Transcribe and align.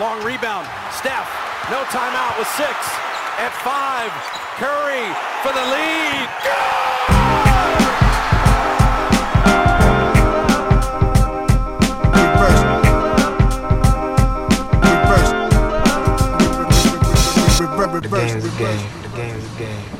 long 0.00 0.24
rebound. 0.24 0.66
Steph, 0.96 1.28
no 1.70 1.84
timeout 1.92 2.38
with 2.38 2.48
six. 2.56 2.72
At 3.36 3.52
five, 3.60 4.10
Curry 4.56 5.04
for 5.42 5.52
the 5.52 5.64
lead. 5.70 6.28
The 18.00 18.08
game 18.08 18.38
is 18.38 18.50
the 18.50 18.58
game. 18.58 18.88
The 19.02 19.08
game 19.08 19.36
is 19.36 19.50
the 19.52 19.58
game. 19.58 19.62
The 19.62 19.68
game 19.68 19.84
is 19.84 19.90
the 19.92 19.99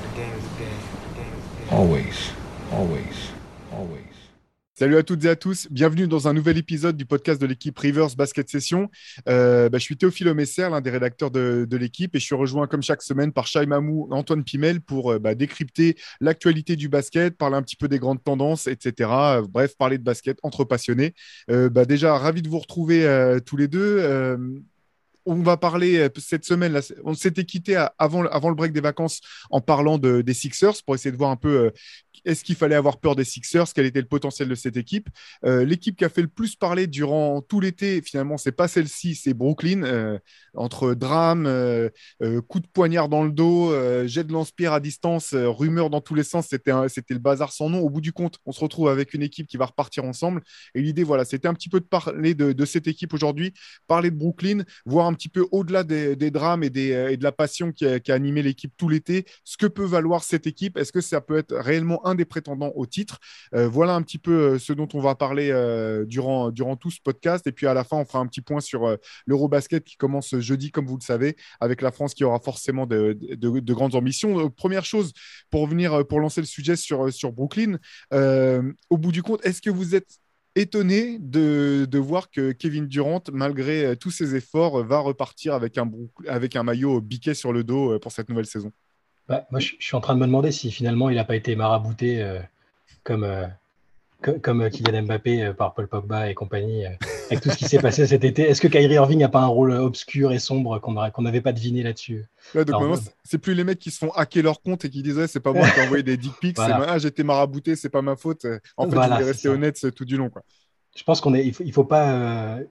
Salut 4.80 4.96
à 4.96 5.02
toutes 5.02 5.22
et 5.26 5.28
à 5.28 5.36
tous, 5.36 5.68
bienvenue 5.70 6.08
dans 6.08 6.26
un 6.26 6.32
nouvel 6.32 6.56
épisode 6.56 6.96
du 6.96 7.04
podcast 7.04 7.38
de 7.38 7.44
l'équipe 7.46 7.78
Rivers 7.78 8.16
Basket 8.16 8.48
Session. 8.48 8.90
Euh, 9.28 9.68
bah, 9.68 9.76
je 9.76 9.82
suis 9.82 9.98
Théophile 9.98 10.32
Messer, 10.32 10.70
l'un 10.70 10.80
des 10.80 10.88
rédacteurs 10.88 11.30
de, 11.30 11.76
l'équipe, 11.76 12.16
et 12.16 12.18
je 12.18 12.24
suis 12.24 12.34
rejoint 12.34 12.66
comme 12.66 12.82
chaque 12.82 13.02
semaine 13.02 13.30
par 13.30 13.46
Shai 13.46 13.66
Mamou, 13.66 14.08
Antoine 14.10 14.42
Pimel 14.42 14.80
pour 14.80 15.12
euh, 15.12 15.18
bah, 15.18 15.34
décrypter 15.34 15.98
l'actualité 16.22 16.76
du 16.76 16.88
basket, 16.88 17.36
parler 17.36 17.56
un 17.56 17.62
petit 17.62 17.76
peu 17.76 17.88
des 17.88 17.98
grandes 17.98 18.24
tendances, 18.24 18.68
etc. 18.68 19.10
Euh, 19.10 19.46
bref, 19.46 19.76
parler 19.76 19.98
de 19.98 20.02
basket 20.02 20.38
entre 20.42 20.64
passionnés. 20.64 21.12
Bah, 21.48 21.84
déjà, 21.84 22.16
ravi 22.16 22.40
de 22.40 22.48
vous 22.48 22.58
retrouver 22.58 23.38
tous 23.44 23.58
les 23.58 23.68
deux. 23.68 24.00
On 25.26 25.36
va 25.36 25.56
parler 25.56 25.98
euh, 25.98 26.08
cette 26.18 26.44
semaine, 26.44 26.80
on 27.04 27.14
s'était 27.14 27.44
quitté 27.44 27.76
avant, 27.98 28.22
le 28.22 28.54
break 28.54 28.72
des 28.72 28.80
vacances 28.80 29.20
en 29.50 29.60
parlant 29.60 29.98
de- 29.98 30.22
des 30.22 30.34
Sixers 30.34 30.82
pour 30.84 30.94
essayer 30.94 31.12
de 31.12 31.16
voir 31.16 31.30
un 31.30 31.36
peu 31.36 31.66
euh, 31.66 31.70
est-ce 32.24 32.44
qu'il 32.44 32.54
fallait 32.54 32.74
avoir 32.74 32.98
peur 33.00 33.16
des 33.16 33.24
Sixers, 33.24 33.72
quel 33.74 33.86
était 33.86 34.00
le 34.00 34.06
potentiel 34.06 34.48
de 34.48 34.54
cette 34.54 34.76
équipe. 34.76 35.08
Euh, 35.44 35.64
L'équipe 35.64 35.96
qui 35.96 36.04
a 36.04 36.08
fait 36.10 36.20
le 36.22 36.28
plus 36.28 36.54
parler 36.54 36.86
durant 36.86 37.40
tout 37.40 37.60
l'été, 37.60 38.02
finalement, 38.02 38.36
c'est 38.36 38.52
pas 38.52 38.68
celle-ci, 38.68 39.14
c'est 39.14 39.32
Brooklyn. 39.32 40.18
entre 40.54 40.94
drame, 40.94 41.44
coup 42.48 42.60
de 42.60 42.66
poignard 42.66 43.08
dans 43.08 43.24
le 43.24 43.30
dos, 43.30 43.72
jet 44.06 44.24
de 44.24 44.32
lance-pierre 44.32 44.72
à 44.72 44.80
distance, 44.80 45.34
rumeurs 45.34 45.88
dans 45.90 46.00
tous 46.00 46.14
les 46.14 46.24
sens, 46.24 46.46
c'était 46.48 46.72
le 47.14 47.18
bazar 47.18 47.52
sans 47.52 47.70
nom. 47.70 47.80
Au 47.80 47.88
bout 47.88 48.00
du 48.00 48.12
compte, 48.12 48.38
on 48.44 48.52
se 48.52 48.60
retrouve 48.60 48.88
avec 48.88 49.14
une 49.14 49.22
équipe 49.22 49.46
qui 49.46 49.56
va 49.56 49.66
repartir 49.66 50.04
ensemble. 50.04 50.42
Et 50.74 50.82
l'idée, 50.82 51.04
voilà, 51.04 51.24
c'était 51.24 51.48
un 51.48 51.54
petit 51.54 51.68
peu 51.68 51.80
de 51.80 51.86
parler 51.86 52.34
de, 52.34 52.52
de 52.52 52.64
cette 52.64 52.86
équipe 52.86 53.14
aujourd'hui, 53.14 53.54
parler 53.86 54.10
de 54.10 54.16
Brooklyn, 54.16 54.64
voir 54.84 55.06
un 55.10 55.14
petit 55.14 55.28
peu 55.28 55.46
au-delà 55.52 55.84
des, 55.84 56.30
drames 56.30 56.62
euh, 56.64 57.08
et 57.08 57.16
de 57.16 57.24
la 57.24 57.32
passion 57.32 57.72
qui 57.72 57.86
a, 57.86 58.00
animé 58.14 58.42
l'équipe 58.42 58.72
tout 58.76 58.88
l'été, 58.88 59.24
ce 59.44 59.56
que 59.56 59.66
peut 59.66 59.84
valoir 59.84 60.24
cette 60.24 60.46
équipe? 60.46 60.76
Est-ce 60.76 60.92
que 60.92 61.00
ça 61.00 61.20
peut 61.20 61.38
être 61.38 61.54
réellement 61.54 62.06
un 62.06 62.14
des 62.14 62.24
prétendants 62.24 62.72
au 62.74 62.86
titre? 62.86 63.18
Euh, 63.54 63.68
Voilà 63.68 63.94
un 63.94 64.02
petit 64.02 64.18
peu 64.18 64.32
euh, 64.32 64.58
ce 64.58 64.72
dont 64.72 64.88
on 64.94 65.00
va 65.00 65.14
parler 65.14 65.50
durant, 66.06 66.50
tout 66.76 66.90
ce 66.90 67.00
podcast. 67.02 67.46
Et 67.46 67.52
puis 67.52 67.66
à 67.66 67.74
la 67.74 67.84
fin, 67.84 67.96
on 67.98 68.04
fera 68.04 68.20
un 68.20 68.26
petit 68.26 68.40
point 68.40 68.60
sur 68.60 68.96
l'Eurobasket 69.26 69.84
qui 69.84 69.96
commence 69.96 70.38
jeudi, 70.38 70.70
comme 70.70 70.86
vous 70.86 70.96
le 70.96 71.02
savez, 71.02 71.36
avec 71.60 71.82
la 71.82 71.90
France 71.90 72.14
qui 72.14 72.24
aura 72.24 72.38
forcément 72.38 72.86
de, 72.86 73.18
de- 73.20 73.60
de 73.60 73.74
grandes 73.74 73.94
ambitions. 73.94 74.50
Première 74.50 74.84
chose, 74.84 75.12
pour 75.50 75.66
venir, 75.66 76.06
pour 76.06 76.20
lancer 76.20 76.40
le 76.40 76.46
sujet 76.46 76.76
sur, 76.76 77.32
Brooklyn, 77.32 77.78
au 78.12 78.98
bout 78.98 79.12
du 79.12 79.22
compte, 79.22 79.44
est-ce 79.44 79.60
que 79.60 79.70
vous 79.70 79.94
êtes 79.94 80.20
étonné 80.56 81.18
de, 81.18 81.98
voir 81.98 82.30
que 82.30 82.52
Kevin 82.52 82.86
Durant, 82.86 83.22
malgré 83.32 83.84
euh, 83.84 83.94
tous 83.94 84.10
ses 84.10 84.34
efforts, 84.34 84.80
euh, 84.80 84.82
va 84.84 84.98
repartir 84.98 85.54
avec 85.54 85.76
un, 85.78 86.62
maillot 86.62 87.00
biquet 87.00 87.34
sur 87.34 87.52
le 87.52 87.64
dos 87.64 87.92
euh, 87.92 87.98
pour 87.98 88.12
cette 88.12 88.28
nouvelle 88.28 88.46
saison. 88.46 88.72
Bah, 89.28 89.46
moi, 89.50 89.60
je, 89.60 89.74
suis 89.78 89.96
en 89.96 90.00
train 90.00 90.14
de 90.14 90.20
me 90.20 90.26
demander 90.26 90.50
si 90.50 90.70
finalement 90.70 91.08
il 91.08 91.16
n'a 91.16 91.24
pas 91.24 91.36
été 91.36 91.54
marabouté 91.54 92.40
comme, 93.04 93.48
co- 94.22 94.40
comme 94.42 94.68
Kylian 94.68 95.04
Mbappé 95.04 95.52
par 95.56 95.72
Paul 95.72 95.86
Pogba 95.86 96.28
et 96.28 96.34
compagnie, 96.34 96.84
avec 97.30 97.42
tout 97.42 97.50
ce 97.50 97.56
qui 97.56 97.64
s'est 97.66 97.78
passé 97.78 98.06
cet 98.06 98.24
été. 98.24 98.42
Est-ce 98.42 98.60
que 98.60 98.68
Kyrie 98.68 98.94
Irving 98.94 99.20
n'a 99.20 99.28
pas 99.28 99.40
un 99.40 99.46
rôle 99.46 99.72
obscur 99.72 100.32
et 100.32 100.38
sombre 100.38 100.78
qu'on 100.80 101.22
n'avait 101.22 101.40
pas 101.40 101.52
deviné 101.52 101.82
là-dessus? 101.82 102.26
Là, 102.54 102.64
donc 102.64 102.80
maintenant, 102.80 103.02
c'est- 103.24 103.38
plus 103.38 103.54
les 103.54 103.64
mecs 103.64 103.78
qui 103.78 103.90
se 103.90 103.98
font 103.98 104.10
hacker 104.12 104.42
leur 104.42 104.60
compte 104.62 104.84
et 104.84 104.90
qui 104.90 105.02
disent 105.02 105.16
Ouais, 105.16 105.28
c'est 105.28 105.40
pas 105.40 105.52
moi 105.52 105.68
qui 105.68 105.78
ai 105.78 105.82
envoyé 105.84 106.02
des 106.02 106.16
dick 106.16 106.32
pics, 106.40 106.56
Voilà. 106.56 106.84
ah, 106.88 106.98
j'étais 106.98 107.22
marabouté, 107.22 107.76
c'est 107.76 107.88
pas 107.88 108.02
ma 108.02 108.16
faute. 108.16 108.46
En 108.76 108.84
fait, 108.88 108.94
Voilà, 108.96 109.18
c'est 109.18 109.24
rester 109.24 109.48
ça. 109.48 109.54
honnête 109.54 109.94
tout 109.94 110.04
du 110.04 110.16
long. 110.16 110.28
Quoi. 110.30 110.42
Je 110.96 111.02
pense 111.04 111.20
qu'on 111.20 111.34
est, 111.34 111.46
il 111.46 111.54
faut, 111.54 111.62
il 111.64 111.72
faut 111.72 111.84
pas, 111.84 112.12
euh, 112.12 112.64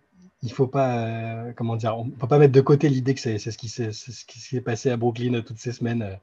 il 0.43 0.51
faut 0.51 0.67
pas, 0.67 1.05
euh, 1.05 1.53
comment 1.55 1.75
dire, 1.77 1.97
on 1.97 2.09
peut 2.09 2.27
pas 2.27 2.37
mettre 2.37 2.53
de 2.53 2.61
côté 2.61 2.89
l'idée 2.89 3.13
que 3.15 3.21
c'est 3.21 3.37
ce 3.39 3.57
qui 3.57 3.69
s'est 3.69 4.61
passé 4.61 4.89
à 4.89 4.97
Brooklyn 4.97 5.41
toutes 5.41 5.59
ces 5.59 5.71
semaines. 5.71 6.01
euh. 6.01 6.15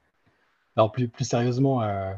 Alors 0.76 0.92
plus, 0.92 1.08
plus 1.08 1.24
sérieusement, 1.24 1.82
euh, 1.82 2.12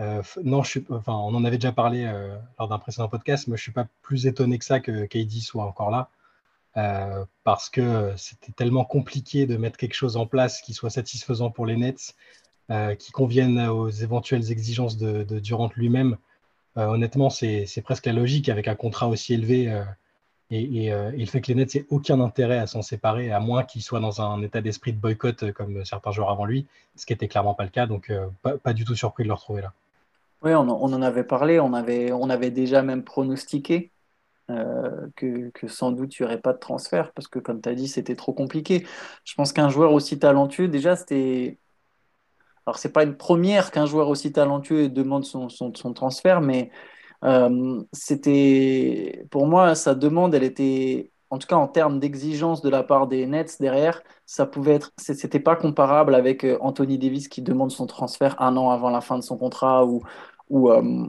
euh, 0.00 0.22
non, 0.44 0.62
enfin, 0.90 1.12
on 1.12 1.34
en 1.34 1.44
avait 1.44 1.56
déjà 1.56 1.72
parlé 1.72 2.04
euh, 2.04 2.36
lors 2.58 2.68
d'un 2.68 2.78
précédent 2.78 3.08
podcast. 3.08 3.48
Moi, 3.48 3.56
je 3.56 3.62
suis 3.62 3.72
pas 3.72 3.86
plus 4.02 4.26
étonné 4.26 4.58
que 4.58 4.64
ça 4.64 4.80
que 4.80 5.06
KD 5.06 5.40
soit 5.40 5.64
encore 5.64 5.90
là, 5.90 6.10
euh, 6.76 7.24
parce 7.44 7.70
que 7.70 8.12
c'était 8.16 8.52
tellement 8.52 8.84
compliqué 8.84 9.46
de 9.46 9.56
mettre 9.56 9.78
quelque 9.78 9.94
chose 9.94 10.16
en 10.16 10.26
place 10.26 10.60
qui 10.60 10.74
soit 10.74 10.90
satisfaisant 10.90 11.50
pour 11.50 11.66
les 11.66 11.76
Nets, 11.76 12.14
qui 12.98 13.12
convienne 13.12 13.60
aux 13.68 13.90
éventuelles 13.90 14.50
exigences 14.50 14.96
de, 14.96 15.22
Durant 15.40 15.70
lui-même. 15.76 16.16
Honnêtement, 16.76 17.30
c'est 17.30 17.82
presque 17.84 18.06
la 18.06 18.12
logique 18.12 18.48
avec 18.48 18.68
un 18.68 18.74
contrat 18.74 19.08
aussi 19.08 19.34
élevé 19.34 19.84
et, 20.50 20.90
le 20.90 21.26
fait 21.26 21.40
que 21.40 21.48
les 21.48 21.54
Nets 21.54 21.74
n'aient 21.76 21.86
aucun 21.90 22.20
intérêt 22.20 22.58
à 22.58 22.66
s'en 22.66 22.82
séparer, 22.82 23.30
à 23.30 23.40
moins 23.40 23.62
qu'ils 23.62 23.82
soient 23.82 24.00
dans 24.00 24.20
un 24.20 24.42
état 24.42 24.60
d'esprit 24.60 24.92
de 24.92 24.98
boycott 24.98 25.52
comme 25.52 25.84
certains 25.84 26.10
joueurs 26.10 26.30
avant 26.30 26.44
lui, 26.44 26.66
ce 26.96 27.06
qui 27.06 27.12
était 27.12 27.28
clairement 27.28 27.54
pas 27.54 27.64
le 27.64 27.70
cas. 27.70 27.86
Donc, 27.86 28.12
pas 28.42 28.72
du 28.72 28.84
tout 28.84 28.96
surpris 28.96 29.22
de 29.22 29.28
le 29.28 29.34
retrouver 29.34 29.62
là. 29.62 29.72
On, 30.54 30.68
en- 30.68 31.02
avait 31.02 31.24
parlé, 31.24 31.60
on 31.60 31.72
avait, 31.72 32.12
on 32.12 32.30
avait 32.30 32.50
déjà 32.50 32.82
même 32.82 33.04
pronostiqué 33.04 33.92
euh, 34.50 35.08
que, 35.16 35.50
sans 35.66 35.90
doute 35.92 36.18
il 36.18 36.22
n'y 36.22 36.26
aurait 36.26 36.40
pas 36.40 36.52
de 36.52 36.58
transfert, 36.58 37.12
parce 37.12 37.28
que 37.28 37.38
comme 37.38 37.60
tu 37.60 37.68
as 37.68 37.74
dit, 37.74 37.88
c'était 37.88 38.14
trop 38.16 38.32
compliqué. 38.32 38.86
Je 39.24 39.34
pense 39.34 39.52
qu'un 39.52 39.68
joueur 39.68 39.92
aussi 39.92 40.18
talentueux, 40.18 40.68
déjà, 40.68 40.96
c'était... 40.96 41.58
Alors, 42.66 42.78
c'est 42.78 42.92
pas 42.92 43.04
une 43.04 43.16
première 43.16 43.70
qu'un 43.70 43.86
joueur 43.86 44.08
aussi 44.08 44.32
talentueux 44.32 44.88
demande 44.88 45.24
son, 45.24 45.48
son, 45.48 45.72
transfert, 45.92 46.40
mais 46.40 46.70
euh, 47.24 47.82
c'était... 47.92 49.26
Pour 49.30 49.46
moi, 49.46 49.74
sa 49.74 49.94
demande, 49.94 50.34
elle 50.34 50.44
était... 50.44 51.12
En 51.30 51.38
tout 51.38 51.48
cas, 51.48 51.56
en 51.56 51.66
termes 51.68 51.98
d'exigence 51.98 52.62
de 52.62 52.68
la 52.70 52.84
part 52.84 53.08
des 53.08 53.26
Nets 53.26 53.56
derrière, 53.60 54.02
ça 54.26 54.46
pouvait 54.46 54.74
être, 54.74 54.92
c'était 54.96 55.40
pas 55.40 55.56
comparable 55.56 56.14
avec 56.14 56.44
euh, 56.44 56.56
Anthony 56.60 56.98
Davis 56.98 57.26
qui 57.28 57.42
demande 57.42 57.72
son 57.72 57.86
transfert 57.86 58.40
un 58.40 58.56
an 58.56 58.70
avant 58.70 58.90
la 58.90 59.00
fin 59.00 59.18
de 59.18 59.24
son 59.24 59.36
contrat 59.36 59.84
ou, 59.86 60.02
ou, 60.48 60.70
euh, 60.70 61.06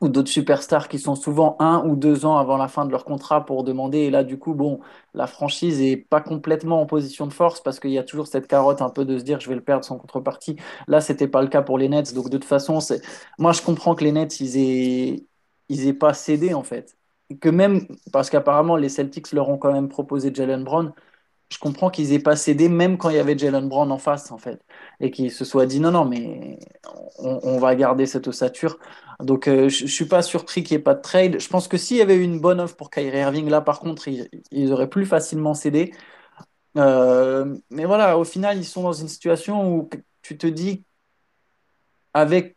ou 0.00 0.08
d'autres 0.08 0.30
superstars 0.30 0.88
qui 0.88 0.98
sont 0.98 1.14
souvent 1.14 1.56
un 1.60 1.84
ou 1.86 1.96
deux 1.96 2.26
ans 2.26 2.36
avant 2.38 2.56
la 2.56 2.68
fin 2.68 2.84
de 2.86 2.90
leur 2.90 3.04
contrat 3.04 3.46
pour 3.46 3.64
demander. 3.64 3.98
Et 4.00 4.10
là, 4.10 4.24
du 4.24 4.38
coup, 4.38 4.54
bon, 4.54 4.80
la 5.14 5.26
franchise 5.26 5.80
est 5.80 5.96
pas 5.96 6.20
complètement 6.20 6.80
en 6.80 6.86
position 6.86 7.26
de 7.26 7.32
force 7.32 7.60
parce 7.62 7.80
qu'il 7.80 7.90
y 7.92 7.98
a 7.98 8.04
toujours 8.04 8.26
cette 8.26 8.46
carotte 8.48 8.82
un 8.82 8.90
peu 8.90 9.04
de 9.04 9.18
se 9.18 9.24
dire 9.24 9.40
je 9.40 9.48
vais 9.48 9.54
le 9.54 9.64
perdre 9.64 9.84
sans 9.84 9.98
contrepartie. 9.98 10.56
Là, 10.88 11.00
c'était 11.00 11.28
pas 11.28 11.42
le 11.42 11.48
cas 11.48 11.62
pour 11.62 11.78
les 11.78 11.88
Nets. 11.88 12.14
Donc, 12.14 12.26
de 12.30 12.38
toute 12.38 12.44
façon, 12.44 12.80
c'est... 12.80 13.00
moi, 13.38 13.52
je 13.52 13.62
comprends 13.62 13.94
que 13.94 14.04
les 14.04 14.12
Nets, 14.12 14.40
ils 14.40 14.56
aient, 14.58 15.26
ils 15.68 15.86
aient 15.88 15.94
pas 15.94 16.14
cédé 16.14 16.54
en 16.54 16.62
fait. 16.64 16.96
Et 17.30 17.38
que 17.38 17.48
même, 17.48 17.86
parce 18.12 18.30
qu'apparemment, 18.30 18.76
les 18.76 18.88
Celtics 18.88 19.32
leur 19.32 19.48
ont 19.48 19.58
quand 19.58 19.72
même 19.72 19.88
proposé 19.88 20.32
Jalen 20.34 20.64
Brown. 20.64 20.92
Je 21.54 21.60
comprends 21.60 21.88
qu'ils 21.88 22.12
aient 22.12 22.18
pas 22.18 22.34
cédé 22.34 22.68
même 22.68 22.98
quand 22.98 23.10
il 23.10 23.16
y 23.16 23.18
avait 23.20 23.38
Jalen 23.38 23.68
Brown 23.68 23.92
en 23.92 23.98
face, 23.98 24.32
en 24.32 24.38
fait. 24.38 24.60
Et 24.98 25.12
qu'ils 25.12 25.30
se 25.30 25.44
soient 25.44 25.66
dit 25.66 25.78
non, 25.78 25.92
non, 25.92 26.04
mais 26.04 26.58
on, 27.18 27.58
va 27.58 27.76
garder 27.76 28.06
cette 28.06 28.26
ossature. 28.26 28.76
Donc, 29.20 29.46
euh, 29.46 29.68
je 29.68 29.84
ne 29.84 29.88
suis 29.88 30.06
pas 30.06 30.22
surpris 30.22 30.64
qu'il 30.64 30.76
n'y 30.76 30.80
ait 30.80 30.84
pas 30.84 30.94
de 30.94 31.00
trade. 31.00 31.38
Je 31.38 31.48
pense 31.48 31.68
que 31.68 31.76
s'il 31.76 31.98
y 31.98 32.02
avait 32.02 32.16
eu 32.16 32.22
une 32.22 32.40
bonne 32.40 32.60
offre 32.60 32.74
pour 32.74 32.90
Kyrie 32.90 33.18
Irving, 33.18 33.48
là, 33.48 33.60
par 33.60 33.78
contre, 33.78 34.08
ils, 34.08 34.72
auraient 34.72 34.90
plus 34.90 35.06
facilement 35.06 35.54
cédé. 35.54 35.92
Euh, 36.76 37.56
mais 37.70 37.84
voilà, 37.84 38.18
au 38.18 38.24
final, 38.24 38.58
ils 38.58 38.64
sont 38.64 38.82
dans 38.82 38.92
une 38.92 39.06
situation 39.06 39.76
où 39.76 39.88
tu 40.22 40.36
te 40.36 40.48
dis, 40.48 40.84
avec 42.14 42.56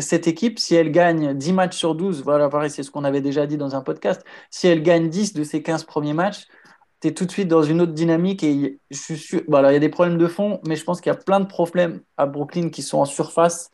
cette 0.00 0.26
équipe, 0.26 0.58
si 0.58 0.74
elle 0.74 0.90
gagne 0.90 1.34
10 1.34 1.52
matchs 1.52 1.76
sur 1.76 1.94
12, 1.94 2.24
voilà, 2.24 2.48
pareil, 2.48 2.70
c'est 2.70 2.82
ce 2.82 2.90
qu'on 2.90 3.04
avait 3.04 3.20
déjà 3.20 3.46
dit 3.46 3.56
dans 3.56 3.76
un 3.76 3.82
podcast, 3.82 4.24
si 4.50 4.66
elle 4.66 4.82
gagne 4.82 5.08
10 5.08 5.32
de 5.34 5.44
ses 5.44 5.62
15 5.62 5.84
premiers 5.84 6.12
matchs, 6.12 6.48
tu 7.00 7.08
es 7.08 7.14
tout 7.14 7.26
de 7.26 7.30
suite 7.30 7.48
dans 7.48 7.62
une 7.62 7.80
autre 7.80 7.92
dynamique 7.92 8.42
et 8.42 8.80
je 8.90 8.98
suis 8.98 9.18
sûr, 9.18 9.42
voilà, 9.48 9.70
il 9.72 9.74
y 9.74 9.76
a 9.76 9.80
des 9.80 9.88
problèmes 9.88 10.18
de 10.18 10.26
fond, 10.26 10.60
mais 10.66 10.76
je 10.76 10.84
pense 10.84 11.00
qu'il 11.00 11.10
y 11.10 11.14
a 11.14 11.18
plein 11.18 11.40
de 11.40 11.46
problèmes 11.46 12.02
à 12.16 12.26
Brooklyn 12.26 12.70
qui 12.70 12.82
sont 12.82 12.98
en 12.98 13.04
surface 13.06 13.70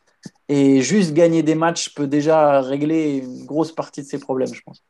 et 0.49 0.81
juste 0.81 1.13
gagner 1.13 1.43
des 1.43 1.55
matchs 1.55 1.93
peut 1.93 2.07
déjà 2.07 2.61
régler 2.61 3.17
une 3.17 3.45
grosse 3.45 3.73
partie 3.73 4.01
de 4.01 4.07
ces 4.07 4.19
problèmes, 4.19 4.53
je 4.53 4.61
pense. 4.61 4.83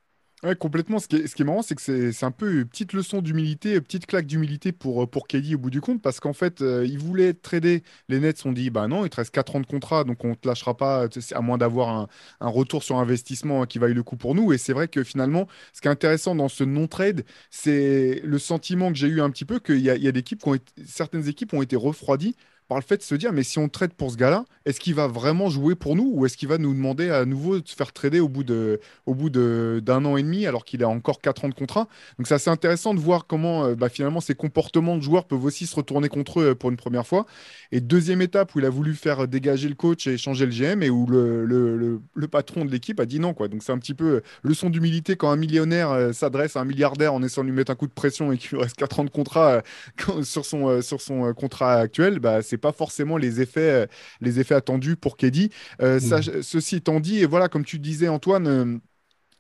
Ouais, 0.44 0.56
complètement. 0.56 1.00
Ce 1.00 1.08
qui 1.08 1.16
est, 1.16 1.44
marrant, 1.44 1.64
c'est 1.64 1.74
que 1.74 2.12
c'est 2.12 2.24
un 2.24 2.30
peu 2.30 2.60
une 2.60 2.66
petite 2.68 2.94
leçon 2.94 3.24
d'humilité, 3.24 3.74
une 3.74 3.82
petite 3.82 4.06
claque 4.06 4.28
d'humilité 4.28 4.72
pour, 4.72 5.02
euh, 5.02 5.08
KD 5.08 5.56
au 5.56 5.58
bout 5.58 5.72
du 5.72 5.82
compte, 5.82 6.00
parce 6.00 6.20
qu'en 6.20 6.34
fait, 6.34 6.62
euh, 6.62 6.86
il 6.86 7.00
voulait 7.00 7.30
être 7.30 7.42
tradé. 7.42 7.82
Les 8.08 8.20
Nets 8.20 8.46
ont 8.46 8.52
dit, 8.52 8.70
bah 8.70 8.88
non, 8.88 9.04
il 9.04 9.10
te 9.10 9.16
reste 9.16 9.32
4 9.32 9.56
ans 9.56 9.62
de 9.62 9.66
contrat, 9.66 10.04
donc 10.04 10.24
on 10.24 10.30
ne 10.30 10.36
te 10.36 10.48
lâchera 10.48 10.78
pas, 10.78 11.08
sais, 11.10 11.34
à 11.34 11.42
moins 11.42 11.58
d'avoir 11.58 12.08
un, 12.40 12.48
retour 12.50 12.84
sur 12.84 12.98
investissement 13.00 13.66
qui 13.66 13.80
vaille 13.80 13.96
le 13.96 14.04
coup 14.04 14.16
pour 14.16 14.36
nous. 14.36 14.54
Et 14.54 14.60
c'est 14.60 14.74
vrai 14.74 14.88
que 14.88 15.04
finalement, 15.04 15.48
ce 15.74 15.82
qui 15.82 15.88
est 15.88 15.92
intéressant 15.92 16.36
dans 16.36 16.50
ce 16.50 16.64
non-trade, 16.64 17.26
c'est 17.50 18.22
le 18.24 18.38
sentiment 18.38 18.92
que 18.92 18.98
j'ai 18.98 19.08
eu 19.08 19.22
un 19.22 19.32
petit 19.32 19.46
peu 19.46 19.58
qu'il 19.60 19.80
y 19.80 19.90
a, 19.90 19.96
il 19.96 20.04
y 20.04 20.08
a 20.08 20.12
des 20.12 20.20
équipes 20.20 20.44
qui 20.44 20.50
ont 20.50 20.58
certaines 20.86 21.28
équipes 21.28 21.54
ont 21.54 21.64
été 21.64 21.76
refroidies 21.76 22.36
par 22.68 22.78
le 22.78 22.84
fait 22.84 22.98
de 22.98 23.02
se 23.02 23.16
dire, 23.16 23.32
mais 23.32 23.44
si 23.44 23.60
on 23.60 23.70
trade 23.70 23.94
pour 23.94 24.12
ce 24.12 24.18
gars-là, 24.18 24.44
est-ce 24.66 24.80
qu'il 24.80 24.94
va 24.94 25.08
vraiment 25.08 25.50
jouer 25.50 25.76
pour 25.76 25.96
nous 25.96 26.12
ou 26.14 26.26
est-ce 26.26 26.36
qu'il 26.36 26.50
va 26.50 26.58
nous 26.58 26.74
demander 26.74 27.10
à 27.10 27.24
nouveau 27.26 27.60
de 27.60 27.68
se 27.68 27.76
faire 27.76 27.94
trader 27.94 28.20
au 28.20 28.28
bout 28.28 28.44
d'un 28.44 30.06
an 30.06 30.18
et 30.18 30.24
demi 30.24 30.46
alors 30.46 30.66
qu'il 30.66 30.84
a 30.84 30.90
encore 30.90 31.22
quatre 31.22 31.46
ans 31.46 31.50
de 31.50 31.54
contrat? 31.54 31.88
Donc 32.18 32.28
c'est 32.28 32.34
assez 32.34 32.50
intéressant 32.50 32.94
de 32.94 33.00
voir 33.00 33.26
comment 33.26 33.66
euh, 33.66 33.76
bah, 33.76 33.88
finalement 33.88 34.20
ces 34.20 34.36
comportements 34.36 34.98
de 34.98 35.02
joueurs 35.02 35.26
peuvent 35.26 35.46
aussi 35.46 35.66
se 35.66 35.76
retourner 35.76 36.10
contre 36.10 36.42
eux 36.42 36.50
euh, 36.50 36.56
pour 36.56 36.70
une 36.70 36.76
première 36.76 37.08
fois. 37.08 37.26
Et 37.72 37.80
deuxième 37.80 38.22
étape 38.22 38.54
où 38.56 38.60
il 38.60 38.66
a 38.66 38.70
voulu 38.70 38.94
faire 38.96 39.28
dégager 39.28 39.70
le 39.70 39.76
coach 39.76 40.08
et 40.08 40.18
changer 40.18 40.46
le 40.46 40.52
GM 40.52 40.84
et 40.84 40.90
où 40.90 41.06
le, 41.06 41.46
le, 41.46 42.02
le, 42.14 42.28
patron 42.28 42.66
de 42.66 42.72
l'équipe 42.72 43.00
a 43.00 43.06
dit 43.06 43.22
non. 43.22 43.34
Quoi. 43.34 43.48
Donc 43.48 43.64
c'est 43.64 43.72
un 43.72 43.78
petit 43.78 43.94
peu 43.94 44.22
leçon 44.44 44.70
d'humilité 44.70 45.16
quand 45.16 45.30
un 45.30 45.38
millionnaire 45.38 46.14
s'adresse 46.14 46.58
à 46.58 46.62
un 46.62 46.66
milliardaire 46.66 47.14
en 47.14 47.24
essayant 47.24 47.44
de 47.44 47.50
lui 47.50 47.56
mettre 47.56 47.72
un 47.72 47.76
coup 47.76 47.88
de 47.88 47.94
pression 47.94 48.34
et 48.34 48.38
qu'il 48.38 48.58
reste 48.58 48.76
quatre 48.76 49.00
ans 49.00 49.06
de 49.06 49.10
contrat 49.10 49.62
sur 50.24 50.46
son, 50.46 50.82
sur 50.82 51.00
son 51.00 51.34
contrat 51.34 51.76
actuel. 51.76 52.20
Bah, 52.20 52.42
c'est 52.42 52.57
pas 52.58 52.72
forcément 52.72 53.18
les 53.18 53.42
effets, 53.42 53.60
euh, 53.62 53.86
les 54.22 54.40
effets 54.40 54.56
attendus 54.56 54.96
pour 54.96 55.18
Keddy. 55.18 55.50
Euh, 55.82 56.00
mmh. 56.00 56.42
ceci 56.42 56.78
étant 56.78 57.00
dit, 57.00 57.20
et 57.20 57.26
voilà, 57.26 57.48
comme 57.50 57.66
tu 57.66 57.80
disais, 57.80 58.08
Antoine, 58.08 58.48
euh, 58.48 58.78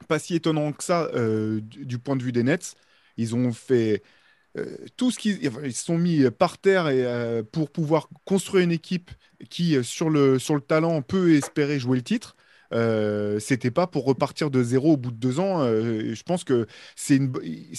pas 0.07 0.19
si 0.19 0.35
étonnant 0.35 0.71
que 0.71 0.83
ça 0.83 1.09
du, 1.61 1.99
point 1.99 2.15
de 2.15 2.23
vue 2.23 2.31
des 2.31 2.43
Nets. 2.43 2.75
Ils 3.17 3.35
ont 3.35 3.51
fait 3.51 4.03
tout 4.95 5.11
ce 5.11 5.19
qu'ils 5.19 5.43
ils 5.43 5.73
se 5.73 5.85
sont 5.85 5.97
mis 5.97 6.29
par 6.31 6.57
terre 6.57 6.87
et, 6.87 7.43
pour 7.51 7.71
pouvoir 7.71 8.07
construire 8.25 8.63
une 8.63 8.71
équipe 8.71 9.11
qui, 9.49 9.83
sur 9.83 10.09
le, 10.09 10.39
sur 10.39 10.55
le 10.55 10.61
talent, 10.61 11.01
peut 11.01 11.35
espérer 11.35 11.79
jouer 11.79 11.97
le 11.97 12.03
titre. 12.03 12.36
Euh, 12.73 13.39
c'était 13.39 13.71
pas 13.71 13.87
pour 13.87 14.05
repartir 14.05 14.49
de 14.51 14.63
zéro 14.63 14.93
au 14.93 14.97
bout 14.97 15.11
de 15.11 15.17
deux 15.17 15.39
ans. 15.39 15.61
Euh, 15.61 16.13
je 16.13 16.23
pense 16.23 16.43
que 16.43 16.67
c'est 16.95 17.15
une, 17.15 17.31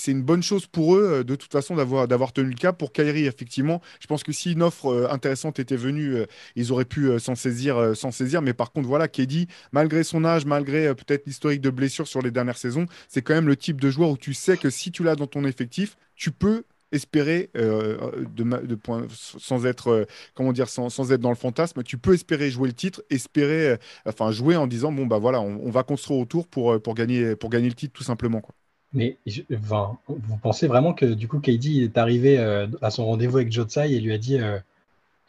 une 0.06 0.23
bonne 0.23 0.43
chose 0.43 0.67
pour 0.67 0.96
eux, 0.96 1.19
euh, 1.20 1.25
de 1.25 1.35
toute 1.35 1.52
façon, 1.52 1.76
d'avoir, 1.76 2.32
tenu 2.32 2.50
le 2.50 2.55
cap. 2.55 2.79
Pour 2.79 2.93
Kyrie, 2.93 3.26
effectivement, 3.26 3.81
je 4.00 4.06
pense 4.06 4.23
que 4.23 4.32
si 4.32 4.52
une 4.52 4.62
offre 4.62 5.08
intéressante 5.11 5.58
était 5.58 5.76
venue, 5.76 6.17
ils 6.56 6.73
auraient 6.73 6.85
pu 6.85 7.19
s'en 7.19 7.35
saisir, 7.35 7.96
s'en 7.96 8.11
saisir. 8.11 8.43
Mais 8.43 8.55
par 8.55 8.73
contre, 8.73 8.88
voilà, 8.88 9.08
Kedi, 9.08 9.49
malgré 9.73 10.05
son 10.05 10.25
âge, 10.25 10.44
malgré 10.44 10.94
peut-être 10.94 11.26
l'historique 11.26 11.61
de 11.61 11.70
blessures 11.70 12.08
sur 12.08 12.23
les 12.23 12.31
dernières 12.31 12.58
saisons, 12.58 12.87
c'est 13.08 13.23
quand 13.23 13.34
même 13.34 13.49
le 13.49 13.56
type 13.56 13.81
de 13.81 13.91
joueur 13.91 14.11
où 14.11 14.17
tu 14.19 14.34
sais 14.34 14.56
que 14.56 14.70
si 14.70 14.91
tu 14.93 15.02
l'as 15.02 15.17
dans 15.17 15.26
ton 15.26 15.44
effectif, 15.44 15.96
tu 16.17 16.31
peux 16.31 16.64
espérer 16.93 17.50
euh, 17.56 18.25
de, 18.35 18.67
de 18.67 18.75
point, 18.75 19.06
sans 19.11 19.67
être 19.67 19.88
euh, 19.88 20.05
comment 20.35 20.52
dire 20.52 20.69
sans, 20.69 20.88
sans, 20.88 21.12
être 21.12 21.20
dans 21.20 21.29
le 21.31 21.37
fantasme 21.37 21.82
tu 21.82 21.99
peux 21.99 22.14
espérer 22.14 22.50
jouer 22.50 22.69
le 22.69 22.75
titre 22.75 23.02
espérer 23.11 23.70
euh, 23.70 23.76
enfin 24.06 24.31
jouer 24.31 24.56
en 24.56 24.67
disant 24.67 24.93
bon 24.93 25.06
bah 25.06 25.19
voilà 25.19 25.40
on, 25.40 25.70
va 25.70 25.82
construire 25.82 26.20
autour 26.20 26.46
pour, 26.46 26.81
pour 26.81 26.94
gagner 26.94 27.37
pour 27.37 27.50
gagner 27.50 27.69
le 27.69 27.75
titre 27.75 27.93
tout 27.93 28.05
simplement 28.05 28.40
quoi 28.40 28.55
mais 28.94 29.19
vous 29.49 30.37
pensez 30.43 30.67
vraiment 30.67 30.94
que 30.94 31.05
du 31.05 31.29
coup 31.29 31.40
KD 31.40 31.82
est 31.82 31.99
arrivé 31.99 32.38
à 32.81 32.91
son 32.91 33.05
rendez-vous 33.05 33.37
avec 33.37 33.52
Joe 33.52 33.67
Tsai 33.67 33.93
et 33.93 34.00
lui 34.00 34.14
a 34.14 34.19
dit 34.19 34.38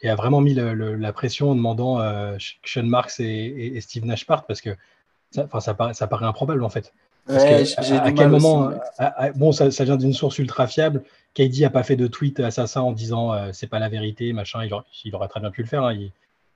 et 0.00 0.08
a 0.08 0.14
vraiment 0.14 0.40
mis 0.40 0.54
la 0.54 1.12
pression 1.12 1.50
en 1.50 1.54
demandant 1.54 1.98
Sean 2.64 2.84
Marks 2.84 3.20
et, 3.20 3.76
et, 3.76 3.80
Steve 3.82 4.06
Nash 4.06 4.26
partent 4.26 4.46
parce 4.46 4.62
que 4.62 4.70
ça, 5.30 5.46
ça, 5.60 5.74
paraît, 5.74 5.92
ça 5.92 6.06
paraît 6.06 6.24
improbable 6.24 6.64
en 6.64 6.70
fait 6.70 6.94
à, 7.28 8.12
quel 8.12 8.28
moment 8.28 8.70
Bon, 9.36 9.52
ça, 9.52 9.70
ça 9.70 9.84
vient 9.84 9.96
d'une 9.96 10.12
source 10.12 10.38
ultra 10.38 10.66
fiable. 10.66 11.02
KD 11.34 11.64
a 11.64 11.70
pas 11.70 11.82
fait 11.82 11.96
de 11.96 12.06
tweet 12.06 12.40
assassin 12.40 12.80
en 12.80 12.92
disant 12.92 13.32
euh, 13.32 13.50
c'est 13.52 13.68
pas 13.68 13.78
la 13.78 13.88
vérité, 13.88 14.32
machin. 14.32 14.64
Il, 14.64 15.14
aurait 15.14 15.28
très 15.28 15.40
bien 15.40 15.50
pu 15.50 15.62
le 15.62 15.68
faire. 15.68 15.84
Hein. 15.84 15.94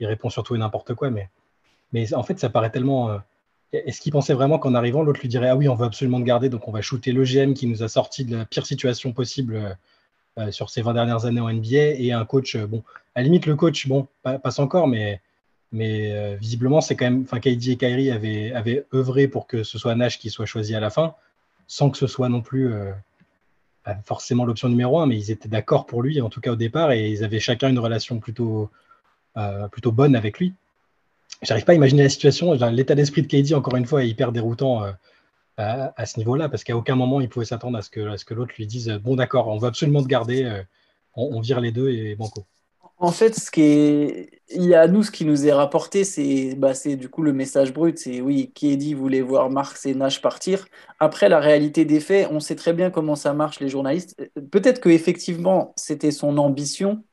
Il, 0.01 0.07
répond 0.07 0.29
surtout 0.29 0.55
et 0.55 0.59
n'importe 0.59 0.95
quoi. 0.95 1.11
Mais, 1.11 2.15
en 2.15 2.23
fait, 2.23 2.39
ça 2.39 2.51
paraît 2.51 2.71
tellement. 2.71 3.11
Euh, 3.11 3.19
est-ce 3.73 4.01
qu'il 4.01 4.13
pensait 4.13 4.35
vraiment 4.35 4.59
qu'en 4.59 4.75
arrivant, 4.75 5.03
l'autre 5.03 5.21
lui 5.21 5.29
dirait 5.29 5.49
Ah 5.49 5.57
oui, 5.57 5.69
on 5.69 5.75
veut 5.75 5.87
absolument 5.87 6.21
te 6.21 6.25
garder, 6.25 6.49
donc 6.49 6.69
on 6.69 6.73
va 6.73 6.81
shooter 6.81 7.13
le 7.13 7.25
GM 7.25 7.55
qui 7.55 7.67
nous 7.67 7.83
a 7.83 7.89
sorti 7.89 8.25
de 8.25 8.37
la 8.37 8.45
pire 8.45 8.67
situation 8.67 9.13
possible 9.13 9.77
euh, 10.39 10.51
sur 10.53 10.71
ces 10.71 10.83
20 10.83 10.95
dernières 10.95 11.25
années 11.25 11.41
en 11.41 11.53
NBA 11.53 11.97
et 11.99 12.13
un 12.13 12.25
coach, 12.25 12.57
bon, 12.57 12.85
à 13.15 13.21
la 13.21 13.25
limite, 13.25 13.47
le 13.47 13.57
coach, 13.57 13.89
bon, 13.89 14.07
passe 14.23 14.59
encore, 14.59 14.87
mais 14.87 15.21
mais 15.73 16.37
visiblement, 16.37 16.81
c'est 16.81 16.95
quand 16.95 17.07
même. 17.07 17.23
Enfin, 17.23 17.41
KD 17.41 17.71
et 17.71 17.77
Kyrie 17.77 18.13
avaient, 18.13 18.53
avaient, 18.53 18.87
œuvré 18.95 19.27
pour 19.27 19.49
que 19.49 19.65
ce 19.65 19.77
soit 19.77 19.97
Nash 19.97 20.21
qui 20.21 20.31
soit 20.31 20.47
choisi 20.47 20.73
à 20.77 20.81
la 20.81 20.91
fin, 20.91 21.15
sans 21.67 21.91
que 21.91 21.99
ce 21.99 22.07
soit 22.07 22.29
non 22.29 22.43
plus 22.43 22.73
euh, 23.89 23.93
forcément 24.05 24.45
l'option 24.45 24.69
numéro 24.69 24.99
un, 25.01 25.07
mais 25.07 25.17
ils 25.17 25.31
étaient 25.31 25.49
d'accord 25.49 25.87
pour 25.87 26.03
lui, 26.03 26.21
en 26.21 26.29
tout 26.29 26.41
cas 26.41 26.53
au 26.53 26.57
départ, 26.57 26.93
et 26.93 27.11
ils 27.11 27.25
avaient 27.25 27.41
chacun 27.41 27.69
une 27.69 27.79
relation 27.79 28.19
plutôt, 28.19 28.71
euh, 29.37 29.69
bonne 29.87 30.17
avec 30.17 30.39
lui. 30.39 30.55
J'arrive 31.43 31.65
pas 31.65 31.73
à 31.73 31.75
imaginer 31.75 32.05
la 32.05 32.09
situation. 32.09 32.53
L'état 32.71 32.95
d'esprit 32.95 33.23
de 33.23 33.27
KD, 33.27 33.55
encore 33.55 33.77
une 33.77 33.87
fois, 33.87 34.05
est 34.05 34.09
hyper 34.09 34.33
déroutant 34.33 34.85
à, 35.57 36.07
ce 36.07 36.19
niveau-là, 36.19 36.49
parce 36.49 36.65
qu'à 36.65 36.77
aucun 36.77 36.95
moment 36.97 37.21
il 37.21 37.29
pouvait 37.29 37.45
s'attendre 37.45 37.77
à 37.79 37.83
ce 37.83 37.91
que, 37.91 38.35
l'autre 38.35 38.55
lui 38.57 38.67
dise 38.67 38.89
Bon, 39.03 39.17
d'accord, 39.17 39.49
on 39.49 39.59
veut 39.59 39.69
absolument 39.69 40.03
te 40.03 40.09
garder, 40.09 40.63
on, 41.15 41.37
on, 41.37 41.41
vire 41.41 41.61
les 41.61 41.73
deux 41.73 41.91
et 41.91 42.15
banco. 42.15 42.47
En 43.05 43.13
fait, 43.13 43.39
ce 43.39 43.51
qui 43.51 44.31
il 44.49 44.65
y 44.65 44.75
a 44.75 44.87
nous 44.89 45.03
ce 45.03 45.11
qui 45.11 45.27
nous 45.27 45.47
est 45.47 45.53
rapporté, 45.53 46.05
c'est, 46.05 46.55
bah, 46.55 46.73
du 46.87 47.11
coup 47.11 47.23
le 47.23 47.35
message 47.35 47.75
brut, 47.75 47.99
c'est 47.99 48.23
oui, 48.23 48.51
Kedi 48.55 48.95
voulait 48.95 49.21
voir 49.21 49.51
Marx 49.51 49.85
et 49.85 49.95
Nash 49.95 50.23
partir. 50.23 50.67
Après, 51.01 51.29
la 51.29 51.39
réalité 51.39 51.85
des 51.85 52.01
faits, 52.01 52.29
on 52.31 52.41
sait 52.41 52.57
très 52.57 52.73
bien 52.73 52.91
comment 52.91 53.15
ça 53.15 53.35
marche 53.35 53.61
les 53.61 53.69
journalistes. 53.69 54.17
Peut-être 54.51 54.81
que 54.81 54.89
effectivement, 54.89 55.75
c'était 55.77 56.13
son 56.13 56.39
ambition. 56.39 57.05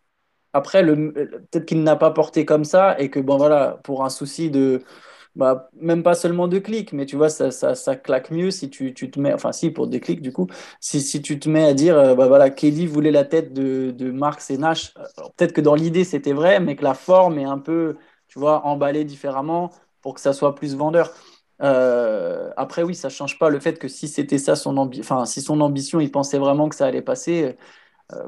Après, 0.54 0.86
peut-être 0.86 1.66
qu'il 1.66 1.84
n'a 1.84 1.98
pas 1.98 2.12
porté 2.12 2.46
comme 2.46 2.64
ça 2.64 2.98
et 2.98 3.10
que 3.10 3.20
bon 3.20 3.38
voilà, 3.38 3.80
pour 3.84 4.06
un 4.06 4.10
souci 4.10 4.50
de 4.50 4.84
bah, 5.36 5.70
même 5.74 6.04
pas 6.04 6.14
seulement 6.14 6.48
de 6.48 6.60
clics, 6.60 6.94
mais 6.94 7.06
tu 7.06 7.16
vois, 7.16 7.30
ça, 7.30 7.52
ça, 7.52 7.96
claque 7.96 8.32
mieux 8.32 8.52
si 8.52 8.70
tu, 8.70 8.94
tu, 8.94 9.10
te 9.12 9.20
mets, 9.20 9.34
enfin 9.34 9.52
si, 9.52 9.72
pour 9.72 9.88
des 9.88 10.00
clics 10.00 10.22
du 10.22 10.32
coup, 10.34 10.48
si, 10.80 11.02
si 11.02 11.22
tu 11.22 11.40
te 11.40 11.50
mets 11.50 11.64
à 11.66 11.74
dire, 11.74 11.98
euh, 11.98 12.16
bah, 12.16 12.28
voilà, 12.28 12.50
Kelly 12.50 12.88
voulait 12.88 13.12
la 13.12 13.24
tête 13.26 13.54
de, 13.54 13.92
de 13.92 14.12
Marx 14.12 14.50
et 14.52 14.58
Nash, 14.58 14.94
peut-être 15.38 15.54
que 15.54 15.62
dans 15.62 15.76
l'idée 15.76 16.04
c'était 16.04 16.34
vrai, 16.34 16.60
mais 16.60 16.76
que 16.76 16.84
la 16.84 16.94
forme 16.94 17.40
est 17.40 17.46
un 17.46 17.60
peu, 17.60 17.98
tu 18.28 18.40
vois, 18.40 18.66
emballée 18.66 19.06
différemment 19.06 19.72
pour 20.02 20.16
que 20.16 20.22
ça 20.22 20.34
soit 20.34 20.56
plus 20.56 20.76
vendeur. 20.76 21.14
Euh, 21.62 22.52
après, 22.58 22.84
oui, 22.84 22.96
ça 22.96 23.10
change 23.10 23.38
pas 23.38 23.50
le 23.50 23.60
fait 23.60 23.78
que 23.78 23.88
si 23.88 24.08
c'était 24.08 24.40
ça 24.40 24.56
son 24.56 24.78
ambition, 24.78 25.04
enfin, 25.04 25.26
si 25.26 25.42
son 25.42 25.62
ambition, 25.62 26.00
il 26.00 26.12
pensait 26.12 26.40
vraiment 26.40 26.70
que 26.70 26.76
ça 26.76 26.88
allait 26.88 27.02
passer, 27.04 27.44
euh, 27.44 27.54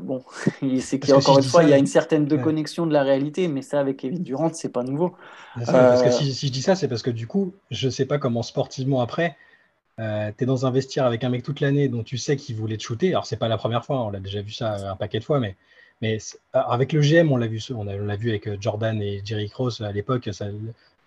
bon, 0.01 0.23
c'est 0.79 0.99
qu'encore 0.99 1.37
une 1.37 1.43
fois, 1.43 1.63
il 1.63 1.69
y 1.69 1.73
a 1.73 1.77
une 1.77 1.87
certaine 1.87 2.25
déconnexion 2.25 2.85
de 2.85 2.93
la 2.93 3.03
réalité, 3.03 3.47
mais 3.47 3.61
ça, 3.61 3.79
avec 3.79 3.97
Kevin 3.97 4.23
Durant, 4.23 4.51
c'est 4.53 4.71
pas 4.71 4.83
nouveau. 4.83 5.15
parce 5.55 6.01
que 6.01 6.07
euh, 6.07 6.11
si, 6.11 6.47
je 6.47 6.51
dis 6.51 6.61
ça, 6.61 6.75
c'est 6.75 6.87
parce 6.87 7.01
que 7.01 7.11
du 7.11 7.27
coup, 7.27 7.53
je 7.71 7.89
sais 7.89 8.05
pas 8.05 8.17
comment 8.17 8.43
sportivement 8.43 9.01
après, 9.01 9.35
euh, 9.99 10.31
tu 10.37 10.43
es 10.43 10.47
dans 10.47 10.65
un 10.65 10.71
vestiaire 10.71 11.05
avec 11.05 11.23
un 11.23 11.29
mec 11.29 11.43
toute 11.43 11.59
l'année 11.59 11.87
dont 11.87 12.03
tu 12.03 12.17
sais 12.17 12.35
qu'il 12.35 12.55
voulait 12.55 12.77
te 12.77 12.83
shooter. 12.83 13.09
Alors, 13.09 13.25
c'est 13.25 13.37
pas 13.37 13.47
la 13.47 13.57
première 13.57 13.85
fois, 13.85 14.03
on 14.03 14.09
l'a 14.09 14.19
déjà 14.19 14.41
vu 14.41 14.51
ça 14.51 14.91
un 14.91 14.95
paquet 14.95 15.19
de 15.19 15.23
fois, 15.23 15.39
mais, 15.39 15.55
mais 16.01 16.17
avec 16.53 16.93
le 16.93 17.01
GM, 17.01 17.31
on 17.31 17.37
l'a 17.37 17.47
vu, 17.47 17.61
on 17.75 17.83
l'a 17.83 18.15
vu 18.15 18.29
avec 18.29 18.61
Jordan 18.61 19.01
et 19.01 19.21
Jerry 19.23 19.49
Cross 19.49 19.81
à 19.81 19.91
l'époque. 19.91 20.29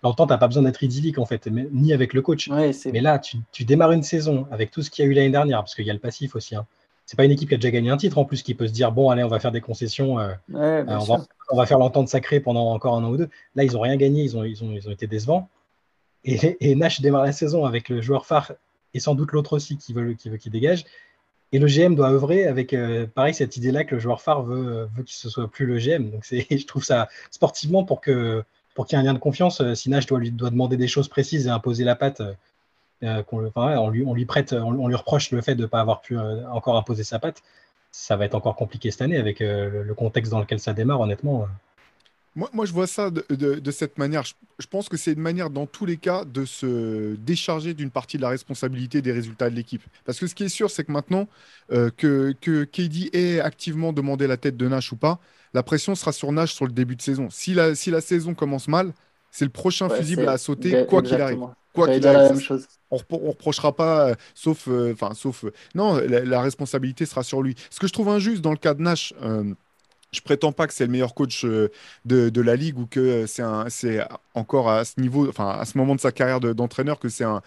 L'entente 0.03 0.31
n'a 0.31 0.39
pas 0.39 0.47
besoin 0.47 0.63
d'être 0.63 0.83
idyllique 0.83 1.19
en 1.19 1.25
fait, 1.25 1.49
ni 1.49 1.93
avec 1.93 2.13
le 2.13 2.23
coach. 2.23 2.49
mais 2.49 3.01
là, 3.01 3.19
tu, 3.19 3.39
tu, 3.51 3.65
démarres 3.65 3.93
une 3.93 4.03
saison 4.03 4.47
avec 4.51 4.71
tout 4.71 4.83
ce 4.83 4.91
qu'il 4.91 5.05
y 5.05 5.09
a 5.09 5.11
eu 5.11 5.15
l'année 5.15 5.31
dernière, 5.31 5.61
parce 5.61 5.75
qu'il 5.75 5.87
y 5.87 5.91
a 5.91 5.95
le 5.95 5.99
passif 5.99 6.37
aussi. 6.37 6.55
Hein 6.55 6.67
c'est 7.07 7.17
pas 7.17 7.25
une 7.25 7.31
équipe 7.31 7.49
qui 7.49 7.55
a 7.55 7.59
déjà 7.59 7.71
gagné 7.71 7.89
un 7.91 7.97
titre 7.97 8.19
en 8.19 8.25
plus 8.25 8.43
qui 8.43 8.55
peut 8.55 8.67
se 8.67 8.73
dire 8.73 8.91
bon 8.91 9.11
allez 9.11 9.23
on 9.23 9.29
va 9.29 9.39
faire 9.39 9.53
des 9.53 9.61
concessions 9.61 10.19
euh, 10.19 10.33
euh, 10.55 10.85
on, 11.51 11.57
va, 11.57 11.65
faire 11.65 11.79
l'entente 11.79 12.09
sacrée 12.09 12.41
pendant 12.41 12.73
encore 12.73 12.97
un 12.97 13.05
an 13.05 13.11
ou 13.11 13.17
deux. 13.17 13.31
Là 13.55 13.63
ils 13.63 13.77
ont 13.77 13.81
rien 13.81 13.97
gagné 13.97 14.25
ils 14.25 14.37
ont, 14.37 14.45
ils 14.45 14.63
ont, 14.65 14.73
ils 14.73 14.89
ont 14.89 14.93
été 14.93 15.07
décevants. 15.07 15.49
Et, 16.25 16.75
Nash 16.75 17.01
démarre 17.01 17.23
la 17.23 17.31
saison 17.31 17.65
avec 17.65 17.89
le 17.89 18.03
joueur 18.03 18.27
phare 18.27 18.53
et 18.93 18.99
sans 18.99 19.15
doute 19.15 19.31
l'autre 19.31 19.53
aussi 19.53 19.77
qui 19.77 19.93
veut 19.93 20.15
qui 20.15 20.29
veut 20.29 20.37
qu'il 20.37 20.51
dégage. 20.51 20.85
Et 21.53 21.61
le 21.61 21.69
GM 21.69 21.95
doit 21.95 22.11
œuvrer 22.11 22.47
avec 22.47 22.75
euh, 22.75 23.07
pareil 23.07 23.33
cette 23.33 23.57
idée 23.57 23.71
là 23.71 23.85
que 23.85 23.95
le 23.95 24.01
joueur 24.01 24.21
phare 24.21 24.43
veut, 24.43 24.89
veut 24.97 25.05
qu'il 25.05 25.29
ne 25.29 25.31
soit 25.31 25.49
plus 25.49 25.67
le 25.67 25.79
GM 25.79 26.11
donc 26.11 26.25
c'est 26.25 26.45
je 26.51 26.67
trouve 26.67 26.83
ça 26.83 27.09
sportivement 27.31 27.85
pour 27.85 28.01
que 28.01 28.43
pour 28.75 28.87
qu'il 28.87 28.99
y 28.99 29.01
ait 29.01 29.05
un 29.05 29.07
lien 29.07 29.15
de 29.15 29.21
confiance 29.21 29.63
si 29.75 29.89
Nash 29.89 30.07
doit 30.07 30.19
lui 30.19 30.33
doit 30.33 30.51
demander 30.51 30.77
des 30.77 30.89
choses 30.89 31.07
précises 31.07 31.47
et 31.47 31.51
imposer 31.51 31.85
la 31.85 31.95
patte 31.95 32.21
euh, 33.03 33.23
on, 33.31 33.91
lui, 33.91 34.05
on, 34.07 34.15
lui, 34.15 34.25
prête, 34.25 34.53
on, 34.53 34.89
lui 34.89 34.95
reproche 34.95 35.31
le 35.31 35.41
fait 35.43 35.55
de 35.55 35.63
ne 35.63 35.67
pas 35.67 35.81
avoir 35.81 36.01
pu 36.01 36.17
euh, 36.17 36.49
encore 36.51 36.77
imposer 36.77 37.05
sa 37.05 37.19
patte. 37.19 37.43
Ça 37.91 38.17
va 38.17 38.25
être 38.25 38.35
encore 38.35 38.57
compliqué 38.57 38.91
cette 38.91 39.03
année 39.03 39.17
avec 39.17 39.41
euh, 39.41 39.83
le 39.83 39.95
contexte 39.95 40.31
dans 40.31 40.41
lequel 40.41 40.61
ça 40.61 40.73
démarre, 40.73 41.01
honnêtement. 41.01 41.47
Moi, 42.35 42.51
moi, 42.53 42.67
je 42.67 42.73
vois 42.73 42.87
ça 42.87 43.11
de, 43.11 43.71
cette 43.71 43.97
manière. 43.97 44.25
Je, 44.59 44.67
pense 44.67 44.91
que 44.91 44.99
c'est 44.99 45.13
une 45.13 45.21
manière, 45.21 45.49
dans 45.49 45.65
tous 45.65 45.87
les 45.87 45.97
cas, 45.97 46.25
de 46.27 46.45
se 46.45 47.15
décharger 47.17 47.73
d'une 47.73 47.91
partie 47.91 48.19
de 48.19 48.23
la 48.23 48.29
responsabilité 48.29 49.01
des 49.01 49.13
résultats 49.13 49.49
de 49.49 49.55
l'équipe. 49.55 49.83
Parce 50.05 50.19
que 50.19 50.27
ce 50.27 50.35
qui 50.35 50.45
est 50.45 50.51
sûr, 50.51 50.71
c'est 50.71 50.85
que 50.85 50.93
maintenant, 50.93 51.29
que, 51.71 52.35
que 52.39 52.65
KD 52.65 53.09
ait 53.15 53.41
activement 53.41 53.95
demandé 53.95 54.27
la 54.27 54.37
tête 54.37 54.59
de 54.59 54.69
Nash 54.69 54.93
ou 54.93 54.97
pas, 54.97 55.19
la 55.55 55.63
pression 55.63 55.95
sera 55.95 56.13
sur 56.13 56.31
Nash 56.31 56.53
sur 56.53 56.67
le 56.67 56.73
début 56.73 56.97
de 56.97 57.01
saison. 57.01 57.29
Si 57.31 57.55
la, 57.55 57.75
si 57.75 57.91
la 57.91 58.03
saison 58.03 58.35
commence 58.35 58.69
mal, 58.69 58.93
c'est 59.31 59.47
le 59.47 59.51
prochain 59.51 59.89
fusible 59.89 60.29
à 60.29 60.37
sauter, 60.37 60.85
quoi 60.87 61.01
qu'il 61.01 61.21
arrive. 61.21 61.47
Quoi 61.77 61.95
qu'il 61.95 62.07
arrive. 62.07 62.19
La 62.19 62.29
même 62.31 62.41
chose 62.41 62.67
on, 62.91 62.97
ne 62.97 63.29
reprochera 63.29 63.75
pas, 63.75 64.11
euh, 64.11 64.15
sauf, 64.35 64.69
euh, 64.69 64.93
enfin, 64.93 65.15
sauf, 65.15 65.45
euh, 65.45 65.53
non, 65.75 65.99
la, 65.99 66.41
responsabilité 66.41 67.07
sera 67.07 67.23
sur 67.23 67.43
lui. 67.43 67.55
Ce 67.71 67.81
que 67.81 67.87
je 67.87 67.93
trouve 67.93 68.09
injuste 68.09 68.43
dans 68.43 68.53
le 68.53 68.57
cas 68.57 68.75
de 68.75 68.83
Nash, 68.83 69.13
je 70.17 70.23
prétends 70.23 70.53
pas 70.53 70.67
que 70.67 70.73
c'est 70.73 70.85
le 70.85 70.91
meilleur 70.91 71.15
coach 71.15 71.45
de, 71.45 71.71
de, 72.05 72.41
la 72.41 72.57
ligue 72.57 72.79
ou 72.79 72.87
que 72.87 73.27
c'est 73.27 73.43
encore 74.35 74.71
à 74.71 74.85
ce 74.85 75.01
niveau, 75.01 75.29
enfin 75.29 75.57
à 75.59 75.65
ce 75.65 75.77
moment 75.79 75.95
de 75.95 76.01
sa 76.01 76.13
carrière 76.13 76.41
d'entraîneur 76.41 76.99
que 76.99 77.09
c'est 77.09 77.25
un, 77.25 77.43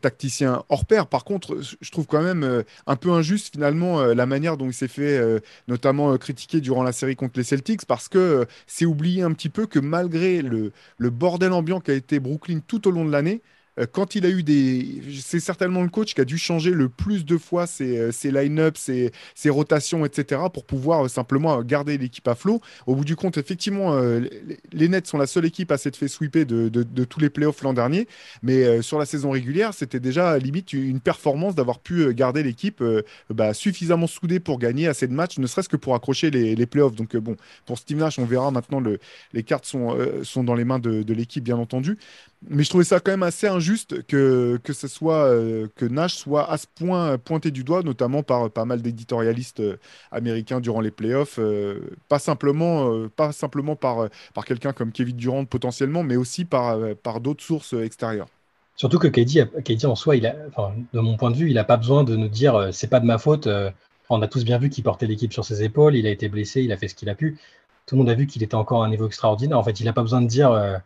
tacticien 0.00 0.62
hors 0.68 0.84
pair. 0.84 1.06
Par 1.08 1.24
contre, 1.24 1.58
je 1.80 1.90
trouve 1.90 2.06
quand 2.06 2.22
même 2.22 2.44
euh, 2.44 2.62
un 2.86 2.94
peu 2.94 3.10
injuste 3.10 3.52
finalement 3.52 3.98
euh, 4.00 4.14
la 4.14 4.24
manière 4.24 4.56
dont 4.56 4.66
il 4.66 4.72
s'est 4.72 4.86
fait 4.86 5.18
euh, 5.18 5.40
notamment 5.66 6.16
critiquer 6.16 6.60
durant 6.60 6.84
la 6.84 6.92
série 6.92 7.16
contre 7.16 7.38
les 7.38 7.44
Celtics 7.44 7.84
parce 7.84 8.08
que 8.08 8.46
c'est 8.68 8.84
oublié 8.84 9.22
un 9.22 9.32
petit 9.32 9.48
peu 9.48 9.66
que 9.66 9.80
malgré 9.80 10.42
le, 10.42 10.72
bordel 11.10 11.52
ambiant 11.52 11.80
qui 11.80 11.90
a 11.90 11.94
été 11.94 12.20
Brooklyn 12.20 12.60
tout 12.66 12.86
au 12.86 12.92
long 12.92 13.04
de 13.04 13.10
l'année, 13.10 13.42
euh, 13.42 13.48
quand 13.86 14.14
il 14.14 14.26
a 14.26 14.30
eu 14.30 14.42
des. 14.42 15.02
C'est 15.20 15.40
certainement 15.40 15.82
le 15.82 15.88
coach 15.88 16.14
qui 16.14 16.20
a 16.20 16.24
dû 16.24 16.38
changer 16.38 16.70
le 16.70 16.88
plus 16.88 17.24
de 17.24 17.38
fois 17.38 17.66
ses, 17.66 17.98
euh, 17.98 18.12
ses 18.12 18.30
line-ups, 18.30 18.80
ses, 18.80 19.12
ses, 19.34 19.50
rotations, 19.50 20.04
etc., 20.04 20.42
pour 20.52 20.64
pouvoir 20.64 21.04
euh, 21.04 21.08
simplement 21.08 21.62
garder 21.62 21.98
l'équipe 21.98 22.26
à 22.28 22.34
flot. 22.34 22.60
Au 22.86 22.94
bout 22.94 23.04
du 23.04 23.16
compte, 23.16 23.38
effectivement, 23.38 23.98
les 24.72 24.88
Nets 24.88 25.06
sont 25.06 25.18
la 25.18 25.26
seule 25.26 25.44
équipe 25.44 25.70
à 25.70 25.78
s'être 25.78 25.96
fait 25.96 26.08
sweeper 26.08 26.44
de, 26.44 26.68
de, 26.68 27.04
tous 27.04 27.20
les 27.20 27.30
playoffs 27.30 27.62
l'an 27.62 27.72
dernier. 27.72 28.08
Mais 28.42 28.82
sur 28.82 28.98
la 28.98 29.06
saison 29.06 29.30
régulière, 29.30 29.74
c'était 29.74 30.00
déjà 30.00 30.38
limite 30.38 30.72
une 30.72 31.00
performance 31.00 31.54
d'avoir 31.54 31.78
pu 31.80 32.12
garder 32.14 32.42
l'équipe 32.42 32.82
bah, 33.30 33.54
suffisamment 33.54 34.06
soudée 34.06 34.40
pour 34.40 34.58
gagner 34.58 34.88
assez 34.88 35.06
de 35.06 35.12
matchs, 35.12 35.38
ne 35.38 35.46
serait-ce 35.46 35.68
que 35.68 35.76
pour 35.76 35.94
accrocher 35.94 36.30
les, 36.30 36.54
les 36.54 36.66
playoffs. 36.66 36.94
Donc, 36.94 37.16
bon, 37.16 37.36
pour 37.66 37.78
Steve 37.78 37.98
Nash, 37.98 38.18
on 38.18 38.24
verra 38.24 38.50
maintenant, 38.50 38.80
le, 38.80 38.98
les 39.32 39.42
cartes 39.42 39.66
sont, 39.66 39.96
sont 40.22 40.44
dans 40.44 40.54
les 40.54 40.64
mains 40.64 40.78
de, 40.78 41.02
de 41.02 41.14
l'équipe, 41.14 41.44
bien 41.44 41.58
entendu. 41.58 41.98
Mais 42.46 42.62
je 42.62 42.68
trouvais 42.68 42.84
ça 42.84 43.00
quand 43.00 43.10
même 43.10 43.24
assez 43.24 43.48
injuste 43.48 44.06
que, 44.06 44.60
que, 44.62 44.72
ce 44.72 44.86
soit, 44.86 45.24
euh, 45.24 45.66
que 45.74 45.84
Nash 45.84 46.14
soit 46.14 46.48
à 46.48 46.56
ce 46.56 46.66
point 46.72 47.18
pointé 47.18 47.50
du 47.50 47.64
doigt, 47.64 47.82
notamment 47.82 48.22
par 48.22 48.48
pas 48.50 48.64
mal 48.64 48.80
d'éditorialistes 48.80 49.60
euh, 49.60 49.76
américains 50.12 50.60
durant 50.60 50.80
les 50.80 50.92
playoffs. 50.92 51.40
Euh, 51.40 51.80
pas 52.08 52.20
simplement, 52.20 53.08
pas 53.08 53.32
simplement 53.32 53.74
par, 53.74 54.08
par 54.34 54.44
quelqu'un 54.44 54.72
comme 54.72 54.92
Kevin 54.92 55.16
Durant 55.16 55.44
potentiellement, 55.46 56.04
mais 56.04 56.16
aussi 56.16 56.44
par, 56.44 56.78
par 57.02 57.20
d'autres 57.20 57.42
sources 57.42 57.72
extérieures. 57.72 58.28
Surtout 58.76 59.00
que 59.00 59.08
KD, 59.08 59.84
en 59.84 59.96
soi, 59.96 60.16
de 60.18 61.00
mon 61.00 61.16
point 61.16 61.32
de 61.32 61.36
vue, 61.36 61.48
il 61.48 61.54
n'a 61.54 61.64
pas 61.64 61.76
besoin 61.76 62.04
de 62.04 62.14
nous 62.14 62.28
dire 62.28 62.68
c'est 62.70 62.86
pas 62.86 63.00
de 63.00 63.06
ma 63.06 63.18
faute. 63.18 63.48
on 64.08 64.22
a 64.22 64.28
tous 64.28 64.44
bien 64.44 64.58
vu 64.58 64.70
qu'il 64.70 64.84
portait 64.84 65.06
l'équipe 65.06 65.32
sur 65.32 65.44
ses 65.44 65.64
épaules, 65.64 65.96
il 65.96 66.06
a 66.06 66.10
été 66.10 66.28
blessé, 66.28 66.62
il 66.62 66.70
a 66.70 66.76
fait 66.76 66.86
ce 66.86 66.94
qu'il 66.94 67.08
a 67.08 67.16
pu. 67.16 67.38
Tout 67.86 67.96
le 67.96 67.98
monde 67.98 68.10
a 68.10 68.14
vu 68.14 68.28
qu'il 68.28 68.44
était 68.44 68.54
encore 68.54 68.84
un 68.84 68.88
niveau 68.88 69.06
extraordinaire. 69.06 69.58
En 69.58 69.64
fait, 69.64 69.80
il 69.80 69.84
n'a 69.84 69.92
pas 69.92 70.02
besoin 70.02 70.22
de 70.22 70.28
dire 70.28 70.80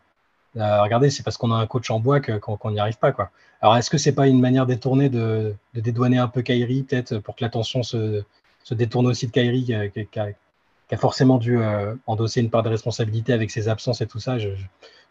euh, 0.56 0.82
regardez, 0.82 1.10
c'est 1.10 1.22
parce 1.22 1.36
qu'on 1.36 1.50
a 1.50 1.56
un 1.56 1.66
coach 1.66 1.90
en 1.90 1.98
bois 2.00 2.20
qu'on 2.20 2.70
n'y 2.70 2.80
arrive 2.80 2.98
pas. 2.98 3.12
Quoi. 3.12 3.30
Alors, 3.60 3.76
est-ce 3.76 3.90
que 3.90 3.98
c'est 3.98 4.12
pas 4.12 4.28
une 4.28 4.40
manière 4.40 4.66
détournée 4.66 5.08
de, 5.08 5.54
dédouaner 5.74 6.18
un 6.18 6.28
peu 6.28 6.42
Kairi, 6.42 6.82
peut-être, 6.82 7.18
pour 7.18 7.36
que 7.36 7.44
l'attention 7.44 7.82
se, 7.82 8.22
détourne 8.70 9.06
aussi 9.06 9.26
de 9.26 9.32
Kairi, 9.32 9.64
qui, 9.64 10.20
a, 10.20 10.96
forcément 10.96 11.38
dû 11.38 11.58
euh, 11.58 11.94
endosser 12.06 12.40
une 12.40 12.50
part 12.50 12.62
de 12.62 12.68
responsabilité 12.68 13.32
avec 13.32 13.50
ses 13.50 13.68
absences 13.68 14.02
et 14.02 14.06
tout 14.06 14.18
ça? 14.18 14.38
Je 14.38 14.50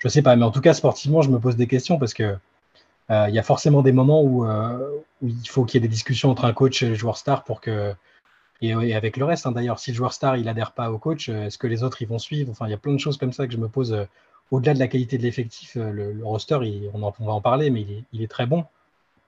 ne 0.04 0.10
sais 0.10 0.22
pas. 0.22 0.36
Mais 0.36 0.46
en 0.46 0.52
tout 0.52 0.62
cas, 0.62 0.74
sportivement, 0.74 1.22
je 1.24 1.30
me 1.30 1.40
pose 1.40 1.56
des 1.56 1.68
questions 1.68 1.98
parce 1.98 2.14
que 2.14 2.36
euh, 3.10 3.26
il 3.28 3.34
y 3.34 3.40
a 3.40 3.44
forcément 3.44 3.82
des 3.82 3.92
moments 3.92 4.22
où, 4.22 4.46
où 4.46 5.28
il 5.28 5.50
faut 5.50 5.66
qu'il 5.66 5.82
y 5.82 5.84
ait 5.84 5.88
des 5.88 5.92
discussions 5.92 6.30
entre 6.30 6.46
un 6.46 6.54
coach 6.54 6.84
et 6.84 6.90
le 6.90 6.96
joueur 6.96 7.18
star 7.18 7.44
pour 7.44 7.62
que. 7.62 7.94
Et, 8.64 8.94
avec 8.94 9.18
le 9.18 9.26
reste, 9.26 9.48
hein, 9.48 9.54
d'ailleurs, 9.54 9.80
si 9.80 9.90
le 9.90 9.98
joueur 9.98 10.14
star 10.14 10.38
il 10.38 10.48
adhère 10.48 10.74
pas 10.74 10.92
au 10.92 11.00
coach, 11.00 11.30
est-ce 11.30 11.58
que 11.58 11.66
les 11.66 11.82
autres 11.82 12.04
ils 12.04 12.08
vont 12.08 12.20
suivre? 12.20 12.52
Enfin, 12.52 12.68
il 12.68 12.70
y 12.70 12.76
a 12.76 12.78
plein 12.78 12.94
de 12.94 13.00
choses 13.00 13.18
comme 13.18 13.34
ça 13.34 13.48
que 13.48 13.54
je 13.54 13.58
me 13.58 13.68
pose 13.68 14.06
au-delà 14.52 14.74
de 14.74 14.80
la 14.80 14.88
qualité 14.88 15.18
de 15.18 15.24
l'effectif, 15.24 15.78
euh, 15.78 15.92
le, 15.92 16.24
roster, 16.24 16.60
on, 16.94 17.00
va 17.00 17.32
en 17.32 17.42
parler, 17.42 17.70
mais 17.70 17.86
il 18.12 18.22
est, 18.22 18.28
très 18.28 18.46
bon. 18.46 18.66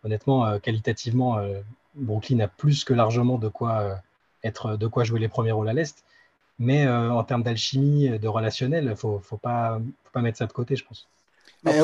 Honnêtement, 0.03 0.46
euh, 0.46 0.60
qualitativement, 0.60 1.38
euh, 1.38 1.62
Brooklyn 1.96 2.42
a 2.42 2.50
plus 2.50 2.84
que 2.84 2.94
largement 2.94 3.38
de 3.38 3.48
quoi, 3.48 4.01
être, 4.44 4.75
de 4.75 4.88
quoi 4.88 5.06
jouer 5.06 5.20
les 5.20 5.30
premiers 5.30 5.51
rôles 5.51 5.70
à 5.70 5.74
l'Est. 5.74 6.03
Mais 6.60 6.88
en 6.88 7.24
termes 7.24 7.42
d'alchimie, 7.42 8.20
de 8.20 8.27
relationnel, 8.27 8.84
il 8.84 8.89
ne 8.92 8.96
faut, 8.96 9.20
pas, 9.42 9.82
pas 10.12 10.22
mettre 10.22 10.38
ça 10.38 10.46
de 10.46 10.53
côté, 10.53 10.75
je 10.75 10.86
pense. 10.86 11.08
vas-y, 11.63 11.80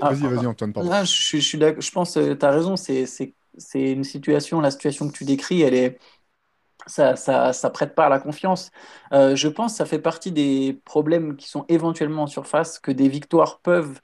ah, 0.00 0.12
vas-y, 0.12 0.46
Antoine. 0.46 0.72
Pardon. 0.72 0.90
Ah, 0.92 1.04
je, 1.04 1.38
je, 1.38 1.90
pense 1.90 2.14
que 2.14 2.34
tu 2.34 2.46
as 2.46 2.50
raison. 2.50 2.76
C'est 2.76 3.34
une 3.74 4.04
situation, 4.04 4.60
la 4.60 4.70
situation 4.70 5.08
que 5.08 5.12
tu 5.12 5.24
décris, 5.24 5.62
elle 5.62 5.74
est, 5.74 5.98
ça, 6.86 7.16
ça, 7.16 7.70
prête 7.70 7.94
pas 7.94 8.06
à 8.06 8.08
la 8.08 8.18
confiance. 8.18 8.70
Euh, 9.12 9.36
je 9.36 9.48
pense 9.48 9.72
que 9.72 9.78
ça 9.78 9.86
fait 9.86 9.98
partie 9.98 10.32
des 10.32 10.80
problèmes 10.84 11.36
qui 11.36 11.48
sont 11.48 11.64
éventuellement 11.68 12.24
en 12.24 12.26
surface, 12.26 12.78
que 12.78 12.90
des 12.92 13.08
victoires 13.08 13.60
peuvent 13.60 14.00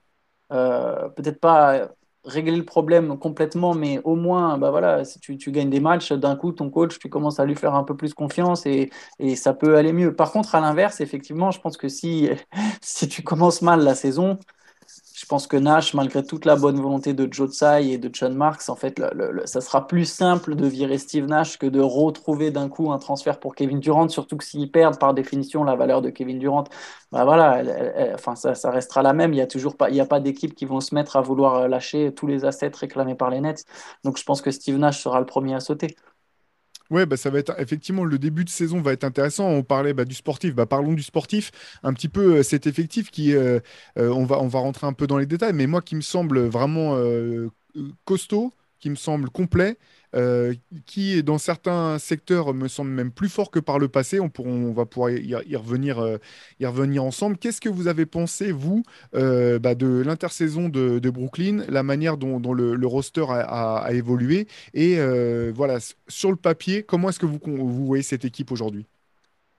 euh, 0.52 1.08
peut-être 1.10 1.40
pas 1.40 1.90
régler 2.24 2.56
le 2.56 2.64
problème 2.64 3.18
complètement, 3.18 3.74
mais 3.74 4.00
au 4.04 4.14
moins, 4.14 4.58
bah 4.58 4.70
voilà, 4.70 5.04
si 5.04 5.18
tu, 5.20 5.36
gagnes 5.50 5.70
des 5.70 5.80
matchs, 5.80 6.12
d'un 6.12 6.36
coup, 6.36 6.52
ton 6.52 6.70
coach, 6.70 6.98
tu 6.98 7.08
commences 7.08 7.40
à 7.40 7.44
lui 7.44 7.56
faire 7.56 7.74
un 7.74 7.84
peu 7.84 7.96
plus 7.96 8.14
confiance 8.14 8.64
et, 8.66 8.90
et 9.18 9.36
ça 9.36 9.54
peut 9.54 9.76
aller 9.76 9.92
mieux. 9.92 10.14
Par 10.14 10.30
contre, 10.32 10.54
à 10.54 10.60
l'inverse, 10.60 11.00
effectivement, 11.00 11.50
je 11.50 11.60
pense 11.60 11.76
que 11.76 11.88
si, 11.88 12.28
si 12.80 13.08
tu 13.08 13.22
commences 13.22 13.62
mal 13.62 13.82
la 13.82 13.94
saison, 13.94 14.38
je 15.22 15.26
pense 15.28 15.46
que 15.46 15.56
Nash, 15.56 15.94
malgré 15.94 16.24
toute 16.24 16.44
la 16.46 16.56
bonne 16.56 16.80
volonté 16.80 17.14
de 17.14 17.32
Joe 17.32 17.48
Tsai 17.48 17.92
et 17.92 17.96
de 17.96 18.10
John 18.12 18.34
Marks, 18.34 18.68
en 18.68 18.74
fait, 18.74 19.00
ça 19.44 19.60
sera 19.60 19.86
plus 19.86 20.04
simple 20.04 20.56
de 20.56 20.66
virer 20.66 20.98
Steve 20.98 21.26
Nash 21.26 21.58
que 21.58 21.66
de 21.66 21.78
retrouver 21.78 22.50
d'un 22.50 22.68
coup 22.68 22.90
un 22.90 22.98
transfert 22.98 23.38
pour 23.38 23.54
Kevin 23.54 23.78
Durant, 23.78 24.08
surtout 24.08 24.36
que 24.36 24.42
s'ils 24.42 24.72
perdent 24.72 24.98
par 24.98 25.14
définition 25.14 25.62
la 25.62 25.76
valeur 25.76 26.02
de 26.02 26.10
Kevin 26.10 26.40
Durant, 26.40 26.64
bah 27.12 27.24
voilà, 27.24 27.62
enfin, 28.14 28.34
ça, 28.34 28.70
restera 28.72 29.02
la 29.02 29.12
même. 29.12 29.32
Il 29.32 29.36
n'y 29.36 29.42
a 29.42 29.46
toujours 29.46 29.76
pas, 29.76 29.90
il 29.90 29.96
y 29.96 30.00
a 30.00 30.06
pas 30.06 30.18
d'équipe 30.18 30.56
qui 30.56 30.64
vont 30.64 30.80
se 30.80 30.92
mettre 30.92 31.14
à 31.14 31.20
vouloir 31.20 31.68
lâcher 31.68 32.12
tous 32.12 32.26
les 32.26 32.44
assets 32.44 32.72
réclamés 32.74 33.14
par 33.14 33.30
les 33.30 33.40
Nets. 33.40 33.64
Donc 34.02 34.18
je 34.18 34.24
pense 34.24 34.42
que 34.42 34.50
Steve 34.50 34.76
Nash 34.76 35.00
sera 35.00 35.20
le 35.20 35.26
premier 35.26 35.54
à 35.54 35.60
sauter. 35.60 35.94
Ouais, 36.92 37.06
bah, 37.06 37.16
ça 37.16 37.30
va 37.30 37.38
être 37.38 37.58
effectivement 37.58 38.04
le 38.04 38.18
début 38.18 38.44
de 38.44 38.50
saison 38.50 38.80
va 38.82 38.92
être 38.92 39.04
intéressant. 39.04 39.48
On 39.48 39.62
parlait 39.62 39.94
bah, 39.94 40.04
du 40.04 40.14
sportif, 40.14 40.54
bah, 40.54 40.66
parlons 40.66 40.92
du 40.92 41.02
sportif. 41.02 41.50
Un 41.82 41.94
petit 41.94 42.08
peu 42.08 42.36
euh, 42.38 42.42
cet 42.42 42.66
effectif 42.66 43.10
qui, 43.10 43.34
euh, 43.34 43.60
euh, 43.98 44.10
on, 44.10 44.26
va, 44.26 44.38
on 44.40 44.46
va 44.48 44.58
rentrer 44.60 44.86
un 44.86 44.92
peu 44.92 45.06
dans 45.06 45.16
les 45.18 45.26
détails, 45.26 45.54
mais 45.54 45.66
moi 45.66 45.80
qui 45.82 45.96
me 45.96 46.02
semble 46.02 46.40
vraiment 46.48 46.94
costaud, 48.04 48.52
qui 48.82 48.90
me 48.90 48.96
semble 48.96 49.30
complet. 49.30 49.78
Euh, 50.14 50.52
qui, 50.84 51.22
dans 51.22 51.38
certains 51.38 51.98
secteurs, 51.98 52.52
me 52.52 52.68
semble 52.68 52.90
même 52.90 53.12
plus 53.12 53.30
fort 53.30 53.50
que 53.50 53.60
par 53.60 53.78
le 53.78 53.88
passé. 53.88 54.20
On, 54.20 54.30
on 54.44 54.72
va 54.72 54.84
pouvoir 54.84 55.10
y, 55.10 55.56
revenir, 55.56 56.00
euh, 56.00 56.18
y 56.60 56.66
revenir 56.66 57.02
ensemble. 57.02 57.38
Qu'est-ce 57.38 57.62
que 57.62 57.70
vous 57.70 57.86
avez 57.86 58.04
pensé, 58.04 58.52
vous, 58.52 58.82
euh, 59.14 59.58
bah, 59.58 59.74
de 59.74 60.02
l'intersaison 60.04 60.68
de, 60.68 61.10
Brooklyn, 61.10 61.64
la 61.68 61.82
manière 61.82 62.18
dont, 62.18 62.52
le, 62.52 62.86
roster 62.86 63.24
a, 63.28 63.88
évolué 63.92 64.48
Et 64.74 64.98
voilà, 65.54 65.78
sur 66.08 66.30
le 66.30 66.36
papier, 66.36 66.82
comment 66.82 67.08
est-ce 67.08 67.20
que 67.20 67.26
vous, 67.26 67.38
vous 67.44 67.86
voyez 67.86 68.02
cette 68.02 68.24
équipe 68.24 68.50
aujourd'hui? 68.50 68.84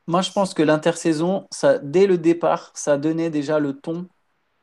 Moi, 0.05 0.21
je 0.21 0.31
pense 0.31 0.53
que 0.53 0.61
l'intersaison, 0.61 1.47
ça, 1.49 1.79
dès 1.79 2.07
le 2.07 2.17
départ, 2.17 2.71
ça 2.75 2.97
donnait 2.97 3.29
déjà 3.29 3.59
le 3.59 3.73
ton 3.73 4.07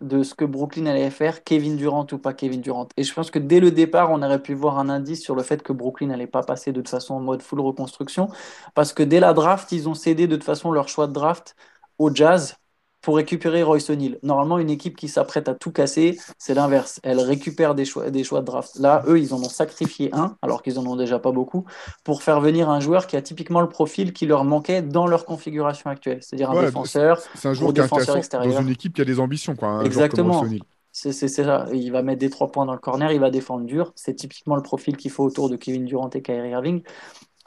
de 0.01 0.23
ce 0.23 0.35
que 0.35 0.45
Brooklyn 0.45 0.87
allait 0.87 1.11
faire, 1.11 1.45
Kevin 1.45 1.77
Durant 1.77 2.07
ou 2.13 2.19
pas 2.19 2.33
Kevin 2.35 2.61
Durant. 2.61 2.89
Et 2.97 3.03
je 3.05 3.13
pense 3.13 3.31
que 3.31 3.39
dès 3.39 3.61
le 3.61 3.71
départ, 3.71 4.11
on 4.11 4.23
aurait 4.23 4.43
pu 4.43 4.55
voir 4.55 4.79
un 4.79 4.89
indice 4.89 5.23
sur 5.23 5.35
le 5.35 5.43
fait 5.43 5.63
que 5.63 5.73
Brooklyn 5.73 6.09
n'allait 6.09 6.27
pas 6.27 6.43
passer 6.43 6.73
de 6.73 6.81
toute 6.81 6.89
façon 6.89 7.15
en 7.15 7.21
mode 7.21 7.43
full 7.43 7.61
reconstruction, 7.61 8.29
parce 8.75 8.93
que 8.93 9.03
dès 9.03 9.21
la 9.21 9.33
draft, 9.35 9.73
ils 9.73 9.89
ont 9.89 9.95
cédé 9.95 10.27
de 10.27 10.37
toute 10.37 10.45
façon 10.45 10.73
leur 10.73 10.89
choix 10.89 11.07
de 11.07 11.13
draft 11.13 11.57
au 11.99 12.15
Jazz, 12.15 12.57
pour 13.01 13.17
récupérer 13.17 13.63
Royce 13.63 13.89
O'Neill. 13.91 14.19
Normalement, 14.23 14.59
une 14.59 14.71
équipe 14.71 14.97
qui 14.97 15.09
s'apprête 15.09 15.49
à 15.49 15.55
tout 15.55 15.73
casser, 15.73 16.19
c'est 16.39 16.55
l'inverse. 16.55 17.01
Elle 17.03 17.21
récupère 17.21 17.75
des 17.75 17.85
choix, 17.85 18.11
des 18.11 18.25
choix 18.25 18.41
de 18.41 18.47
draft. 18.47 18.79
Là, 18.79 19.03
eux, 19.07 19.19
ils 19.19 19.33
en 19.35 19.39
ont 19.39 19.49
sacrifié 19.49 20.11
un, 20.13 20.37
alors 20.43 20.63
qu'ils 20.63 20.79
en 20.79 20.87
ont 20.87 20.97
déjà 20.97 21.19
pas 21.19 21.33
beaucoup, 21.33 21.65
pour 22.05 22.23
faire 22.23 22.41
venir 22.41 22.69
un 22.69 22.81
joueur 22.81 23.07
qui 23.07 23.17
a 23.17 23.23
typiquement 23.23 23.61
le 23.61 23.69
profil 23.69 24.13
qui 24.13 24.27
leur 24.27 24.45
manquait 24.45 24.83
dans 24.83 25.07
leur 25.07 25.25
configuration 25.25 25.91
actuelle. 25.91 26.19
C'est-à-dire 26.21 26.51
un 26.51 26.63
défenseur, 26.63 27.21
c'est 27.35 27.49
un 27.49 27.55
joueur 27.55 27.73
qui 27.73 27.81
défenseur 27.81 28.17
extérieur. 28.17 28.55
dans 28.55 28.61
une 28.63 28.69
équipe 28.69 28.95
qui 28.95 29.01
a 29.01 29.05
des 29.05 29.21
ambitions. 29.21 29.57
Quoi, 29.57 29.83
Exactement. 29.85 30.45
C'est 30.93 31.13
ça. 31.13 31.67
Il 31.73 31.93
va 31.93 32.03
mettre 32.03 32.19
des 32.19 32.31
trois 32.31 32.51
points 32.51 32.67
dans 32.67 32.73
le 32.73 32.79
corner, 32.79 33.13
il 33.13 33.21
va 33.21 33.31
défendre 33.31 33.65
dur. 33.65 33.93
C'est 33.95 34.15
typiquement 34.15 34.57
le 34.57 34.63
profil 34.63 34.97
qu'il 34.97 35.11
faut 35.11 35.25
autour 35.25 35.49
de 35.49 35.57
Kevin 35.57 35.85
Durant 35.85 36.11
et 36.11 36.21
Kyrie 36.21 36.51
Irving. 36.51 36.83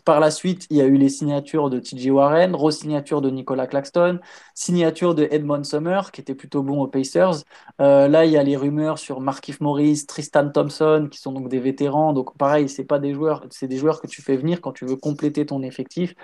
Par 0.05 0.19
la 0.19 0.31
suite, 0.31 0.67
il 0.69 0.77
y 0.77 0.81
a 0.81 0.85
eu 0.85 0.97
les 0.97 1.07
signatures 1.07 1.69
de 1.69 1.79
TJ 1.79 2.09
Warren, 2.09 2.55
re-signature 2.55 3.21
de 3.21 3.29
Nicolas 3.29 3.67
Claxton, 3.67 4.19
signature 4.53 5.15
de 5.15 5.27
Edmond 5.31 5.63
Summer, 5.63 6.11
qui 6.11 6.19
était 6.19 6.35
plutôt 6.35 6.61
bon 6.61 6.81
aux 6.81 6.87
Pacers. 6.87 7.43
Euh, 7.79 8.09
là, 8.09 8.25
il 8.25 8.31
y 8.31 8.37
a 8.37 8.43
les 8.43 8.57
rumeurs 8.57 8.99
sur 8.99 9.21
Markif 9.21 9.61
Morris, 9.61 10.05
Tristan 10.05 10.49
Thompson, 10.49 11.07
qui 11.09 11.19
sont 11.19 11.31
donc 11.31 11.47
des 11.47 11.59
vétérans. 11.59 12.11
Donc, 12.11 12.37
pareil, 12.37 12.67
c'est 12.67 12.83
pas 12.83 12.99
des 12.99 13.13
joueurs, 13.13 13.45
c'est 13.49 13.67
des 13.67 13.77
joueurs 13.77 14.01
que 14.01 14.07
tu 14.07 14.21
fais 14.21 14.35
venir 14.35 14.59
quand 14.59 14.73
tu 14.73 14.85
veux 14.85 14.97
compléter 14.97 15.45
ton 15.45 15.61
effectif, 15.63 16.15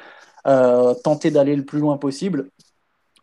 euh, 0.48 0.94
tenter 1.04 1.32
d'aller 1.32 1.56
le 1.56 1.64
plus 1.66 1.80
loin 1.80 1.98
possible. 1.98 2.50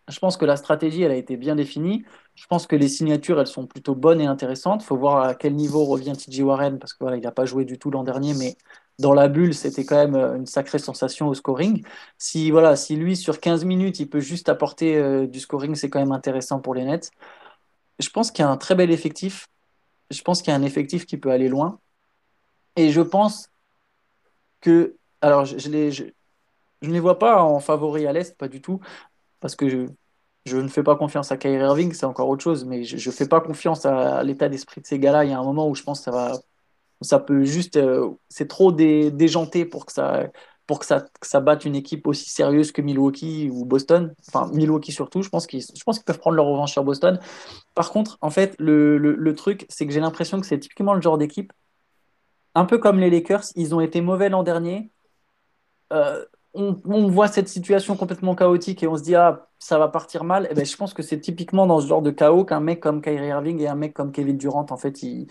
Je 0.09 0.19
pense 0.21 0.37
que 0.37 0.45
la 0.45 0.57
stratégie, 0.57 1.03
elle 1.03 1.11
a 1.11 1.17
été 1.17 1.37
bien 1.37 1.57
définie. 1.57 2.05
Je 2.35 2.47
pense 2.47 2.67
que 2.67 2.77
les 2.77 2.89
signatures, 2.89 3.41
elles 3.41 3.47
sont 3.47 3.67
plutôt 3.67 3.95
bonnes 3.95 4.21
et 4.21 4.27
intéressantes. 4.27 4.83
Il 4.85 4.87
faut 4.87 4.97
voir 4.97 5.25
à 5.25 5.35
quel 5.35 5.55
niveau 5.55 5.85
revient 5.85 6.13
TJ 6.17 6.41
Warren, 6.43 6.79
parce 6.79 6.95
qu'il 6.95 7.09
n'a 7.09 7.33
pas 7.33 7.45
joué 7.45 7.65
du 7.65 7.79
tout 7.79 7.91
l'an 7.91 8.05
dernier, 8.05 8.35
mais 8.35 8.57
dans 8.99 9.13
la 9.13 9.29
bulle, 9.29 9.55
c'était 9.55 9.85
quand 9.85 9.97
même 9.97 10.15
euh, 10.15 10.37
une 10.37 10.47
sacrée 10.47 10.79
sensation 10.79 11.29
au 11.29 11.35
scoring. 11.35 11.85
Si, 12.19 12.51
voilà, 12.51 12.77
si 12.77 12.97
lui, 12.97 13.17
sur 13.17 13.41
15 13.41 13.65
minutes, 13.65 14.01
il 14.01 14.09
peut 14.09 14.21
juste 14.21 14.49
apporter 14.49 14.97
euh, 14.97 15.27
du 15.27 15.41
scoring, 15.41 15.75
c'est 15.75 15.91
quand 15.91 16.01
même 16.01 16.13
intéressant 16.13 16.61
pour 16.61 16.75
les 16.75 16.85
Nets. 16.85 17.11
Je 17.99 18.09
pense 18.11 18.31
qu'il 18.31 18.45
y 18.45 18.47
a 18.47 18.51
un 18.51 18.57
très 18.57 18.75
bel 18.75 18.91
effectif. 18.91 19.49
Je 20.11 20.23
pense 20.23 20.43
qu'il 20.43 20.51
y 20.53 20.55
a 20.55 20.59
un 20.59 20.63
effectif 20.63 21.07
qui 21.07 21.17
peut 21.19 21.31
aller 21.31 21.49
loin. 21.49 21.79
Et 22.77 22.91
je 22.91 23.01
pense 23.01 23.51
que, 24.61 24.97
alors, 25.21 25.45
je, 25.45 25.59
je 25.59 26.89
ne 26.89 26.93
les 26.93 27.01
vois 27.01 27.19
pas 27.19 27.43
en 27.43 27.61
favori 27.61 28.07
à 28.07 28.13
l'Est, 28.13 28.37
pas 28.37 28.49
du 28.49 28.61
tout, 28.61 28.81
parce 29.41 29.57
que 29.57 29.69
je, 29.69 29.87
je 30.47 30.57
ne 30.57 30.69
fais 30.69 30.83
pas 30.83 30.97
confiance 30.97 31.33
à 31.33 31.37
Kyrie 31.37 31.57
Irving, 31.65 31.93
c'est 31.93 32.07
encore 32.07 32.29
autre 32.29 32.43
chose, 32.43 32.65
mais 32.65 32.85
je 32.85 33.11
ne 33.11 33.15
fais 33.15 33.29
pas 33.29 33.41
confiance 33.41 33.85
à, 33.85 34.23
l'état 34.23 34.49
d'esprit 34.49 34.81
de 34.81 34.87
ces 34.87 34.99
gars-là. 34.99 35.25
Il 35.25 35.31
y 35.31 35.35
a 35.35 35.39
un 35.39 35.45
moment 35.45 35.69
où 35.69 35.75
je 35.75 35.83
pense 35.83 35.99
que 36.01 36.05
ça 36.05 36.11
va, 36.13 36.41
ça 37.01 37.19
peut 37.19 37.45
juste, 37.45 37.77
euh, 37.77 38.11
c'est 38.29 38.49
trop 38.49 38.73
déjanté 38.73 39.65
pour 39.65 39.87
que 39.87 39.93
ça, 39.93 40.25
pour 40.67 40.81
que 40.81 40.87
ça, 40.87 41.07
ça, 41.23 41.41
batte 41.41 41.65
une 41.65 41.77
équipe 41.77 42.07
aussi 42.07 42.31
sérieuse 42.31 42.73
que 42.73 42.83
Milwaukee 42.83 43.51
ou 43.51 43.65
Boston. 43.65 44.15
Enfin, 44.29 44.51
Milwaukee 44.53 44.93
surtout, 44.93 45.23
je 45.23 45.29
pense 45.29 45.47
qu'ils, 45.47 45.65
qu'ils 45.65 46.05
peuvent 46.05 46.19
prendre 46.19 46.37
leur 46.37 46.47
revanche 46.47 46.73
sur 46.73 46.85
Boston. 46.85 47.21
Par 47.75 47.91
contre, 47.93 48.19
en 48.21 48.31
fait, 48.31 48.57
le, 48.59 48.99
le, 48.99 49.35
truc, 49.35 49.67
c'est 49.69 49.87
que 49.87 49.93
j'ai 49.93 50.01
l'impression 50.01 50.41
que 50.41 50.47
c'est 50.47 50.59
typiquement 50.59 50.95
le 50.95 51.01
genre 51.01 51.19
d'équipe, 51.19 51.53
un 52.55 52.65
peu 52.65 52.79
comme 52.79 52.99
les 52.99 53.11
Lakers, 53.11 53.45
ils 53.55 53.75
ont 53.75 53.81
été 53.81 54.01
mauvais 54.01 54.29
l'an 54.29 54.43
dernier. 54.43 54.91
Euh, 55.93 56.25
on, 56.57 57.09
voit 57.09 57.29
cette 57.29 57.49
situation 57.49 57.97
complètement 57.97 58.35
chaotique 58.35 58.83
et 58.83 58.89
on 58.89 58.97
se 58.97 59.03
dit 59.03 59.15
ah 59.15 59.49
ça 59.59 59.79
va 59.79 59.89
partir 59.89 60.25
mal. 60.25 60.45
Et 60.45 60.49
eh 60.53 60.55
ben, 60.55 60.65
je 60.65 60.77
pense 60.77 60.95
que 60.95 61.03
c'est 61.03 61.21
typiquement 61.21 61.67
dans 61.67 61.81
ce 61.81 61.87
genre 61.87 62.03
de 62.03 62.11
chaos 62.11 62.45
qu'un 62.45 62.61
mec 62.61 62.81
comme 62.81 63.03
Kyrie 63.03 63.29
Irving 63.29 63.61
et 63.61 63.69
un 63.69 63.75
mec 63.75 63.93
comme 63.95 64.13
Kevin 64.13 64.39
Durant 64.39 64.67
en 64.71 64.77
fait 64.77 65.03
ils, 65.03 65.27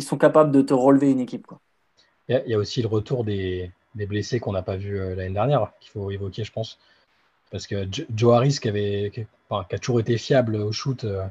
ils 0.00 0.04
sont 0.04 0.18
capables 0.18 0.50
de 0.50 0.62
te 0.62 0.74
relever 0.74 1.10
une 1.10 1.20
équipe. 1.20 1.46
Quoi. 1.46 1.60
Il, 2.28 2.42
y 2.46 2.54
a, 2.54 2.58
aussi 2.58 2.82
le 2.82 2.88
retour 2.88 3.24
des, 3.24 3.70
blessés 3.94 4.40
qu'on 4.40 4.52
n'a 4.52 4.62
pas 4.62 4.76
vu 4.76 4.98
euh, 4.98 5.14
l'année 5.14 5.34
dernière 5.34 5.72
qu'il 5.80 5.90
faut 5.90 6.10
évoquer 6.10 6.44
je 6.44 6.52
pense 6.52 6.78
parce 7.50 7.66
que 7.66 7.88
Joe 8.14 8.34
Harris 8.34 8.58
qui 8.60 8.68
avait 8.68 9.10
qui, 9.12 9.26
a 9.50 9.78
toujours 9.78 10.00
été 10.00 10.16
fiable 10.16 10.56
au 10.56 10.72
shoot. 10.72 11.04
Euh, 11.04 11.24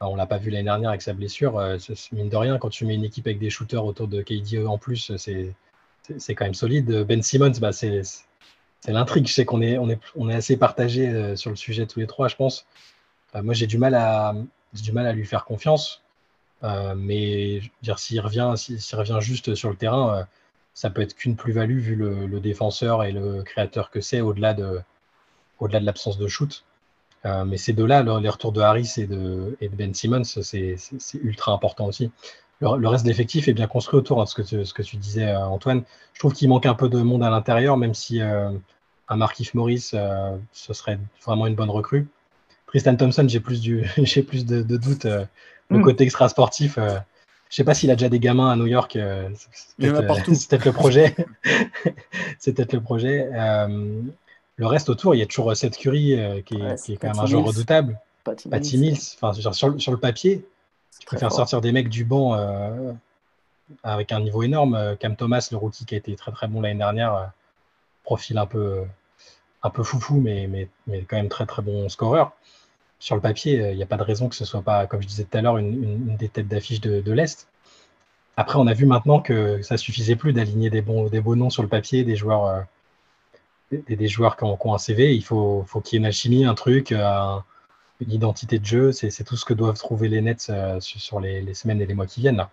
on 0.00 0.14
l'a 0.14 0.26
pas 0.26 0.38
vu 0.38 0.50
l'année 0.50 0.64
dernière 0.64 0.90
avec 0.90 1.02
sa 1.02 1.12
blessure. 1.12 1.58
Euh, 1.58 1.76
mine 2.12 2.28
de 2.28 2.36
rien, 2.36 2.58
quand 2.58 2.68
tu 2.68 2.84
mets 2.84 2.94
une 2.94 3.04
équipe 3.04 3.26
avec 3.26 3.38
des 3.38 3.50
shooters 3.50 3.84
autour 3.84 4.06
de 4.06 4.22
KD 4.22 4.66
en 4.66 4.78
plus, 4.78 5.12
c'est 5.16 5.54
quand 6.34 6.44
même 6.44 6.54
solide. 6.54 7.04
Ben 7.04 7.22
Simmons, 7.22 7.58
bah, 7.60 7.72
c'est 7.72 8.02
l'intrigue. 8.86 9.26
Je 9.26 9.32
sais 9.32 9.44
qu'on 9.44 9.60
est, 9.60 9.78
on 9.78 9.90
est, 9.90 9.98
on 10.16 10.28
est 10.28 10.34
assez 10.34 10.56
partagé 10.56 11.08
euh, 11.08 11.36
sur 11.36 11.50
le 11.50 11.56
sujet 11.56 11.86
tous 11.86 12.00
les 12.00 12.06
trois, 12.06 12.28
je 12.28 12.36
pense. 12.36 12.66
Euh, 13.34 13.42
moi, 13.42 13.54
j'ai 13.54 13.66
du, 13.66 13.76
du 13.76 13.78
mal 13.78 13.94
à 15.06 15.12
lui 15.12 15.24
faire 15.24 15.44
confiance. 15.44 16.02
Euh, 16.64 16.94
mais 16.96 17.60
s'il 17.96 18.20
revient, 18.20 18.54
s'il 18.56 18.98
revient 18.98 19.18
juste 19.20 19.54
sur 19.54 19.70
le 19.70 19.76
terrain, 19.76 20.26
ça 20.74 20.90
peut 20.90 21.02
être 21.02 21.14
qu'une 21.14 21.36
plus-value 21.36 21.78
vu 21.78 21.96
le, 21.96 22.40
défenseur 22.40 23.04
et 23.04 23.12
le 23.12 23.42
créateur 23.42 23.90
que 23.90 24.00
c'est 24.00 24.20
au-delà 24.20 24.54
de, 24.54 24.80
au-delà 25.60 25.80
de 25.80 25.86
l'absence 25.86 26.18
de 26.18 26.28
shoot. 26.28 26.64
mais 27.24 27.56
ces 27.56 27.72
deux-là, 27.72 28.02
les 28.02 28.28
retours 28.28 28.52
de 28.52 28.60
Harris 28.60 28.94
et 28.98 29.06
de, 29.06 29.56
et 29.60 29.68
de 29.68 29.76
Ben 29.76 29.94
Simmons, 29.94 30.24
c'est 30.24 30.76
ultra 31.22 31.52
important 31.52 31.86
aussi 31.86 32.10
le, 32.60 32.88
reste 32.88 33.06
de 33.06 33.10
est 33.10 33.52
bien 33.52 33.66
construit 33.66 33.98
autour 33.98 34.20
de 34.22 34.28
ce 34.28 34.34
que 34.34 34.42
tu, 34.42 34.64
ce 34.64 34.74
que 34.74 34.82
tu 34.82 34.96
disais, 34.96 35.28
euh, 35.28 35.46
Antoine. 35.46 35.82
Je 36.14 36.18
trouve 36.18 36.32
qu'il 36.32 36.48
manque 36.48 36.66
un 36.66 36.74
peu 36.74 36.88
de 36.88 36.98
monde 36.98 37.22
à 37.22 37.30
l'intérieur, 37.30 37.76
même 37.76 37.94
si 37.94 38.20
euh, 38.20 38.50
un 39.08 39.16
Markif 39.16 39.54
Morris, 39.54 39.90
euh, 39.94 40.36
ce 40.52 40.72
serait 40.72 40.98
vraiment 41.24 41.46
une 41.46 41.54
bonne 41.54 41.70
recrue. 41.70 42.08
Tristan 42.66 42.96
Thompson, 42.96 43.26
j'ai 43.28 43.40
plus, 43.40 43.60
du, 43.60 43.84
plus 44.26 44.44
de, 44.44 44.62
doutes. 44.62 45.06
Le 45.70 45.78
hmm. 45.78 45.82
côté 45.82 46.04
extra-sportif, 46.04 46.76
je 46.76 46.82
ne 46.82 46.98
sais 47.50 47.64
pas 47.64 47.74
s'il 47.74 47.90
a 47.90 47.96
déjà 47.96 48.08
des 48.08 48.20
gamins 48.20 48.50
à 48.50 48.56
New 48.56 48.66
York. 48.66 48.96
A 48.96 50.02
partout. 50.02 50.34
C'est 50.34 50.48
peut-être 50.48 50.64
le 50.64 50.72
projet. 50.72 51.14
c'est 52.38 52.52
peut-être 52.52 52.72
le 52.72 52.80
projet. 52.80 53.28
le 54.56 54.66
reste 54.66 54.88
autour, 54.88 55.14
il 55.14 55.18
y 55.18 55.22
a 55.22 55.26
toujours 55.26 55.54
Seth 55.56 55.76
Curry, 55.76 56.42
qui, 56.44 56.56
est, 56.56 56.96
quand 56.96 57.08
même 57.08 57.18
un 57.18 57.26
joueur 57.26 57.44
redoutable. 57.44 57.98
Patty 58.50 58.78
Mills, 58.78 58.98
enfin, 59.20 59.32
sur, 59.32 59.80
sur, 59.80 59.92
le 59.92 59.98
papier, 59.98 60.44
je 61.00 61.06
préfère 61.06 61.32
sortir 61.32 61.60
des 61.60 61.72
mecs 61.72 61.88
du 61.88 62.04
banc 62.04 62.34
euh, 62.34 62.92
avec 63.82 64.12
un 64.12 64.20
niveau 64.20 64.42
énorme. 64.42 64.74
Euh, 64.74 64.96
Cam 64.96 65.16
Thomas, 65.16 65.48
le 65.50 65.56
rookie 65.56 65.84
qui 65.84 65.94
a 65.94 65.98
été 65.98 66.14
très 66.16 66.32
très 66.32 66.48
bon 66.48 66.60
l'année 66.60 66.78
dernière, 66.78 67.14
euh, 67.14 67.24
profil 68.04 68.38
un 68.38 68.46
peu, 68.46 68.84
un 69.62 69.70
peu 69.70 69.82
foufou, 69.82 70.20
mais, 70.20 70.46
mais, 70.48 70.68
mais, 70.86 71.02
quand 71.02 71.16
même 71.16 71.28
très 71.28 71.46
très 71.46 71.62
bon 71.62 71.88
scoreur. 71.88 72.32
Sur 73.00 73.14
le 73.14 73.20
papier, 73.20 73.70
il 73.70 73.76
n'y 73.76 73.82
a 73.82 73.86
pas 73.86 73.96
de 73.96 74.02
raison 74.02 74.28
que 74.28 74.34
ce 74.34 74.44
soit 74.44 74.62
pas, 74.62 74.86
comme 74.86 75.00
je 75.00 75.06
disais 75.06 75.24
tout 75.24 75.38
à 75.38 75.42
l'heure, 75.42 75.58
une, 75.58 76.16
des 76.16 76.28
têtes 76.28 76.48
d'affiche 76.48 76.80
de, 76.80 77.12
l'Est. 77.12 77.48
Après, 78.36 78.58
on 78.58 78.66
a 78.66 78.74
vu 78.74 78.86
maintenant 78.86 79.20
que 79.20 79.62
ça 79.62 79.76
suffisait 79.76 80.16
plus 80.16 80.32
d'aligner 80.32 80.70
des 80.70 80.82
bons, 80.82 81.08
des 81.08 81.20
beaux 81.20 81.36
noms 81.36 81.50
sur 81.50 81.62
le 81.62 81.68
papier, 81.68 82.04
des 82.04 82.16
joueurs, 82.16 82.66
des, 83.70 84.08
joueurs 84.08 84.36
qui 84.36 84.44
ont, 84.44 84.74
un 84.74 84.78
CV. 84.78 85.14
Il 85.14 85.22
faut, 85.22 85.64
qu'il 85.84 85.94
y 85.94 85.96
ait 85.96 86.00
une 86.00 86.06
alchimie, 86.06 86.44
un 86.44 86.54
truc, 86.54 86.92
un, 86.92 87.44
une 88.00 88.12
identité 88.12 88.58
de 88.58 88.64
jeu. 88.64 88.92
C'est 88.92 89.24
tout 89.24 89.36
ce 89.36 89.44
que 89.44 89.54
doivent 89.54 89.78
trouver 89.78 90.08
les 90.08 90.20
Nets 90.20 90.48
euh, 90.50 90.80
sur 90.80 91.20
les, 91.20 91.54
semaines 91.54 91.80
et 91.80 91.86
les 91.86 91.94
mois 91.94 92.06
qui 92.06 92.20
viennent. 92.20 92.46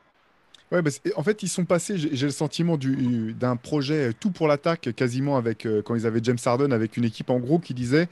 En 1.15 1.23
fait, 1.23 1.43
ils 1.43 1.47
sont 1.47 1.63
passés, 1.63 1.97
j'ai 1.97 2.25
le 2.25 2.31
sentiment 2.31 2.77
d'un 2.77 3.55
projet 3.55 4.11
tout 4.13 4.31
pour 4.31 4.47
l'attaque, 4.47 4.89
quasiment 4.95 5.37
avec 5.37 5.65
euh, 5.65 5.81
quand 5.81 5.95
ils 5.95 6.05
avaient 6.05 6.19
James 6.23 6.39
Harden, 6.43 6.71
avec 6.71 6.97
une 6.97 7.05
équipe 7.05 7.29
en 7.29 7.39
gros 7.39 7.59
qui 7.59 7.73
disait 7.73 8.09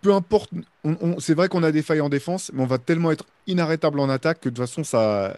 peu 0.00 0.12
importe, 0.12 0.50
c'est 1.18 1.34
vrai 1.34 1.48
qu'on 1.48 1.62
a 1.62 1.72
des 1.72 1.82
failles 1.82 2.00
en 2.00 2.08
défense, 2.08 2.50
mais 2.54 2.62
on 2.62 2.66
va 2.66 2.78
tellement 2.78 3.10
être 3.10 3.26
inarrêtable 3.46 4.00
en 4.00 4.08
attaque 4.08 4.40
que 4.40 4.48
de 4.48 4.54
toute 4.54 4.64
façon, 4.64 4.84
ça 4.84 5.36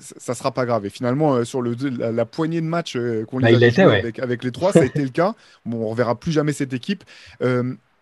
ça 0.00 0.34
sera 0.34 0.50
pas 0.50 0.66
grave. 0.66 0.84
Et 0.86 0.90
finalement, 0.90 1.34
euh, 1.34 1.44
sur 1.44 1.62
le, 1.62 1.76
la, 1.88 2.24
poignée 2.24 2.60
de 2.60 2.66
matchs 2.66 2.98
qu'on 3.28 3.38
bah, 3.38 3.46
a 3.46 3.82
avec, 3.84 4.18
avec, 4.18 4.42
les 4.42 4.50
trois, 4.50 4.72
ça 4.72 4.80
a 4.80 4.84
été 4.84 5.00
le 5.02 5.10
cas. 5.10 5.34
Bon, 5.64 5.84
on 5.84 5.88
reverra 5.88 6.16
plus 6.16 6.32
jamais 6.32 6.52
cette 6.52 6.72
équipe 6.72 7.04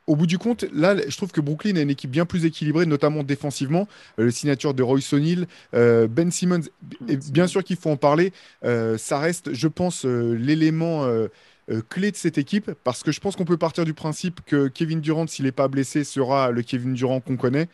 au 0.07 0.17
bout 0.17 0.27
du 0.27 0.39
compte, 0.39 0.65
là, 0.73 0.97
je 1.07 1.17
trouve 1.17 1.31
que 1.31 1.41
Brooklyn 1.41 1.77
a 1.77 1.81
une 1.81 1.91
équipe 1.91 2.11
bien 2.11 2.27
plus 2.27 2.45
équilibrée, 2.45 2.87
notamment 2.87 3.23
défensivement. 3.23 3.87
Euh, 4.19 4.25
le 4.25 4.31
signature 4.31 4.75
de 4.75 4.83
Royce 4.83 5.13
O'Neal, 5.13 5.47
euh, 5.75 6.09
Ben 6.09 6.31
Simmons, 6.31 6.63
et 7.09 7.17
bien 7.17 7.47
sûr 7.47 7.63
qu'il 7.63 7.77
faut 7.77 7.91
en 7.91 7.97
parler. 7.97 8.33
Euh, 8.65 8.99
ça 8.99 9.19
reste, 9.19 9.55
je 9.55 9.69
pense, 9.69 10.05
l'élément 10.05 11.07
clé 11.89 12.11
de 12.11 12.17
cette 12.17 12.39
équipe, 12.39 12.73
parce 12.85 13.03
que 13.03 13.13
je 13.13 13.21
pense 13.21 13.37
qu'on 13.37 13.45
peut 13.45 13.57
partir 13.57 13.85
du 13.85 13.95
principe 13.95 14.41
que 14.45 14.69
Kevin 14.69 15.01
Durant, 15.01 15.27
s'il 15.27 15.45
n'est 15.45 15.53
pas 15.53 15.69
blessé, 15.69 16.05
sera 16.05 16.51
le 16.51 16.63
Kevin 16.63 16.95
Durant 16.95 17.21
qu'on 17.21 17.37
connaît 17.37 17.69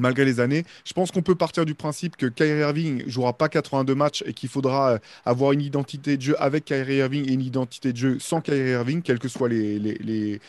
malgré 0.00 0.24
les 0.24 0.40
années. 0.40 0.64
Je 0.84 0.92
pense 0.92 1.10
qu'on 1.10 1.22
peut 1.22 1.34
partir 1.34 1.64
du 1.64 1.74
principe 1.74 2.16
que 2.16 2.26
Kyrie 2.26 2.60
Irving 2.60 3.04
jouera 3.06 3.32
pas 3.34 3.48
82 3.48 3.94
matchs 3.94 4.24
et 4.26 4.32
qu'il 4.32 4.48
faudra 4.48 4.92
euh, 4.92 4.98
avoir 5.24 5.52
une 5.52 5.60
identité 5.60 6.16
de 6.16 6.22
jeu 6.22 6.36
avec 6.42 6.64
Kyrie 6.64 6.96
Irving 6.96 7.28
et 7.28 7.34
une 7.34 7.42
identité 7.42 7.92
de 7.92 7.96
jeu 7.96 8.18
sans 8.18 8.40
Kyrie 8.40 8.70
Irving, 8.70 9.02
quelles 9.02 9.18
que 9.18 9.28
soient 9.28 9.48
les, 9.48 10.40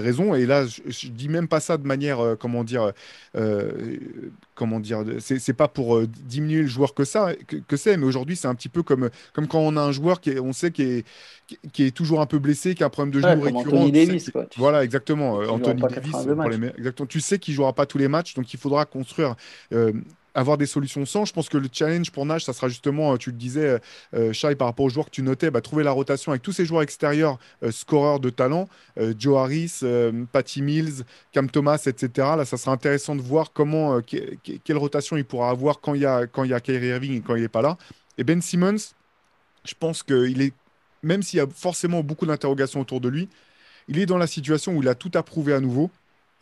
raisons. 0.00 0.34
Et 0.34 0.46
là, 0.46 0.66
je, 0.66 1.08
ne 1.08 1.12
dis 1.12 1.28
même 1.28 1.48
pas 1.48 1.60
ça 1.60 1.76
de 1.76 1.86
manière, 1.86 2.20
euh, 2.20 2.36
comment 2.36 2.62
dire, 2.62 2.92
euh, 3.36 3.96
comment 4.54 4.80
dire, 4.80 5.04
c'est 5.18 5.52
pas 5.52 5.68
pour 5.68 6.06
diminuer 6.06 6.62
le 6.62 6.66
joueur 6.66 6.94
que 6.94 7.04
ça, 7.04 7.32
que, 7.66 7.76
c'est, 7.76 7.96
mais 7.96 8.06
aujourd'hui, 8.06 8.36
c'est 8.36 8.48
un 8.48 8.54
petit 8.54 8.68
peu 8.68 8.82
comme, 8.82 9.10
comme 9.32 9.46
quand 9.46 9.60
on 9.60 9.76
a 9.76 9.80
un 9.80 9.92
joueur 9.92 10.20
qui 10.20 10.38
on 10.38 10.52
sait 10.52 10.70
qui 10.70 10.82
est, 10.82 11.04
qui 11.72 11.84
est 11.84 11.90
toujours 11.90 12.20
un 12.20 12.26
peu 12.26 12.38
blessé, 12.38 12.74
qui 12.74 12.82
a 12.82 12.86
un 12.86 12.90
problème 12.90 13.12
de 13.14 13.20
genou 13.20 13.42
récurrent. 13.42 13.82
Anthony 13.82 13.92
Davis, 13.92 14.30
quoi. 14.30 14.46
Voilà, 14.56 14.84
exactement. 14.84 15.34
Anthony 15.34 15.82
Davis, 15.82 16.12
pour 16.12 16.48
les... 16.48 16.68
exactement. 16.78 17.06
Tu 17.06 17.20
sais 17.20 17.38
qu'il 17.38 17.54
jouera 17.54 17.72
pas 17.72 17.86
tous 17.86 17.98
les 17.98 18.08
matchs, 18.08 18.34
donc 18.34 18.52
il 18.52 18.58
faudra 18.58 18.84
construire. 18.84 19.34
Euh, 19.72 19.92
avoir 20.34 20.58
des 20.58 20.66
solutions 20.66 21.06
sans. 21.06 21.24
Je 21.24 21.32
pense 21.32 21.48
que 21.48 21.58
le 21.58 21.68
challenge 21.72 22.10
pour 22.10 22.26
Nash, 22.26 22.44
ça 22.44 22.52
sera 22.52 22.68
justement, 22.68 23.12
euh, 23.12 23.16
tu 23.16 23.30
le 23.30 23.36
disais, 23.36 23.78
euh, 24.14 24.32
Shai, 24.32 24.54
par 24.54 24.68
rapport 24.68 24.86
aux 24.86 24.88
joueurs 24.88 25.06
que 25.06 25.10
tu 25.10 25.22
notais, 25.22 25.50
bah, 25.50 25.60
trouver 25.60 25.84
la 25.84 25.92
rotation 25.92 26.32
avec 26.32 26.42
tous 26.42 26.52
ces 26.52 26.64
joueurs 26.64 26.82
extérieurs, 26.82 27.38
scoreurs 27.70 28.20
de 28.20 28.30
talent, 28.30 28.68
Joe 29.18 29.38
Harris, 29.38 29.80
Patty 30.32 30.62
Mills, 30.62 31.04
Cam 31.32 31.50
Thomas, 31.50 31.82
etc. 31.86 32.08
Là, 32.36 32.44
ça 32.44 32.56
sera 32.56 32.72
intéressant 32.72 33.16
de 33.16 33.22
voir 33.22 33.52
comment, 33.52 34.00
quelle 34.02 34.76
rotation 34.76 35.16
il 35.16 35.24
pourra 35.24 35.50
avoir 35.50 35.80
quand 35.80 35.94
il 35.94 36.02
y 36.02 36.06
a, 36.06 36.26
quand 36.26 36.44
il 36.44 36.50
y 36.50 36.54
a 36.54 36.60
Kyrie 36.60 36.88
Irving 36.88 37.18
et 37.18 37.20
quand 37.20 37.36
il 37.36 37.42
n'est 37.42 37.48
pas 37.48 37.62
là. 37.62 37.76
Et 38.18 38.24
Ben 38.24 38.40
Simmons, 38.40 38.94
je 39.64 39.74
pense 39.78 40.02
qu'il 40.02 40.42
est, 40.42 40.52
même 41.02 41.22
s'il 41.22 41.38
y 41.38 41.42
a 41.42 41.46
forcément 41.46 42.02
beaucoup 42.02 42.26
d'interrogations 42.26 42.80
autour 42.80 43.00
de 43.00 43.08
lui, 43.08 43.28
il 43.88 43.98
est 43.98 44.06
dans 44.06 44.18
la 44.18 44.26
situation 44.26 44.76
où 44.76 44.82
il 44.82 44.88
a 44.88 44.94
tout 44.94 45.10
approuvé 45.14 45.52
à 45.52 45.60
nouveau. 45.60 45.90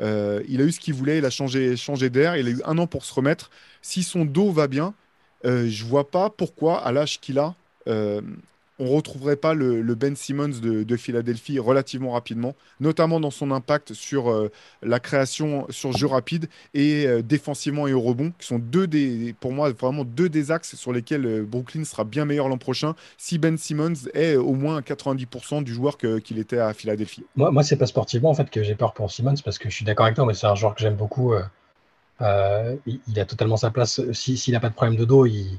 Euh, 0.01 0.43
il 0.49 0.61
a 0.61 0.65
eu 0.65 0.73
ce 0.73 0.81
qu'il 0.81 0.95
voulait, 0.95 1.19
il 1.19 1.25
a 1.25 1.31
changé, 1.31 1.77
changé 1.77 2.11
d'air, 2.11 2.37
il 2.37 2.47
a 2.47 2.51
eu 2.51 2.61
un 2.65 2.79
an 2.79 2.87
pour 2.87 3.05
se 3.05 3.15
remettre. 3.15 3.51
Si 3.83 4.03
son 4.03 4.25
dos 4.25 4.51
va 4.51 4.69
bien, 4.69 4.95
euh, 5.45 5.69
je 5.69 5.85
vois 5.85 6.11
pas 6.11 6.31
pourquoi, 6.31 6.85
à 6.85 6.93
l'âge 6.93 7.21
qu'il 7.21 7.39
a, 7.39 7.57
euh, 7.89 8.21
on 8.79 8.89
retrouverait 8.89 9.37
pas 9.37 9.55
le, 9.55 9.83
Ben 9.95 10.17
Simmons 10.17 10.61
de, 10.61 10.97
Philadelphie 10.97 11.59
relativement 11.59 12.13
rapidement, 12.13 12.55
notamment 12.81 13.21
dans 13.21 13.31
son 13.31 13.51
impact 13.51 13.93
sur 13.93 14.31
euh, 14.31 14.51
la 14.83 15.01
création 15.01 15.67
sur 15.71 15.93
jeu 15.93 16.07
rapide 16.07 16.49
et 16.75 17.07
euh, 17.07 17.23
défensivement 17.23 17.87
et 17.87 17.93
au 17.93 18.01
rebond, 18.01 18.33
qui 18.39 18.47
sont 18.47 18.59
deux 18.59 18.87
des, 18.87 19.35
pour 19.41 19.53
moi, 19.53 19.71
vraiment 19.73 20.05
deux 20.05 20.29
des 20.29 20.51
axes 20.51 20.77
sur 20.77 20.93
lesquels 20.93 21.27
euh, 21.27 21.43
Brooklyn 21.43 21.85
sera 21.85 22.05
bien 22.05 22.25
meilleur 22.25 22.49
l'an 22.49 22.59
prochain 22.59 22.95
si 23.19 23.39
Ben 23.39 23.57
Simmons 23.57 24.09
est 24.15 24.37
au 24.37 24.53
moins 24.55 24.81
90% 24.81 25.65
du 25.65 25.73
joueur 25.73 25.97
qu'il 25.97 26.39
était 26.39 26.59
à 26.59 26.73
Philadelphie. 26.75 27.25
Moi, 27.37 27.51
moi 27.51 27.63
c'est 27.63 27.77
pas 27.77 27.87
sportivement 27.87 28.31
en 28.31 28.35
fait 28.35 28.51
que 28.51 28.63
j'ai 28.63 28.75
peur 28.75 28.93
pour 28.93 29.11
Simmons 29.11 29.35
parce 29.45 29.59
que 29.59 29.69
je 29.71 29.75
suis 29.75 29.85
d'accord 29.85 30.07
avec 30.07 30.17
toi, 30.17 30.27
mais 30.27 30.35
c'est 30.35 30.47
un 30.47 30.55
joueur 30.55 30.75
que 30.75 30.81
j'aime 30.81 30.97
beaucoup. 30.97 31.35
il, 32.21 33.21
a 33.21 33.25
totalement 33.25 33.57
sa 33.57 33.71
place. 33.71 34.01
S'il 34.13 34.53
n'a 34.53 34.61
pas 34.61 34.69
de 34.69 34.75
problème 34.75 34.97
de 34.97 35.05
dos, 35.05 35.27
il 35.27 35.59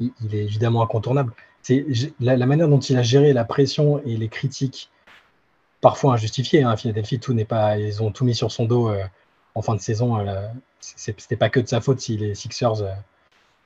est 0.00 0.36
évidemment 0.36 0.82
incontournable 0.82 1.32
c'est 1.68 1.84
la, 2.18 2.46
manière 2.46 2.68
dont 2.68 2.80
il 2.80 2.96
a 2.96 3.02
géré 3.02 3.34
la 3.34 3.44
pression 3.44 4.02
et 4.06 4.16
les 4.16 4.28
critiques, 4.28 4.90
parfois 5.82 6.14
injustifiées. 6.14 6.62
Hein, 6.62 6.76
Philadelphie, 6.78 7.20
tout 7.20 7.34
n'est 7.34 7.44
pas, 7.44 7.76
ils 7.76 8.02
ont 8.02 8.10
tout 8.10 8.24
mis 8.24 8.34
sur 8.34 8.50
son 8.50 8.64
dos 8.64 8.88
euh, 8.88 9.04
en 9.54 9.60
fin 9.60 9.74
de 9.74 9.80
saison. 9.80 10.18
Euh, 10.18 10.48
c'était 10.80 11.36
pas 11.36 11.50
que 11.50 11.60
de 11.60 11.68
sa 11.68 11.82
faute 11.82 12.00
si 12.00 12.16
les 12.16 12.34
Sixers 12.34 12.82
euh, 12.82 12.92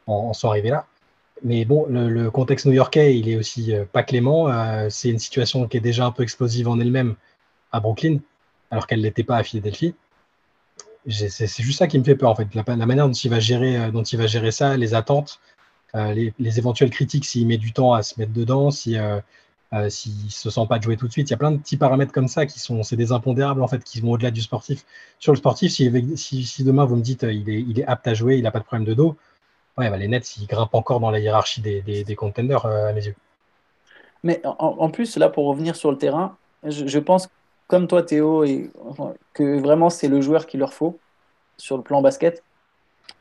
en, 0.08 0.32
sont 0.32 0.48
arrivés 0.48 0.70
là. 0.70 0.86
Mais 1.44 1.64
bon, 1.64 1.86
le, 1.88 2.30
contexte 2.30 2.66
new-yorkais, 2.66 3.16
il 3.16 3.28
est 3.28 3.36
aussi 3.36 3.72
pas 3.92 4.04
clément. 4.04 4.48
c'est 4.90 5.08
une 5.08 5.18
situation 5.18 5.66
qui 5.66 5.76
est 5.76 5.80
déjà 5.80 6.06
un 6.06 6.12
peu 6.12 6.22
explosive 6.22 6.68
en 6.68 6.78
elle-même 6.78 7.16
à 7.72 7.80
Brooklyn, 7.80 8.18
alors 8.70 8.86
qu'elle 8.86 9.00
n'était 9.00 9.24
pas 9.24 9.38
à 9.38 9.42
Philadelphie. 9.42 9.96
C'est 11.08 11.48
juste 11.60 11.80
ça 11.80 11.88
qui 11.88 11.98
me 11.98 12.04
fait 12.04 12.14
peur, 12.14 12.30
en 12.30 12.36
fait. 12.36 12.46
La, 12.54 12.86
manière 12.86 13.08
dont 13.08 13.12
il, 13.12 13.28
va 13.28 13.40
gérer, 13.40 13.90
dont 13.90 14.04
il 14.04 14.18
va 14.20 14.28
gérer 14.28 14.52
ça, 14.52 14.76
les 14.76 14.94
attentes, 14.94 15.40
les, 15.94 16.32
les, 16.38 16.58
éventuelles 16.58 16.90
critiques 16.90 17.24
s'il 17.24 17.46
met 17.46 17.58
du 17.58 17.72
temps 17.72 17.92
à 17.92 18.02
se 18.02 18.18
mettre 18.18 18.32
dedans, 18.32 18.70
si, 18.70 18.96
euh, 19.74 19.88
s'il 19.88 20.26
ne 20.26 20.30
se 20.30 20.50
sent 20.50 20.66
pas 20.68 20.78
de 20.78 20.82
jouer 20.82 20.96
tout 20.98 21.06
de 21.06 21.12
suite. 21.12 21.30
Il 21.30 21.32
y 21.32 21.34
a 21.34 21.38
plein 21.38 21.50
de 21.50 21.56
petits 21.56 21.78
paramètres 21.78 22.12
comme 22.12 22.28
ça 22.28 22.44
qui 22.44 22.58
sont 22.58 22.82
c'est 22.82 22.96
des 22.96 23.10
impondérables 23.10 23.62
en 23.62 23.68
fait 23.68 23.82
qui 23.82 24.00
vont 24.00 24.12
au-delà 24.12 24.30
du 24.30 24.42
sportif. 24.42 24.84
Sur 25.18 25.32
le 25.32 25.38
sportif, 25.38 25.72
si, 25.72 26.64
demain 26.64 26.84
vous 26.84 26.96
me 26.96 27.02
dites 27.02 27.24
euh, 27.24 27.32
il 27.32 27.48
est, 27.48 27.60
il 27.62 27.80
est 27.80 27.86
apte 27.86 28.06
à 28.06 28.12
jouer, 28.12 28.36
il 28.36 28.42
n'a 28.42 28.50
pas 28.50 28.58
de 28.58 28.64
problème 28.64 28.84
de 28.84 28.92
dos, 28.92 29.16
ouais, 29.78 29.88
bah, 29.88 29.96
les 29.96 30.08
Nets 30.08 30.36
ils 30.36 30.46
grimpent 30.46 30.74
encore 30.74 31.00
dans 31.00 31.10
la 31.10 31.20
hiérarchie 31.20 31.62
des, 31.62 31.80
des, 31.80 32.14
contenders 32.14 32.66
euh, 32.66 32.88
à 32.88 32.92
mes 32.92 33.06
yeux. 33.06 33.14
Mais 34.22 34.42
en, 34.44 34.90
plus, 34.90 35.16
là 35.16 35.28
pour 35.30 35.46
revenir 35.46 35.74
sur 35.74 35.90
le 35.90 35.98
terrain, 35.98 36.36
je, 36.64 36.98
pense 36.98 37.28
comme 37.66 37.88
toi 37.88 38.02
Théo 38.02 38.44
que 39.32 39.58
vraiment 39.58 39.90
c'est 39.90 40.06
le 40.06 40.20
joueur 40.20 40.46
qu'il 40.46 40.60
leur 40.60 40.74
faut 40.74 40.98
sur 41.56 41.76
le 41.76 41.82
plan 41.82 42.02
basket. 42.02 42.44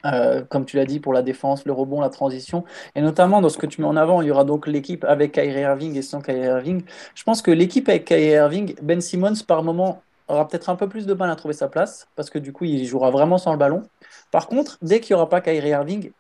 Euh, 0.06 0.44
comme 0.50 0.66
tu 0.66 0.78
l'as 0.78 0.86
dit, 0.86 1.00
pour 1.00 1.14
la 1.14 1.22
défense, 1.22 1.66
le 1.66 1.74
rebond, 1.74 2.02
la 2.02 2.10
transition. 2.10 2.64
Et 2.96 3.02
notamment 3.02 3.42
dans 3.42 3.50
ce 3.50 3.58
que 3.58 3.68
tu 3.68 3.82
mets 3.82 3.88
en 3.88 3.96
avant, 3.96 4.22
il 4.22 4.28
y 4.28 4.32
aura 4.32 4.44
donc 4.44 4.68
l'équipe 4.68 5.04
avec 5.04 5.34
Kyrie 5.34 5.62
Irving 5.62 5.96
et 5.96 6.02
sans 6.02 6.22
Kyrie 6.22 6.48
Irving. 6.48 6.84
Je 7.14 7.24
pense 7.24 7.42
que 7.42 7.52
l'équipe 7.52 7.88
avec 7.88 8.06
Kyrie 8.06 8.32
Irving, 8.32 8.76
Ben 8.82 9.00
Simmons, 9.00 9.44
par 9.48 9.64
moment, 9.64 10.02
aura 10.28 10.48
peut-être 10.48 10.70
un 10.70 10.76
peu 10.76 10.90
plus 10.90 11.06
de 11.06 11.14
mal 11.14 11.30
à 11.30 11.36
trouver 11.36 11.54
sa 11.54 11.68
place, 11.68 12.08
parce 12.16 12.30
que 12.30 12.40
du 12.40 12.54
coup, 12.54 12.66
il 12.66 12.86
jouera 12.86 13.12
vraiment 13.12 13.38
sans 13.38 13.52
le 13.52 13.58
ballon. 13.58 13.84
Par 14.32 14.48
contre, 14.48 14.78
dès 14.82 15.00
qu'il 15.00 15.14
n'y 15.14 15.20
aura 15.20 15.30
pas 15.30 15.42
Kyrie 15.42 15.70
Irving, 15.70 16.12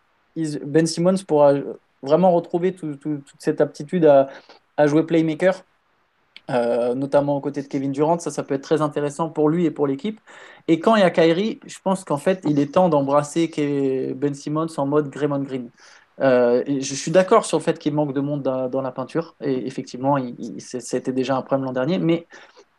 Ben 0.63 0.85
Simmons 0.85 1.23
pourra 1.27 1.53
vraiment 2.03 2.31
retrouver 2.31 2.73
toute 2.73 3.23
cette 3.39 3.61
aptitude 3.61 4.05
à, 4.05 4.29
à 4.77 4.87
jouer 4.87 5.03
playmaker 5.03 5.63
euh, 6.53 6.95
notamment 6.95 7.37
aux 7.37 7.41
côtés 7.41 7.61
de 7.61 7.67
Kevin 7.67 7.91
Durant. 7.91 8.19
Ça, 8.19 8.31
ça 8.31 8.43
peut 8.43 8.55
être 8.55 8.63
très 8.63 8.81
intéressant 8.81 9.29
pour 9.29 9.49
lui 9.49 9.65
et 9.65 9.71
pour 9.71 9.87
l'équipe. 9.87 10.19
Et 10.67 10.79
quand 10.79 10.95
il 10.95 11.01
y 11.01 11.03
a 11.03 11.09
Kyrie, 11.09 11.59
je 11.65 11.77
pense 11.83 12.03
qu'en 12.03 12.17
fait, 12.17 12.41
il 12.47 12.59
est 12.59 12.73
temps 12.73 12.89
d'embrasser 12.89 13.51
Ben 14.15 14.33
Simmons 14.33 14.67
en 14.77 14.85
mode 14.85 15.09
Draymond 15.09 15.43
Green. 15.43 15.69
Euh, 16.19 16.63
je 16.67 16.93
suis 16.93 17.11
d'accord 17.11 17.45
sur 17.45 17.57
le 17.57 17.63
fait 17.63 17.79
qu'il 17.79 17.93
manque 17.93 18.13
de 18.13 18.21
monde 18.21 18.43
dans, 18.43 18.81
la 18.81 18.91
peinture. 18.91 19.35
Et 19.41 19.65
effectivement, 19.65 20.17
c'était 20.59 21.13
déjà 21.13 21.35
un 21.35 21.41
problème 21.41 21.65
l'an 21.65 21.73
dernier. 21.73 21.99
Mais 21.99 22.27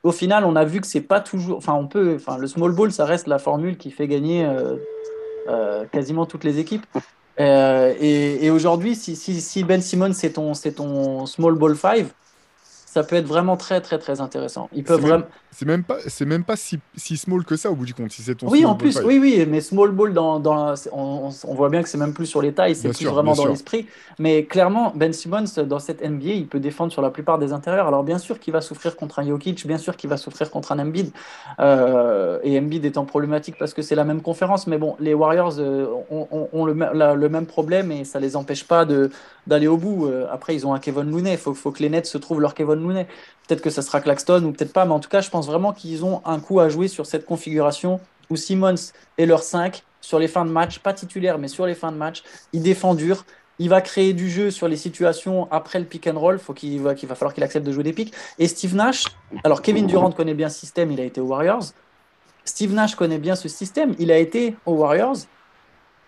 au 0.02 0.12
final, 0.12 0.44
on 0.44 0.56
a 0.56 0.64
vu 0.64 0.80
que 0.80 0.86
c'est 0.86 1.00
pas 1.00 1.20
toujours. 1.20 1.58
Enfin, 1.58 1.74
on 1.74 1.86
peut. 1.86 2.16
Enfin, 2.16 2.38
le 2.38 2.46
small 2.46 2.72
ball, 2.72 2.92
ça 2.92 3.04
reste 3.04 3.26
la 3.26 3.38
formule 3.38 3.76
qui 3.78 3.90
fait 3.90 4.08
gagner 4.08 4.44
euh, 5.48 5.84
quasiment 5.92 6.26
toutes 6.26 6.44
les 6.44 6.58
équipes. 6.58 6.86
et, 7.38 8.50
aujourd'hui, 8.50 8.94
si, 8.94 9.64
Ben 9.64 9.80
Simmons 9.80 10.12
c'est 10.12 10.34
ton, 10.34 10.52
ton 10.76 11.26
small 11.26 11.54
ball 11.54 11.76
5, 11.76 12.06
ça 12.92 13.02
peut 13.02 13.16
être 13.16 13.26
vraiment 13.26 13.56
très 13.56 13.80
très 13.80 13.98
très 13.98 14.20
intéressant. 14.20 14.68
Ils 14.74 14.84
peuvent 14.84 15.00
vraiment. 15.00 15.24
C'est 15.50 15.66
même 15.66 15.84
pas, 15.84 15.96
c'est 16.06 16.24
même 16.24 16.44
pas 16.44 16.56
si, 16.56 16.78
si, 16.96 17.18
small 17.18 17.44
que 17.44 17.56
ça 17.56 17.70
au 17.70 17.74
bout 17.74 17.84
du 17.84 17.92
compte. 17.92 18.10
Si 18.10 18.22
c'est 18.22 18.34
ton 18.34 18.48
oui, 18.48 18.64
en 18.64 18.74
plus, 18.74 18.98
oui, 19.04 19.18
oui, 19.18 19.46
mais 19.46 19.60
small 19.60 19.90
ball 19.90 20.14
dans, 20.14 20.40
dans 20.40 20.74
on, 20.92 21.28
on, 21.44 21.54
voit 21.54 21.68
bien 21.68 21.82
que 21.82 21.90
c'est 21.90 21.98
même 21.98 22.14
plus 22.14 22.24
sur 22.24 22.40
les 22.40 22.52
tailles, 22.52 22.74
c'est 22.74 22.88
plus 22.88 23.06
vraiment 23.06 23.34
dans 23.34 23.46
l'esprit. 23.46 23.86
Mais 24.18 24.44
clairement, 24.44 24.92
Ben 24.94 25.12
Simmons 25.12 25.44
dans 25.66 25.78
cette 25.78 26.02
NBA, 26.02 26.30
il 26.30 26.46
peut 26.46 26.58
défendre 26.58 26.90
sur 26.90 27.02
la 27.02 27.10
plupart 27.10 27.38
des 27.38 27.52
intérieurs. 27.52 27.86
Alors 27.86 28.02
bien 28.02 28.16
sûr 28.16 28.40
qu'il 28.40 28.52
va 28.52 28.62
souffrir 28.62 28.96
contre 28.96 29.18
un 29.18 29.26
Jokic, 29.26 29.66
bien 29.66 29.78
sûr 29.78 29.96
qu'il 29.96 30.08
va 30.08 30.16
souffrir 30.16 30.50
contre 30.50 30.72
un 30.72 30.78
Embiid, 30.78 31.12
euh, 31.60 32.38
et 32.42 32.58
Embiid 32.58 32.86
étant 32.86 33.04
problématique 33.04 33.56
parce 33.58 33.74
que 33.74 33.82
c'est 33.82 33.94
la 33.94 34.04
même 34.04 34.22
conférence. 34.22 34.66
Mais 34.66 34.78
bon, 34.78 34.96
les 35.00 35.12
Warriors 35.12 35.58
euh, 35.58 35.86
ont, 36.10 36.48
ont, 36.52 36.64
le, 36.64 36.72
le, 36.72 37.28
même 37.28 37.46
problème 37.46 37.92
et 37.92 38.04
ça 38.04 38.20
les 38.20 38.36
empêche 38.36 38.64
pas 38.64 38.86
de 38.86 39.10
d'aller 39.46 39.66
au 39.66 39.76
bout. 39.76 40.06
Euh, 40.06 40.26
après, 40.30 40.54
ils 40.54 40.66
ont 40.66 40.72
un 40.72 40.78
Kevin 40.78 41.10
Looney. 41.10 41.32
Il 41.32 41.38
faut, 41.38 41.54
faut 41.54 41.72
que 41.72 41.82
les 41.82 41.90
Nets 41.90 42.06
se 42.06 42.18
trouvent 42.18 42.40
leur 42.40 42.54
Kevin 42.54 42.81
Peut-être 42.88 43.62
que 43.62 43.70
ça 43.70 43.82
sera 43.82 44.00
Claxton 44.00 44.44
ou 44.44 44.52
peut-être 44.52 44.72
pas, 44.72 44.84
mais 44.84 44.92
en 44.92 45.00
tout 45.00 45.08
cas, 45.08 45.20
je 45.20 45.30
pense 45.30 45.46
vraiment 45.46 45.72
qu'ils 45.72 46.04
ont 46.04 46.22
un 46.24 46.40
coup 46.40 46.60
à 46.60 46.68
jouer 46.68 46.88
sur 46.88 47.06
cette 47.06 47.26
configuration 47.26 48.00
où 48.30 48.36
Simmons 48.36 48.74
est 49.18 49.26
leur 49.26 49.42
5 49.42 49.82
sur 50.00 50.18
les 50.18 50.28
fins 50.28 50.44
de 50.44 50.50
match, 50.50 50.78
pas 50.80 50.92
titulaire, 50.92 51.38
mais 51.38 51.48
sur 51.48 51.66
les 51.66 51.74
fins 51.74 51.92
de 51.92 51.96
match. 51.96 52.22
Il 52.52 52.62
défend 52.62 52.94
dur. 52.94 53.24
Il 53.58 53.68
va 53.68 53.80
créer 53.80 54.12
du 54.12 54.28
jeu 54.28 54.50
sur 54.50 54.66
les 54.66 54.76
situations 54.76 55.46
après 55.52 55.78
le 55.78 55.84
pick 55.84 56.06
and 56.06 56.18
roll. 56.18 56.38
Faut 56.38 56.54
qu'il 56.54 56.80
va, 56.80 56.94
va 56.94 57.14
falloir 57.14 57.34
qu'il 57.34 57.44
accepte 57.44 57.64
de 57.64 57.72
jouer 57.72 57.84
des 57.84 57.92
picks. 57.92 58.12
Et 58.38 58.48
Steve 58.48 58.74
Nash, 58.74 59.04
alors 59.44 59.62
Kevin 59.62 59.86
Durant 59.86 60.10
connaît 60.10 60.34
bien 60.34 60.48
ce 60.48 60.58
système, 60.58 60.90
il 60.90 61.00
a 61.00 61.04
été 61.04 61.20
aux 61.20 61.26
Warriors. 61.26 61.64
Steve 62.44 62.72
Nash 62.72 62.96
connaît 62.96 63.18
bien 63.18 63.36
ce 63.36 63.48
système, 63.48 63.94
il 63.98 64.10
a 64.10 64.18
été 64.18 64.56
aux 64.66 64.74
Warriors 64.74 65.16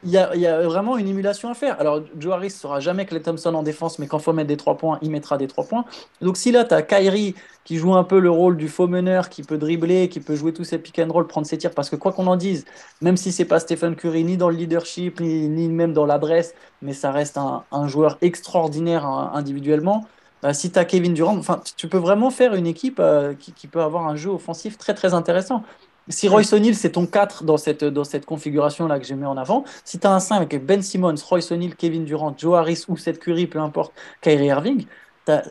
il 0.04 0.10
y, 0.10 0.18
a, 0.18 0.62
vraiment 0.62 0.98
une 0.98 1.08
émulation 1.08 1.50
à 1.50 1.54
faire. 1.54 1.80
Alors, 1.80 2.02
Joe 2.18 2.34
Harris 2.34 2.48
ne 2.48 2.52
sera 2.52 2.80
jamais 2.80 3.06
Clay 3.06 3.20
Thompson 3.20 3.54
en 3.54 3.62
défense, 3.62 3.98
mais 3.98 4.06
quand 4.06 4.18
il 4.18 4.22
faut 4.22 4.32
mettre 4.32 4.48
des 4.48 4.56
trois 4.56 4.76
points, 4.76 4.98
il 5.02 5.10
mettra 5.10 5.38
des 5.38 5.46
trois 5.46 5.64
points. 5.64 5.84
Donc, 6.20 6.36
si 6.36 6.52
là, 6.52 6.64
tu 6.64 6.74
as 6.74 6.82
Kyrie 6.82 7.34
qui 7.64 7.78
joue 7.78 7.94
un 7.94 8.04
peu 8.04 8.18
le 8.18 8.30
rôle 8.30 8.56
du 8.56 8.68
faux 8.68 8.86
meneur, 8.86 9.30
qui 9.30 9.42
peut 9.42 9.56
dribbler, 9.56 10.08
qui 10.08 10.20
peut 10.20 10.34
jouer 10.36 10.52
tous 10.52 10.64
ses 10.64 10.78
pick 10.78 10.98
and 10.98 11.10
roll, 11.10 11.26
prendre 11.26 11.46
ses 11.46 11.56
tirs, 11.56 11.70
parce 11.70 11.88
que 11.88 11.96
quoi 11.96 12.12
qu'on 12.12 12.26
en 12.26 12.36
dise, 12.36 12.66
même 13.00 13.16
si 13.16 13.32
c'est 13.32 13.46
pas 13.46 13.58
Stephen 13.58 13.96
Curry, 13.96 14.24
ni 14.24 14.36
dans 14.36 14.50
le 14.50 14.56
leadership, 14.56 15.20
ni, 15.20 15.68
même 15.68 15.94
dans 15.94 16.04
l'adresse, 16.04 16.54
mais 16.82 16.92
ça 16.92 17.10
reste 17.10 17.38
un, 17.38 17.88
joueur 17.88 18.18
extraordinaire 18.20 19.06
hein, 19.06 19.32
individuellement. 19.34 20.04
Bah, 20.42 20.52
si 20.52 20.70
tu 20.70 20.78
as 20.78 20.84
Kevin 20.84 21.14
Durant, 21.14 21.40
tu 21.76 21.88
peux 21.88 21.98
vraiment 21.98 22.30
faire 22.30 22.54
une 22.54 22.66
équipe 22.66 22.98
euh, 23.00 23.32
qui, 23.34 23.52
qui, 23.52 23.66
peut 23.66 23.80
avoir 23.80 24.06
un 24.06 24.16
jeu 24.16 24.28
offensif 24.28 24.76
très 24.76 24.92
très 24.92 25.14
intéressant. 25.14 25.62
Si 26.08 26.28
Royce 26.28 26.52
O'Neal, 26.52 26.74
c'est 26.74 26.92
ton 26.92 27.06
4 27.06 27.44
dans 27.44 27.56
cette, 27.56 27.84
dans 27.84 28.04
cette 28.04 28.26
configuration-là 28.26 28.98
que 28.98 29.06
j'ai 29.06 29.14
mis 29.14 29.24
en 29.24 29.36
avant, 29.36 29.64
si 29.84 29.98
tu 29.98 30.06
as 30.06 30.12
un 30.12 30.20
5 30.20 30.36
avec 30.36 30.64
Ben 30.64 30.82
Simmons, 30.82 31.14
Royce 31.28 31.50
O'Neal, 31.50 31.74
Kevin 31.74 32.04
Durant, 32.04 32.34
Joe 32.36 32.58
Harris 32.58 32.84
ou 32.88 32.96
Seth 32.96 33.18
Curry, 33.18 33.46
peu 33.46 33.58
importe, 33.58 33.92
Kyrie 34.20 34.46
Irving, 34.46 34.86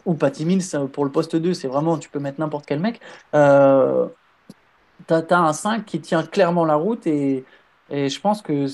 ou 0.05 0.13
Patty 0.13 0.45
Mills 0.45 0.63
euh, 0.75 0.85
pour 0.85 1.05
le 1.05 1.11
poste 1.11 1.35
2, 1.35 1.53
c'est 1.53 1.67
vraiment, 1.67 1.97
tu 1.97 2.09
peux 2.09 2.19
mettre 2.19 2.39
n'importe 2.39 2.65
quel 2.65 2.79
mec. 2.79 2.99
Euh, 3.33 4.07
tu 5.07 5.13
as, 5.13 5.39
un 5.39 5.53
5 5.53 5.85
qui 5.85 5.99
tient 6.01 6.23
clairement 6.23 6.65
la 6.65 6.75
route 6.75 7.05
et, 7.07 7.45
et 7.89 8.09
je 8.09 8.19
pense 8.19 8.41
que 8.41 8.67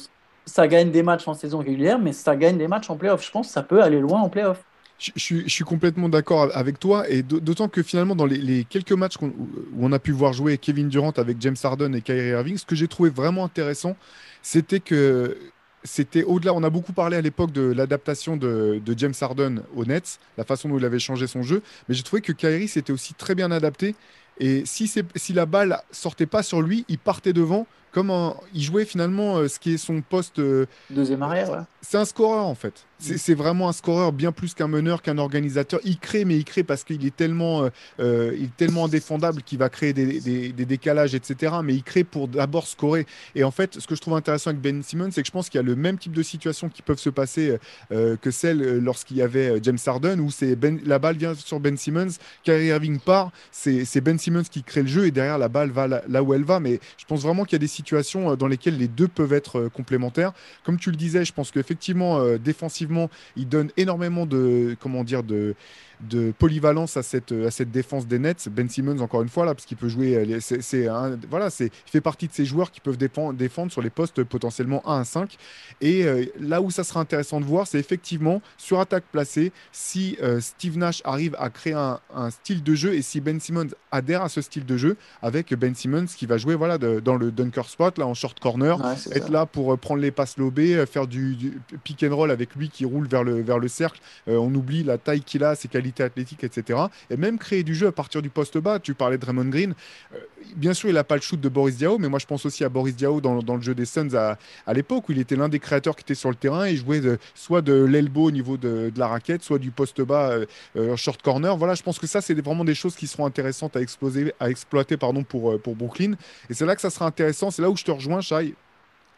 ça 0.46 0.68
gagne 0.68 0.92
des 0.92 1.04
matchs 1.04 1.28
en 1.28 1.34
saison 1.34 1.60
régulière, 1.60 2.00
mais 2.00 2.14
ça 2.14 2.36
gagne 2.36 2.58
des 2.58 2.68
matchs 2.68 2.90
en 2.90 2.98
playoff. 2.98 3.24
Je 3.26 3.32
pense 3.32 3.48
que 3.48 3.54
ça 3.54 3.64
peut 3.64 3.82
aller 3.82 4.00
loin 4.00 4.22
en 4.22 4.30
playoff. 4.30 4.66
Je, 5.00 5.48
suis 5.48 5.64
complètement 5.64 6.10
d'accord 6.10 6.50
avec 6.54 6.78
toi, 6.78 7.10
et 7.10 7.24
d'autant 7.24 7.70
que 7.70 7.82
finalement, 7.82 8.18
dans 8.18 8.26
les, 8.26 8.66
quelques 8.66 8.92
matchs 8.92 9.16
où 9.22 9.32
on 9.80 9.94
a 9.94 10.00
pu 10.00 10.12
voir 10.12 10.34
jouer 10.34 10.58
Kevin 10.58 10.90
Durant 10.90 11.12
avec 11.12 11.38
James 11.40 11.56
Harden 11.64 11.96
et 11.96 12.02
Kyrie 12.02 12.32
Irving, 12.32 12.58
ce 12.58 12.66
que 12.66 12.76
j'ai 12.76 12.90
trouvé 12.90 13.10
vraiment 13.10 13.46
intéressant, 13.46 13.96
c'était 14.42 14.82
que 14.82 15.38
c'était 15.86 16.24
au-delà. 16.24 16.54
On 16.54 16.64
a 16.64 16.70
beaucoup 16.70 16.92
parlé 16.92 17.16
à 17.16 17.22
l'époque 17.22 17.54
de 17.54 17.62
l'adaptation 17.62 18.36
de, 18.36 18.82
James 18.98 19.14
Harden 19.20 19.64
aux 19.74 19.86
Nets, 19.86 20.20
la 20.38 20.44
façon 20.44 20.68
dont 20.68 20.78
il 20.78 20.84
avait 20.84 21.00
changé 21.00 21.28
son 21.28 21.44
jeu, 21.44 21.62
mais 21.88 21.96
j'ai 21.96 22.04
trouvé 22.04 22.22
que 22.22 22.34
Kyrie 22.34 22.68
s'était 22.68 22.92
aussi 22.92 23.14
très 23.14 23.36
bien 23.36 23.52
adapté. 23.52 23.96
Et 24.42 24.64
si, 24.66 24.92
si 25.16 25.34
la 25.34 25.46
balle 25.46 25.82
sortait 25.92 26.26
pas 26.26 26.44
sur 26.44 26.62
lui, 26.62 26.84
il 26.90 26.98
partait 26.98 27.34
devant 27.34 27.68
comme 27.92 28.12
il 28.54 28.62
jouait 28.62 28.86
finalement 28.86 29.38
euh, 29.38 29.48
ce 29.48 29.60
qui 29.60 29.74
est 29.74 29.78
son 29.78 30.02
poste. 30.02 30.40
Euh, 30.40 30.66
Deuxième 30.90 31.22
arrière, 31.24 31.50
ouais. 31.50 31.58
C'est 31.82 31.98
un 31.98 32.06
scoreur 32.06 32.46
en 32.46 32.56
fait. 32.56 32.86
C'est 33.02 33.34
vraiment 33.34 33.70
un 33.70 33.72
scoreur 33.72 34.12
bien 34.12 34.34
plus 34.34 34.54
qu'un 34.54 34.68
meneur, 34.68 35.02
qu'un 35.02 35.20
organisateur. 35.20 35.80
Il 35.86 35.98
crée, 36.00 36.26
mais 36.26 36.36
il 36.36 36.44
crée 36.44 36.64
parce 36.64 36.84
qu'il 36.84 37.06
est 37.06 37.16
tellement, 37.16 37.70
euh, 38.02 38.36
il 38.38 38.44
est 38.44 38.58
tellement 38.58 38.86
indéfendable 38.86 39.42
qu'il 39.42 39.58
va 39.58 39.70
créer 39.70 39.94
des, 39.94 40.20
des, 40.20 40.66
décalages, 40.66 41.16
etc. 41.16 41.54
Mais 41.64 41.76
il 41.76 41.84
crée 41.84 42.04
pour 42.04 42.28
d'abord 42.28 42.68
scorer. 42.68 43.08
Et 43.36 43.46
en 43.46 43.52
fait, 43.52 43.80
ce 43.80 43.88
que 43.88 43.96
je 43.96 44.02
trouve 44.02 44.16
intéressant 44.16 44.50
avec 44.50 44.62
Ben 44.62 44.84
Simmons, 44.84 45.12
c'est 45.12 45.22
que 45.22 45.28
je 45.28 45.32
pense 45.32 45.48
qu'il 45.48 45.60
y 45.60 45.64
a 45.64 45.66
le 45.66 45.78
même 45.78 45.98
type 45.98 46.12
de 46.12 46.22
situation 46.22 46.68
qui 46.68 46.82
peuvent 46.82 47.00
se 47.00 47.10
passer 47.10 47.58
que 47.90 48.32
celle 48.32 48.80
lorsqu'il 48.80 49.16
y 49.16 49.22
avait 49.22 49.60
James 49.64 49.78
Harden, 49.86 50.20
où 50.20 50.30
c'est 50.30 50.58
ben, 50.58 50.78
la 50.86 51.00
balle 51.00 51.16
vient 51.16 51.36
sur 51.36 51.62
Ben 51.62 51.78
Simmons, 51.78 52.18
Kyrie 52.44 52.68
Irving 52.68 53.00
part, 53.00 53.32
c'est 53.54 54.02
Ben 54.02 54.20
Simmons 54.20 54.44
qui 54.44 54.62
crée 54.62 54.82
le 54.82 54.90
jeu 54.90 55.06
et 55.06 55.12
derrière 55.12 55.38
la 55.38 55.48
balle 55.48 55.72
va 55.72 55.88
là, 55.88 56.02
là 56.10 56.22
où 56.22 56.34
elle 56.34 56.44
va. 56.44 56.60
Mais 56.60 56.82
je 56.98 57.06
pense 57.06 57.22
vraiment 57.22 57.46
qu'il 57.46 57.54
y 57.54 57.56
a 57.56 57.60
des 57.60 57.68
situations 57.80 58.32
euh, 58.32 58.36
dans 58.36 58.48
lesquelles 58.48 58.78
les 58.78 58.88
deux 58.88 59.08
peuvent 59.08 59.34
être 59.34 59.60
euh, 59.60 59.70
complémentaires. 59.70 60.34
Comme 60.64 60.78
tu 60.78 60.92
le 60.92 60.98
disais, 60.98 61.24
je 61.24 61.34
pense 61.34 61.52
qu'effectivement, 61.52 62.20
euh, 62.20 62.38
défensivement, 62.38 63.10
il 63.38 63.48
donne 63.48 63.70
énormément 63.78 64.26
de, 64.26 64.76
comment 64.80 65.04
dire, 65.04 65.24
de, 65.24 65.56
de 66.02 66.32
polyvalence 66.38 66.98
à 66.98 67.04
cette, 67.04 67.32
à 67.32 67.52
cette 67.52 67.72
défense 67.72 68.08
des 68.08 68.20
Nets. 68.20 68.48
Ben 68.50 68.70
Simmons, 68.70 69.00
encore 69.00 69.22
une 69.22 69.30
fois, 69.30 69.46
là, 69.46 69.54
parce 69.54 69.66
qu'il 69.66 69.78
peut 69.78 69.90
jouer. 69.90 70.40
C'est, 70.40 70.88
voilà, 71.30 71.50
c'est, 71.50 71.66
il 71.66 71.92
fait 71.92 72.02
partie 72.02 72.28
de 72.28 72.34
ces 72.34 72.46
joueurs 72.46 72.72
qui 72.72 72.80
peuvent 72.80 72.98
défendre, 72.98 73.34
défendre 73.34 73.72
sur 73.72 73.82
les 73.82 73.90
postes 73.90 74.24
potentiellement 74.24 74.82
1 74.88 75.02
à 75.02 75.04
5. 75.04 75.38
Et 75.82 76.04
euh, 76.04 76.26
là 76.40 76.62
où 76.62 76.72
ça 76.72 76.84
sera 76.84 77.00
intéressant 77.00 77.40
de 77.40 77.46
voir, 77.46 77.68
c'est 77.68 77.80
effectivement 77.80 78.42
sur 78.58 78.80
attaque 78.80 79.06
placée, 79.12 79.52
si 79.72 80.18
euh, 80.22 80.40
Steve 80.40 80.78
Nash 80.78 81.02
arrive 81.06 81.36
à 81.40 81.50
créer 81.50 81.74
un, 81.74 82.00
style 82.30 82.64
de 82.64 82.76
jeu 82.76 82.94
et 82.94 83.02
si 83.02 83.22
Ben 83.22 83.40
Simmons 83.40 83.70
adhère 83.92 84.22
à 84.22 84.30
ce 84.30 84.42
style 84.42 84.66
de 84.66 84.78
jeu 84.78 84.98
avec 85.22 85.54
Ben 85.54 85.74
Simmons 85.74 86.06
qui 86.06 86.26
va 86.26 86.38
jouer 86.38 86.56
voilà, 86.56 86.78
dans 86.78 87.16
le 87.16 87.32
dunker 87.32 87.68
spot, 87.68 87.98
là, 87.98 88.06
en 88.06 88.14
short 88.14 88.40
corner, 88.40 88.80
être 89.12 89.30
là 89.30 89.46
pour 89.46 89.74
euh, 89.74 89.78
prendre 89.78 90.02
les 90.02 90.12
passes 90.12 90.38
lobées, 90.38 90.86
faire 90.86 91.08
du, 91.08 91.60
pick 91.84 92.04
and 92.04 92.16
roll 92.16 92.32
avec 92.32 92.56
lui 92.56 92.70
qui 92.70 92.86
roule 92.86 93.08
vers 93.08 93.24
le, 93.24 93.42
vers 93.42 93.60
le 93.60 93.68
cercle. 93.68 94.00
on 94.28 94.54
oublie 94.54 94.84
la 94.84 94.98
taille 94.98 95.22
qu'il 95.22 95.44
a, 95.44 95.56
ses 95.56 95.68
qualités 95.68 95.89
athlétique, 96.00 96.44
etc. 96.44 96.80
Et 97.10 97.18
même 97.18 97.38
créer 97.38 97.64
du 97.64 97.76
jeu 97.76 97.88
à 97.88 97.92
partir 97.92 98.22
du 98.22 98.30
poste 98.30 98.58
bas. 98.58 98.80
Tu 98.80 98.94
parlais 98.94 99.18
de 99.18 99.26
Raymond 99.26 99.46
Green. 99.46 99.74
Euh, 100.14 100.18
bien 100.56 100.74
sûr, 100.74 100.90
il 100.90 100.96
n'a 100.96 101.04
pas 101.04 101.16
le 101.16 101.22
shoot 101.22 101.40
de 101.40 101.50
Boris 101.50 101.78
Diaw, 101.78 101.98
mais 101.98 102.10
moi 102.10 102.20
je 102.20 102.26
pense 102.26 102.46
aussi 102.46 102.64
à 102.64 102.70
Boris 102.70 102.96
Diaw 102.96 103.22
dans, 103.22 103.56
le 103.56 103.62
jeu 103.62 103.76
des 103.76 103.86
Suns 103.86 104.14
à, 104.16 104.38
l'époque 104.74 105.10
où 105.10 105.12
il 105.12 105.20
était 105.20 105.36
l'un 105.36 105.50
des 105.50 105.60
créateurs 105.60 105.96
qui 105.96 106.02
était 106.02 106.16
sur 106.16 106.30
le 106.30 106.36
terrain 106.36 106.66
et 106.66 106.76
jouait 106.76 107.02
soit 107.36 107.62
de 107.62 107.74
l'elbow 107.74 108.26
au 108.26 108.32
niveau 108.32 108.58
de, 108.58 108.92
la 108.96 109.08
raquette, 109.08 109.44
soit 109.44 109.60
du 109.60 109.72
poste 109.72 110.02
bas 110.02 110.32
euh, 110.32 110.46
euh, 110.76 110.96
short 110.96 111.22
corner. 111.22 111.56
Voilà, 111.56 111.76
je 111.76 111.84
pense 111.84 112.00
que 112.00 112.08
ça, 112.08 112.22
c'est 112.22 112.40
vraiment 112.40 112.66
des 112.66 112.76
choses 112.76 112.96
qui 112.96 113.08
seront 113.08 113.26
intéressantes 113.26 113.76
à, 113.76 113.82
exploser, 113.82 114.34
à 114.40 114.50
exploiter 114.50 114.98
pardon, 114.98 115.24
pour, 115.24 115.52
euh, 115.52 115.58
pour 115.58 115.76
Brooklyn. 115.76 116.14
Et 116.50 116.54
c'est 116.54 116.66
là 116.66 116.76
que 116.76 116.82
ça 116.82 116.90
sera 116.90 117.06
intéressant. 117.06 117.52
C'est 117.52 117.62
là 117.62 117.70
où 117.70 117.78
je 117.78 117.84
te 117.84 117.92
rejoins, 117.92 118.22
Shai, 118.22 118.56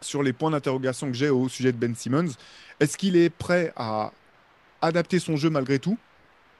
sur 0.01 0.23
les 0.23 0.33
points 0.33 0.51
d'interrogation 0.51 1.07
que 1.07 1.13
j'ai 1.13 1.29
au 1.29 1.47
sujet 1.49 1.71
de 1.71 1.77
Ben 1.77 1.95
Simmons. 1.95 2.31
Est-ce 2.79 2.97
qu'il 2.97 3.15
est 3.15 3.29
prêt 3.29 3.71
à 3.75 4.11
adapter 4.81 5.19
son 5.19 5.35
jeu 5.35 5.49
malgré 5.49 5.79
tout? 5.79 5.97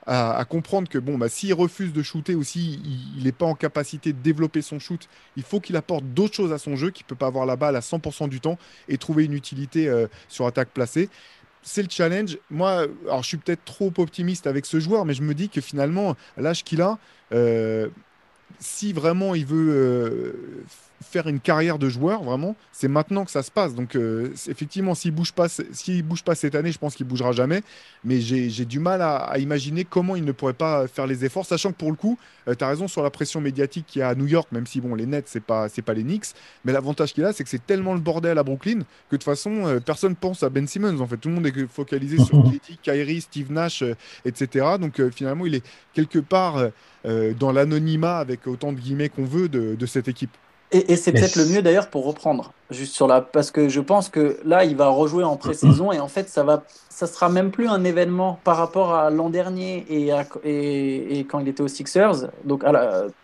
À, 0.08 0.44
comprendre 0.46 0.90
que 0.90 0.98
bon, 0.98 1.18
bah, 1.18 1.30
s'il 1.30 1.54
refuse 1.54 1.94
de 1.94 2.02
shooter 2.02 2.36
ou 2.36 2.44
s'il 2.44 2.80
n'est 3.24 3.32
pas 3.32 3.46
en 3.46 3.56
capacité 3.56 4.14
de 4.14 4.18
développer 4.18 4.62
son 4.62 4.80
shoot, 4.80 5.08
il 5.38 5.44
faut 5.44 5.60
qu'il 5.60 5.76
apporte 5.76 6.06
d'autres 6.06 6.34
choses 6.34 6.52
à 6.52 6.58
son 6.58 6.76
jeu, 6.76 6.90
qu'il 6.90 7.06
ne 7.06 7.10
peut 7.10 7.16
pas 7.16 7.28
avoir 7.28 7.46
la 7.46 7.56
balle 7.56 7.76
à 7.76 7.82
100% 7.82 8.28
du 8.28 8.40
temps 8.40 8.58
et 8.90 8.98
trouver 8.98 9.26
une 9.26 9.34
utilité 9.34 9.88
euh, 9.88 10.08
sur 10.28 10.48
attaque 10.48 10.70
placée. 10.70 11.10
C'est 11.62 11.84
le 11.84 11.90
challenge. 11.90 12.40
Moi, 12.50 12.88
alors 13.06 13.22
je 13.22 13.28
suis 13.28 13.38
peut-être 13.38 13.64
trop 13.64 13.94
optimiste 13.98 14.48
avec 14.48 14.66
ce 14.66 14.80
joueur, 14.80 15.06
mais 15.06 15.14
je 15.14 15.22
me 15.22 15.36
dis 15.36 15.50
que 15.50 15.62
finalement, 15.62 16.16
l'âge 16.36 16.64
qu'il 16.64 16.82
a, 16.82 16.98
euh, 17.32 17.90
si 18.60 18.94
vraiment 18.94 19.36
il 19.36 19.46
veut 19.46 19.70
euh, 19.70 20.64
faire 21.02 21.28
une 21.28 21.40
carrière 21.40 21.80
de 21.80 21.90
joueur, 21.90 22.24
vraiment, 22.24 22.56
c'est 22.72 22.88
maintenant 22.88 23.26
que 23.26 23.32
ça 23.32 23.44
se 23.44 23.52
passe. 23.52 23.76
Donc, 23.76 23.96
euh, 23.96 24.30
effectivement, 24.48 24.96
s'il 24.96 25.12
ne 25.12 25.18
bouge, 25.18 25.34
pas, 25.34 25.48
bouge 26.04 26.24
pas 26.24 26.36
cette 26.36 26.56
année, 26.56 26.72
je 26.72 26.78
pense 26.78 26.96
qu'il 26.96 27.06
ne 27.06 27.10
bougera 27.10 27.32
jamais. 27.32 27.62
Mais 28.04 28.22
j'ai 28.22 28.66
du 28.66 28.80
mal 28.80 29.02
à, 29.02 29.38
imaginer 29.40 29.84
comment 29.84 30.16
il 30.16 30.24
ne 30.24 30.32
pourrait 30.32 30.54
pas 30.54 30.88
faire 30.88 31.08
les 31.08 31.26
efforts, 31.26 31.46
sachant 31.46 31.72
que 31.72 31.78
pour 31.78 31.90
le 31.90 31.98
coup, 31.98 32.18
euh, 32.48 32.56
tu 32.56 32.64
as 32.64 32.68
raison 32.68 32.88
sur 32.88 33.04
la 33.04 33.10
pression 33.10 33.42
médiatique 33.42 33.86
qu'il 33.88 34.00
y 34.00 34.04
a 34.04 34.10
à 34.10 34.16
New 34.16 34.28
York, 34.28 34.48
même 34.52 34.68
si 34.68 34.80
bon, 34.82 34.96
les 34.96 35.06
Nets, 35.06 35.28
ce 35.28 35.38
n'est 35.38 35.44
pas, 35.44 35.68
pas 35.70 35.94
les 35.94 36.04
Knicks. 36.04 36.28
Mais 36.66 36.72
l'avantage 36.72 37.14
qu'il 37.14 37.26
a, 37.26 37.34
c'est 37.34 37.44
que 37.44 37.50
c'est 37.50 37.66
tellement 37.66 37.94
le 37.94 38.00
bordel 38.00 38.38
à 38.38 38.44
Brooklyn 38.44 38.80
que 39.10 39.16
de 39.16 39.18
toute 39.18 39.24
façon, 39.24 39.68
euh, 39.68 39.80
personne 39.80 40.16
pense 40.16 40.44
à 40.44 40.50
Ben 40.50 40.68
Simmons. 40.68 41.00
En 41.00 41.08
fait, 41.08 41.18
tout 41.18 41.30
le 41.30 41.36
monde 41.36 41.48
est 41.48 41.68
focalisé 41.68 42.18
sur 42.20 42.44
Kyrie, 42.84 43.22
Steve 43.22 43.52
Nash, 43.52 43.84
etc. 44.26 44.66
Donc, 44.80 45.02
finalement, 45.10 45.46
il 45.46 45.56
est 45.56 45.66
quelque 45.94 46.20
part 46.20 46.70
dans 47.04 47.52
l'anonymat, 47.52 48.20
avec 48.20 48.46
autant 48.48 48.72
de 48.74 48.80
guillemets 48.80 49.10
qu'on 49.10 49.26
veut, 49.26 49.50
de 49.50 49.86
cette 49.86 50.08
équipe. 50.08 50.32
Et, 50.74 50.96
c'est 50.96 51.12
peut-être 51.12 51.36
le 51.36 51.46
mieux 51.48 51.62
d'ailleurs 51.62 51.90
pour 51.90 52.06
reprendre, 52.06 52.54
juste 52.70 52.94
sur 52.94 53.06
la, 53.06 53.20
parce 53.20 53.52
que 53.52 53.68
je 53.68 53.82
pense 53.82 54.08
que 54.08 54.38
là, 54.46 54.64
il 54.64 54.78
va 54.78 54.88
rejouer 54.88 55.26
en 55.26 55.36
pré-saison 55.36 55.92
et 55.92 56.00
en 56.00 56.08
fait, 56.08 56.30
ça 56.30 56.44
va, 56.44 56.64
ça 56.88 57.08
sera 57.08 57.28
même 57.28 57.52
plus 57.52 57.68
un 57.68 57.84
événement 57.84 58.40
par 58.46 58.56
rapport 58.56 58.94
à 58.94 59.10
l'an 59.10 59.30
dernier 59.30 59.86
et, 59.90 60.14
et, 60.46 61.20
et, 61.20 61.24
quand 61.26 61.40
il 61.40 61.50
était 61.50 61.62
aux 61.62 61.68
Sixers. 61.68 62.30
Donc, 62.46 62.64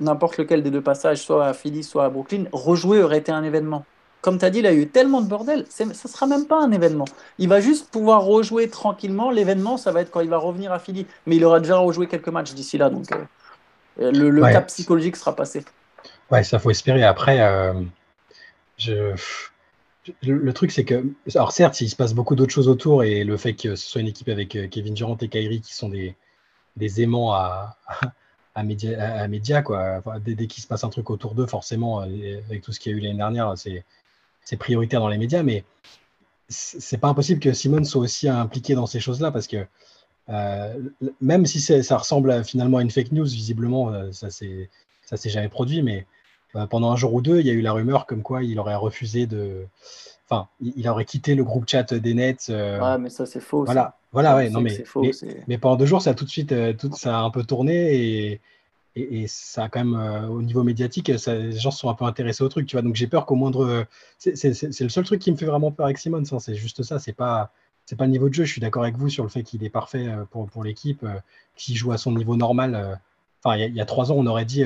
n'importe 0.02 0.38
lequel 0.38 0.62
des 0.62 0.72
deux 0.72 0.82
passages, 0.82 1.20
soit 1.20 1.46
à 1.46 1.54
Philly, 1.54 1.84
soit 1.84 2.04
à 2.04 2.10
Brooklyn, 2.10 2.44
rejouer 2.52 3.02
aurait 3.02 3.20
été 3.20 3.32
un 3.32 3.44
événement. 3.44 3.86
Comme 4.20 4.40
tu 4.40 4.44
as 4.44 4.50
dit, 4.50 4.60
il 4.60 4.68
a 4.68 4.74
eu 4.74 4.88
tellement 4.88 5.22
de 5.22 5.28
bordel, 5.28 5.64
ça 5.70 5.86
sera 5.94 6.28
même 6.28 6.48
pas 6.48 6.62
un 6.62 6.72
événement. 6.74 7.06
Il 7.38 7.48
va 7.48 7.62
juste 7.62 7.90
pouvoir 7.92 8.24
rejouer 8.24 8.68
tranquillement. 8.68 9.32
L'événement, 9.32 9.78
ça 9.78 9.94
va 9.94 10.02
être 10.02 10.12
quand 10.12 10.20
il 10.20 10.30
va 10.30 10.38
revenir 10.38 10.74
à 10.74 10.80
Philly, 10.80 11.06
mais 11.26 11.38
il 11.38 11.46
aura 11.46 11.62
déjà 11.62 11.78
rejoué 11.78 12.08
quelques 12.08 12.28
matchs 12.28 12.54
d'ici 12.54 12.78
là, 12.78 12.90
donc 12.90 13.06
euh, 14.02 14.12
le, 14.12 14.42
cap 14.42 14.68
psychologique 14.68 15.16
sera 15.16 15.34
passé. 15.34 15.64
Ouais, 16.32 16.44
ça 16.44 16.60
faut 16.60 16.70
espérer. 16.72 17.04
Après, 17.04 17.40
euh, 17.42 17.74
je, 18.78 19.16
le, 20.24 20.54
truc, 20.54 20.72
c'est 20.72 20.84
que, 20.84 21.06
alors 21.36 21.52
certes, 21.52 21.80
il 21.82 21.90
se 21.90 21.96
passe 21.96 22.14
beaucoup 22.14 22.36
d'autres 22.36 22.54
choses 22.54 22.68
autour 22.68 23.04
et 23.04 23.24
le 23.24 23.38
fait 23.38 23.54
que 23.54 23.76
ce 23.76 23.88
soit 23.90 24.02
une 24.02 24.08
équipe 24.08 24.30
avec 24.30 24.56
euh, 24.56 24.68
Kevin 24.68 24.94
Durant 24.94 25.18
et 25.18 25.30
Kyrie 25.30 25.62
qui 25.62 25.74
sont 25.74 25.90
des, 25.90 26.16
des 26.76 27.02
aimants 27.02 27.34
à, 27.34 27.78
à, 28.56 28.64
média, 28.64 29.22
à 29.22 29.28
média, 29.28 29.62
quoi. 29.62 30.02
dès, 30.20 30.48
qu'il 30.48 30.62
se 30.62 30.68
passe 30.68 30.84
un 30.84 30.90
truc 30.90 31.10
autour 31.10 31.34
d'eux, 31.34 31.48
forcément, 31.48 32.02
euh, 32.02 32.42
avec 32.50 32.62
tout 32.62 32.74
ce 32.74 32.80
qu'il 32.80 32.92
y 32.92 32.96
a 32.96 32.98
eu 32.98 33.02
l'année 33.02 33.18
dernière, 33.18 33.54
c'est 33.58 34.58
prioritaire 34.58 35.00
dans 35.00 35.10
les 35.10 35.18
médias, 35.18 35.44
mais 35.44 35.64
c'est 36.50 36.98
pas 36.98 37.10
impossible 37.10 37.40
que 37.40 37.54
Simone 37.54 37.86
soit 37.86 38.02
aussi 38.02 38.30
impliqué 38.30 38.74
dans 38.74 38.86
ces 38.86 39.02
choses-là 39.02 39.32
parce 39.32 39.48
que 39.48 39.66
même 41.22 41.46
si 41.46 41.62
ça 41.62 41.98
ressemble 41.98 42.44
finalement 42.46 42.78
à 42.78 42.82
une 42.82 42.92
fake 42.92 43.12
news, 43.12 43.26
visiblement, 43.26 44.12
ça 44.14 44.30
c'est 44.30 44.70
ça 45.08 45.16
s'est 45.16 45.30
jamais 45.30 45.50
produit, 45.50 45.82
mais 45.82 46.06
pendant 46.66 46.92
un 46.92 46.96
jour 46.96 47.14
ou 47.14 47.22
deux, 47.22 47.40
il 47.40 47.46
y 47.46 47.50
a 47.50 47.54
eu 47.54 47.62
la 47.62 47.74
rumeur 47.74 48.06
comme 48.06 48.24
quoi 48.24 48.44
il 48.44 48.60
aurait 48.60 48.76
refusé 48.76 49.28
de. 49.28 49.68
Enfin, 50.30 50.48
il 50.60 50.88
aurait 50.90 51.06
quitté 51.06 51.36
le 51.36 51.44
groupe 51.44 51.70
chat 51.70 51.94
des 51.94 52.14
Nets. 52.14 52.48
Euh, 52.50 52.80
ah, 52.82 52.98
mais 52.98 53.10
ça, 53.10 53.26
c'est 53.26 53.40
faux. 53.40 53.64
Voilà, 53.64 53.96
voilà 54.12 54.36
ouais, 54.36 54.50
non, 54.50 54.60
mais, 54.60 54.84
mais, 55.48 55.58
pendant 55.58 55.78
deux 55.78 55.86
jours, 55.86 56.02
ça 56.02 56.10
a 56.10 56.14
tout 56.14 56.26
de 56.26 56.30
suite 56.30 56.52
euh, 56.52 56.74
tout, 56.74 56.92
ça 56.94 57.20
a 57.20 57.22
un 57.22 57.30
peu 57.30 57.44
tourné 57.46 57.96
et, 57.96 58.42
et, 58.96 59.26
ça 59.28 59.64
a 59.64 59.70
quand 59.70 59.86
même, 59.86 59.96
euh, 59.96 60.28
au 60.28 60.42
niveau 60.42 60.64
médiatique, 60.64 61.18
ça, 61.18 61.34
les 61.34 61.58
gens 61.58 61.72
se 61.72 61.80
sont 61.80 61.90
un 61.90 61.94
peu 61.94 62.04
intéressés 62.04 62.44
au 62.44 62.50
truc, 62.50 62.68
tu 62.68 62.76
vois. 62.76 62.82
Donc 62.82 62.96
j'ai 62.96 63.08
peur 63.08 63.26
qu'au 63.26 63.36
moindre. 63.36 63.86
C'est 64.18 64.44
le 64.44 64.90
seul 64.90 65.06
truc 65.06 65.22
qui 65.22 65.32
me 65.32 65.38
fait 65.38 65.46
vraiment 65.46 65.72
peur 65.72 65.86
avec 65.86 65.98
Simon, 65.98 66.24
c'est 66.26 66.56
juste 66.56 66.84
ça. 66.84 67.00
C'est 67.00 67.14
pas. 67.14 67.52
C'est 67.86 67.96
pas 67.96 68.04
le 68.04 68.12
niveau 68.12 68.28
de 68.28 68.34
jeu. 68.34 68.44
Je 68.44 68.52
suis 68.52 68.60
d'accord 68.60 68.84
avec 68.84 68.98
vous 68.98 69.08
sur 69.08 69.24
le 69.24 69.30
fait 69.30 69.44
qu'il 69.44 69.64
est 69.64 69.70
parfait 69.70 70.10
pour, 70.32 70.50
pour 70.50 70.62
l'équipe, 70.62 71.06
qu'il 71.56 71.78
joue 71.78 71.94
à 71.94 71.98
son 71.98 72.12
niveau 72.12 72.36
normal. 72.36 73.00
Enfin, 73.42 73.56
il 73.56 73.74
y, 73.74 73.80
a 73.80 73.86
trois 73.86 74.12
ans, 74.12 74.16
on 74.18 74.26
aurait 74.26 74.44
dit 74.44 74.66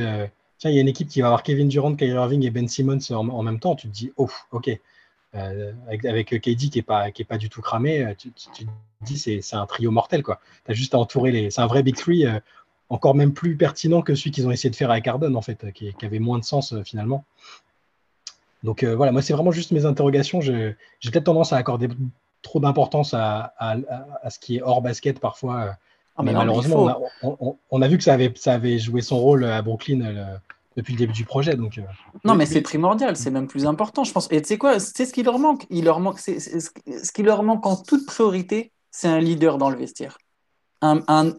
tiens, 0.62 0.70
il 0.70 0.76
y 0.76 0.78
a 0.78 0.82
une 0.82 0.88
équipe 0.88 1.10
qui 1.10 1.22
va 1.22 1.28
avoir 1.28 1.42
Kevin 1.42 1.68
Durant, 1.68 1.96
Kyrie 1.96 2.14
Irving 2.14 2.46
et 2.46 2.52
Ben 2.52 2.68
Simmons 2.68 3.00
en, 3.10 3.44
même 3.44 3.60
temps, 3.60 3.76
tu 3.76 3.88
te 3.88 3.94
dis, 3.94 4.12
oh, 4.16 4.30
ok. 4.52 4.70
Euh, 5.34 5.72
avec, 5.88 6.30
KD 6.42 6.70
qui 6.70 6.72
n'est 6.76 6.82
pas, 6.82 7.08
pas 7.28 7.38
du 7.38 7.50
tout 7.50 7.62
cramé, 7.62 8.04
euh, 8.04 8.14
tu, 8.16 8.32
te 8.32 8.64
dis 9.02 9.18
c'est, 9.18 9.42
c'est 9.42 9.56
un 9.56 9.66
trio 9.66 9.90
mortel. 9.90 10.24
Tu 10.24 10.32
as 10.72 10.74
juste 10.74 10.94
à 10.94 11.00
entourer 11.00 11.32
les. 11.32 11.50
C'est 11.50 11.62
un 11.62 11.68
vrai 11.68 11.84
Big 11.84 11.96
Three, 11.96 12.26
euh, 12.26 12.40
encore 12.90 13.16
même 13.16 13.34
plus 13.34 13.56
pertinent 13.56 14.02
que 14.02 14.14
celui 14.14 14.32
qu'ils 14.32 14.46
ont 14.46 14.52
essayé 14.52 14.70
de 14.70 14.76
faire 14.76 14.92
avec 14.92 15.08
Harden, 15.08 15.36
en 15.36 15.42
fait, 15.42 15.72
qui, 15.72 15.96
avait 16.04 16.20
moins 16.20 16.38
de 16.38 16.44
sens 16.44 16.76
finalement. 16.84 17.24
Donc 18.64 18.84
voilà, 18.84 19.14
moi, 19.14 19.22
c'est 19.22 19.34
vraiment 19.34 19.52
juste 19.52 19.72
mes 19.72 19.86
interrogations. 19.86 20.42
j'ai 20.42 20.76
peut-être 21.02 21.24
tendance 21.24 21.54
à 21.54 21.58
accorder 21.58 21.88
trop 22.42 22.60
d'importance 22.60 23.14
à, 23.14 23.54
à, 23.58 24.30
ce 24.30 24.38
qui 24.38 24.58
est 24.58 24.62
hors 24.62 24.82
basket 24.82 25.20
parfois. 25.20 25.78
Ah, 26.18 26.24
mais, 26.24 26.34
malheureusement, 26.34 27.02
on 27.72 27.82
a, 27.82 27.88
vu 27.88 27.98
que 27.98 28.04
ça 28.04 28.14
avait, 28.14 28.32
ça 28.36 28.54
avait 28.54 28.78
joué 28.80 29.02
son 29.02 29.18
rôle 29.18 29.46
à 29.46 29.62
Brooklyn 29.62 30.40
depuis 30.78 30.94
le 30.94 31.00
début 31.00 31.14
du 31.14 31.26
projet. 31.26 31.56
Donc, 31.56 31.78
euh, 31.78 31.82
non, 32.24 32.36
mais 32.36 32.46
c'est 32.46 32.62
primordial, 32.62 33.18
c'est 33.18 33.32
même 33.32 33.48
plus 33.48 33.66
important, 33.66 34.04
je 34.04 34.12
pense. 34.12 34.28
Et 34.32 34.42
tu 34.42 34.50
sais 34.50 34.58
quoi, 34.58 34.80
c'est 34.80 35.06
ce 35.06 35.14
qui 35.14 35.24
leur 35.24 35.40
manque. 35.40 35.66
Il 35.70 35.86
leur 35.86 36.00
manque, 36.00 36.20
ce 36.20 37.12
qui 37.12 37.24
leur 37.24 37.44
manque 37.44 37.66
en 37.66 37.76
toute 37.76 38.06
priorité, 38.06 38.72
c'est 38.90 39.08
un 39.08 39.20
leader 39.20 39.58
dans 39.58 39.70
le 39.70 39.78
vestiaire. 39.78 40.18
Un, 40.84 40.98
euh, 41.08 41.32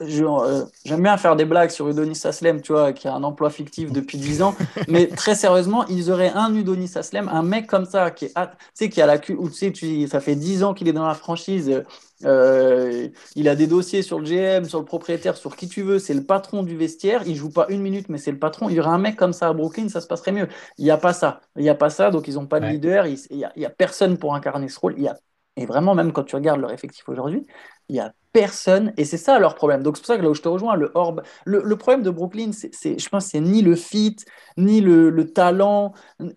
euh, 0.00 0.64
j'aime 0.86 1.02
bien 1.02 1.18
faire 1.18 1.36
des 1.36 1.44
blagues 1.44 1.68
sur 1.68 1.86
Udonis 1.86 2.20
Aslem, 2.24 2.62
tu 2.62 2.72
vois, 2.72 2.94
qui 2.94 3.08
a 3.08 3.14
un 3.14 3.22
emploi 3.24 3.50
fictif 3.50 3.92
depuis 3.92 4.16
10 4.16 4.40
ans, 4.40 4.54
mais 4.88 5.06
très 5.08 5.34
sérieusement, 5.34 5.86
ils 5.88 6.10
auraient 6.10 6.32
un 6.34 6.54
Udonis 6.54 6.92
Aslem, 6.94 7.28
un 7.28 7.42
mec 7.42 7.66
comme 7.66 7.84
ça, 7.84 8.10
qui, 8.10 8.24
est, 8.24 8.88
qui 8.88 9.02
a 9.02 9.06
la 9.06 9.16
ou 9.36 9.50
tu 9.50 9.54
sais, 9.54 9.72
tu, 9.72 10.08
ça 10.08 10.20
fait 10.20 10.34
10 10.34 10.64
ans 10.64 10.72
qu'il 10.72 10.88
est 10.88 10.94
dans 10.94 11.06
la 11.06 11.14
franchise, 11.14 11.82
euh, 12.24 13.08
il 13.34 13.48
a 13.48 13.54
des 13.54 13.66
dossiers 13.66 14.02
sur 14.02 14.18
le 14.18 14.24
GM, 14.24 14.64
sur 14.64 14.78
le 14.78 14.84
propriétaire, 14.84 15.36
sur 15.36 15.56
qui 15.56 15.68
tu 15.68 15.82
veux. 15.82 15.98
C'est 15.98 16.14
le 16.14 16.24
patron 16.24 16.62
du 16.62 16.76
vestiaire. 16.76 17.22
Il 17.26 17.36
joue 17.36 17.50
pas 17.50 17.66
une 17.68 17.82
minute, 17.82 18.08
mais 18.08 18.18
c'est 18.18 18.32
le 18.32 18.38
patron. 18.38 18.68
Il 18.68 18.76
y 18.76 18.80
aurait 18.80 18.90
un 18.90 18.98
mec 18.98 19.16
comme 19.16 19.32
ça 19.32 19.48
à 19.48 19.52
Brooklyn, 19.52 19.88
ça 19.88 20.00
se 20.00 20.06
passerait 20.06 20.32
mieux. 20.32 20.48
Il 20.78 20.84
n'y 20.84 20.90
a 20.90 20.96
pas 20.96 21.12
ça. 21.12 21.40
Il 21.56 21.62
n'y 21.62 21.68
a 21.68 21.74
pas 21.74 21.90
ça, 21.90 22.10
donc 22.10 22.28
ils 22.28 22.34
n'ont 22.34 22.46
pas 22.46 22.60
de 22.60 22.66
leader. 22.66 23.06
Il 23.06 23.18
n'y 23.32 23.44
a, 23.44 23.52
a, 23.66 23.70
personne 23.70 24.18
pour 24.18 24.34
incarner 24.34 24.68
ce 24.68 24.80
rôle. 24.80 24.94
Il 24.96 25.04
y 25.04 25.08
a, 25.08 25.18
et 25.56 25.66
vraiment, 25.66 25.94
même 25.94 26.12
quand 26.12 26.24
tu 26.24 26.36
regardes 26.36 26.60
leur 26.60 26.72
effectif 26.72 27.08
aujourd'hui, 27.08 27.46
il 27.88 27.94
n'y 27.94 28.00
a 28.00 28.12
personne. 28.32 28.92
Et 28.96 29.04
c'est 29.04 29.16
ça 29.16 29.38
leur 29.38 29.54
problème. 29.54 29.82
Donc 29.82 29.96
c'est 29.96 30.02
pour 30.02 30.08
ça 30.08 30.16
que 30.18 30.22
là 30.22 30.30
où 30.30 30.34
je 30.34 30.42
te 30.42 30.48
rejoins, 30.48 30.76
le 30.76 30.90
orb, 30.94 31.22
le, 31.44 31.76
problème 31.76 32.02
de 32.02 32.10
Brooklyn, 32.10 32.50
c'est, 32.52 32.98
je 32.98 33.08
pense, 33.08 33.26
c'est 33.26 33.40
ni 33.40 33.62
le 33.62 33.76
fit, 33.76 34.16
ni 34.56 34.80
le, 34.80 35.10
le 35.10 35.32
talent. 35.32 35.94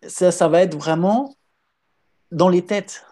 Ça, 0.08 0.32
ça 0.32 0.48
va 0.48 0.62
être 0.62 0.76
vraiment 0.76 1.36
dans 2.32 2.50
les 2.50 2.66
têtes 2.66 3.04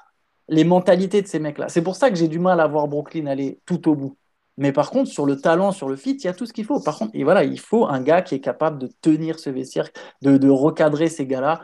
les 0.50 0.64
mentalités 0.64 1.22
de 1.22 1.28
ces 1.28 1.40
mecs-là. 1.40 1.70
C'est 1.70 1.82
pour 1.82 1.96
ça 1.96 2.10
que 2.10 2.16
j'ai 2.16 2.28
du 2.28 2.40
mal 2.40 2.60
à 2.60 2.68
voir 2.68 2.88
Brooklyn 2.88 3.26
aller 3.28 3.60
tout 3.66 3.90
au 3.90 3.96
bout. 3.96 4.18
Mais 4.58 4.72
par 4.72 4.90
contre, 4.90 5.10
sur 5.10 5.26
le 5.26 5.40
talent, 5.40 5.72
sur 5.72 5.88
le 5.88 5.96
fit, 5.96 6.14
il 6.14 6.24
y 6.24 6.28
a 6.28 6.34
tout 6.34 6.46
ce 6.46 6.54
qu'il 6.54 6.66
faut. 6.66 6.80
Par 6.82 6.98
contre, 6.98 7.12
et 7.14 7.24
voilà, 7.24 7.44
il 7.44 7.60
faut 7.60 7.86
un 7.86 8.02
gars 8.02 8.22
qui 8.22 8.36
est 8.36 8.40
capable 8.40 8.80
de 8.80 8.90
tenir 9.02 9.40
ce 9.40 9.50
vestiaire, 9.50 9.90
de, 10.22 10.50
recadrer 10.50 11.10
ces 11.10 11.28
gars-là. 11.28 11.62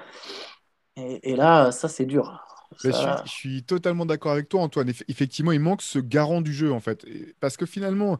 Et, 0.95 1.35
là, 1.35 1.71
ça, 1.71 1.87
c'est 1.87 2.05
dur. 2.05 2.45
Je, 2.81 2.91
suis, 3.25 3.63
totalement 3.63 4.05
d'accord 4.05 4.31
avec 4.31 4.49
toi, 4.49 4.61
Antoine. 4.61 4.91
Effectivement, 5.07 5.51
il 5.51 5.59
manque 5.59 5.81
ce 5.81 5.99
garant 5.99 6.41
du 6.41 6.53
jeu, 6.53 6.71
en 6.71 6.79
fait. 6.79 7.05
Parce 7.39 7.57
que 7.57 7.65
finalement, 7.65 8.19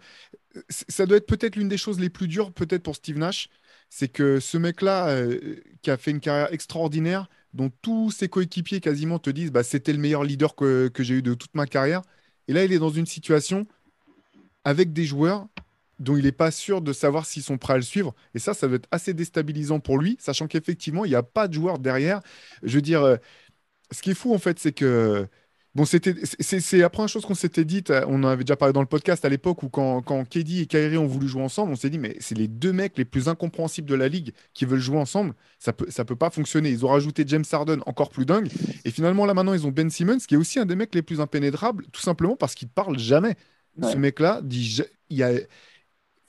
ça 0.69 1.05
doit 1.05 1.17
être 1.17 1.27
peut-être 1.27 1.55
l'une 1.55 1.69
des 1.69 1.77
choses 1.77 1.99
les 1.99 2.09
plus 2.09 2.27
dures, 2.27 2.51
peut-être 2.51 2.83
pour 2.83 2.95
Steve 2.95 3.17
Nash. 3.17 3.49
C'est 3.89 4.07
que 4.07 4.39
ce 4.39 4.57
mec-là, 4.57 5.09
euh, 5.09 5.55
qui 5.81 5.91
a 5.91 5.97
fait 5.97 6.11
une 6.11 6.19
carrière 6.19 6.51
extraordinaire, 6.51 7.27
dont 7.53 7.71
tous 7.81 8.11
ses 8.11 8.27
coéquipiers 8.27 8.79
quasiment 8.79 9.19
te 9.19 9.29
disent 9.29 9.51
bah, 9.51 9.63
c'était 9.63 9.93
le 9.93 9.99
meilleur 9.99 10.23
leader 10.23 10.55
que, 10.55 10.91
j'ai 10.99 11.15
eu 11.15 11.21
de 11.21 11.33
toute 11.33 11.53
ma 11.55 11.67
carrière. 11.67 12.01
Et 12.47 12.53
là, 12.53 12.65
il 12.65 12.73
est 12.73 12.79
dans 12.79 12.89
une 12.89 13.05
situation 13.05 13.67
avec 14.63 14.93
des 14.93 15.05
joueurs 15.05 15.47
dont 15.99 16.17
il 16.17 16.23
n'est 16.23 16.31
pas 16.31 16.51
sûr 16.51 16.81
de 16.81 16.91
savoir 16.91 17.25
s'ils 17.25 17.43
sont 17.43 17.57
prêts 17.57 17.73
à 17.73 17.77
le 17.77 17.83
suivre. 17.83 18.13
Et 18.33 18.39
ça, 18.39 18.53
ça 18.53 18.67
va 18.67 18.75
être 18.75 18.87
assez 18.91 19.13
déstabilisant 19.13 19.79
pour 19.79 19.99
lui, 19.99 20.17
sachant 20.19 20.47
qu'effectivement, 20.47 21.05
il 21.05 21.09
n'y 21.09 21.15
a 21.15 21.23
pas 21.23 21.47
de 21.47 21.53
joueur 21.53 21.79
derrière. 21.79 22.19
Je 22.63 22.75
veux 22.75 22.81
dire, 22.81 23.03
euh, 23.03 23.17
ce 23.91 24.01
qui 24.01 24.11
est 24.11 24.15
fou, 24.15 24.33
en 24.33 24.39
fait, 24.39 24.59
c'est 24.59 24.71
que 24.71 25.27
Bon, 25.75 25.85
c'était, 25.85 26.13
c'est 26.23 26.77
la 26.77 26.89
première 26.91 27.09
chose 27.09 27.25
qu'on 27.25 27.33
s'était 27.33 27.65
dit. 27.65 27.83
On 28.07 28.23
en 28.23 28.27
avait 28.27 28.43
déjà 28.43 28.55
parlé 28.55 28.73
dans 28.73 28.81
le 28.81 28.87
podcast 28.87 29.25
à 29.25 29.29
l'époque 29.29 29.63
où 29.63 29.69
quand, 29.69 30.03
quand 30.03 30.23
et 30.35 30.67
Kyrie 30.67 30.97
ont 30.97 31.07
voulu 31.07 31.27
jouer 31.27 31.41
ensemble, 31.41 31.71
on 31.71 31.75
s'est 31.75 31.89
dit, 31.89 31.97
mais 31.97 32.15
c'est 32.19 32.37
les 32.37 32.47
deux 32.47 32.71
mecs 32.71 32.95
les 32.95 33.05
plus 33.05 33.27
incompréhensibles 33.27 33.89
de 33.89 33.95
la 33.95 34.07
ligue 34.07 34.33
qui 34.53 34.65
veulent 34.65 34.79
jouer 34.79 34.99
ensemble. 34.99 35.33
Ça 35.57 35.73
peut, 35.73 35.87
ça 35.89 36.05
peut 36.05 36.15
pas 36.15 36.29
fonctionner. 36.29 36.69
Ils 36.69 36.85
ont 36.85 36.89
rajouté 36.89 37.23
James 37.25 37.43
Harden, 37.51 37.79
encore 37.87 38.09
plus 38.09 38.27
dingue. 38.27 38.49
Et 38.85 38.91
finalement, 38.91 39.25
là 39.25 39.33
maintenant, 39.33 39.55
ils 39.55 39.65
ont 39.65 39.71
Ben 39.71 39.89
Simmons, 39.89 40.19
qui 40.19 40.35
est 40.35 40.37
aussi 40.37 40.59
un 40.59 40.67
des 40.67 40.75
mecs 40.75 40.93
les 40.93 41.01
plus 41.01 41.19
impénétrables, 41.19 41.87
tout 41.91 42.01
simplement 42.01 42.35
parce 42.35 42.53
qu'il 42.53 42.67
parle 42.67 42.99
jamais. 42.99 43.35
Ce 43.81 43.97
mec-là 43.97 44.41
dit, 44.43 44.79
il 45.09 45.17
y 45.17 45.23
a, 45.23 45.31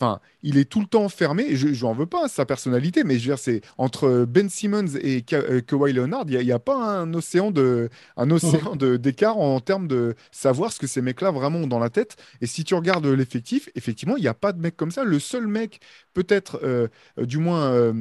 Enfin, 0.01 0.21
il 0.43 0.59
est 0.59 0.65
tout 0.65 0.81
le 0.81 0.87
temps 0.87 1.09
fermé. 1.09 1.45
Et 1.45 1.57
je 1.57 1.85
n'en 1.85 1.93
veux 1.93 2.07
pas 2.07 2.29
sa 2.29 2.45
personnalité, 2.45 3.05
mais 3.05 3.15
je 3.15 3.21
veux 3.21 3.35
dire, 3.35 3.39
c'est 3.39 3.61
entre 3.79 4.25
Ben 4.29 4.49
Simmons 4.49 4.97
et 5.01 5.25
euh, 5.33 5.61
Kawhi 5.61 5.93
Leonard, 5.93 6.25
il 6.29 6.39
n'y 6.39 6.53
a, 6.53 6.59
pas 6.59 6.77
un 6.77 7.13
océan 7.15 7.51
de, 7.51 7.89
un 8.17 8.31
océan 8.31 8.77
d'écart 8.77 9.39
en 9.39 9.61
termes 9.61 9.87
de 9.87 10.15
savoir 10.33 10.73
ce 10.73 10.79
que 10.79 10.87
ces 10.87 11.01
mecs-là 11.01 11.31
vraiment 11.31 11.61
ont 11.61 11.67
dans 11.67 11.79
la 11.79 11.91
tête. 11.91 12.17
Et 12.41 12.47
si 12.47 12.65
tu 12.65 12.75
regardes 12.75 13.07
l'effectif, 13.07 13.69
effectivement, 13.75 14.17
il 14.17 14.23
n'y 14.23 14.29
a 14.29 14.35
pas 14.35 14.53
de 14.53 14.61
mec 14.61 14.77
comme 14.77 14.91
ça. 14.91 15.05
Le 15.05 15.19
seul 15.19 15.47
mec, 15.47 15.81
peut-être, 16.13 16.61
euh, 16.63 16.89
euh, 17.19 17.27
du 17.27 17.39
moins, 17.39 17.95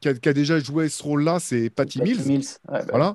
qui 0.00 0.08
a, 0.08 0.32
déjà 0.32 0.58
joué 0.58 0.88
ce 0.88 1.02
rôle-là, 1.02 1.38
c'est 1.40 1.70
Patty, 1.70 2.02
Mills. 2.02 2.44
Bah, 2.66 2.82
voilà. 2.88 3.14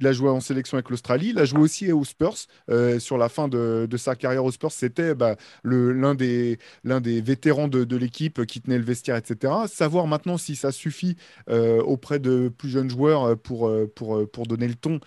Il 0.00 0.06
a 0.06 0.12
joué 0.12 0.30
en 0.30 0.40
sélection 0.40 0.76
avec 0.78 0.88
l'Australie. 0.88 1.28
Il 1.30 1.38
a 1.38 1.44
joué 1.44 1.60
aussi 1.60 1.92
aux 1.92 2.04
Spurs. 2.04 2.36
Euh, 2.70 2.98
sur 2.98 3.18
la 3.18 3.28
fin 3.28 3.48
de, 3.48 3.88
sa 3.96 4.16
carrière 4.16 4.44
aux 4.44 4.50
Spurs, 4.50 4.72
c'était 4.72 5.14
bah, 5.14 5.36
l'un 5.62 6.14
des, 6.14 6.58
des 6.84 7.20
vétérans 7.20 7.68
de, 7.68 7.96
l'équipe 7.96 8.46
qui 8.46 8.62
tenait 8.62 8.78
le 8.78 8.84
vestiaire, 8.84 9.16
etc. 9.16 9.52
Savoir 9.66 10.06
maintenant 10.06 10.38
si 10.38 10.56
ça 10.56 10.72
suffit 10.72 11.16
euh, 11.50 11.82
auprès 11.82 12.18
de 12.18 12.48
plus 12.48 12.70
jeunes 12.70 12.88
joueurs 12.88 13.36
pour, 13.38 13.68
euh, 13.68 13.86
pour, 13.94 14.30
pour 14.30 14.46
donner 14.46 14.68
le 14.68 14.74
ton, 14.74 15.00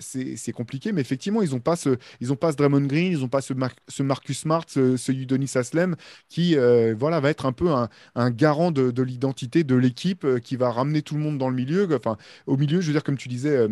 c'est 0.00 0.52
compliqué. 0.52 0.92
Mais 0.92 1.00
effectivement, 1.00 1.40
ils 1.42 1.50
n'ont 1.50 1.60
pas, 1.60 1.76
ce, 1.76 1.90
pas 2.34 2.52
ce 2.52 2.56
Draymond 2.56 2.86
Green, 2.86 3.12
ils 3.12 3.20
n'ont 3.20 3.28
pas 3.28 3.40
ce, 3.40 3.54
ce, 3.88 4.02
Marcus 4.02 4.40
Smart, 4.40 4.64
ce, 4.68 4.96
ce 4.96 5.12
Udonis 5.12 5.52
Aslem 5.54 5.96
qui 6.28 6.56
voilà, 6.98 7.20
va 7.20 7.30
être 7.30 7.46
un 7.46 7.52
peu 7.52 7.70
un, 7.70 8.30
garant 8.30 8.70
de, 8.72 8.90
de 8.90 9.02
l'identité 9.02 9.64
de 9.64 9.74
l'équipe 9.74 10.26
qui 10.40 10.56
va 10.56 10.70
ramener 10.70 11.02
tout 11.02 11.14
le 11.14 11.20
monde 11.20 11.38
dans 11.38 11.48
le 11.48 11.56
milieu. 11.56 11.88
Enfin, 11.94 12.16
au 12.46 12.56
milieu, 12.56 12.80
je 12.80 12.88
veux 12.88 12.92
dire, 12.92 13.04
comme 13.04 13.16
tu 13.16 13.28
disais 13.28 13.68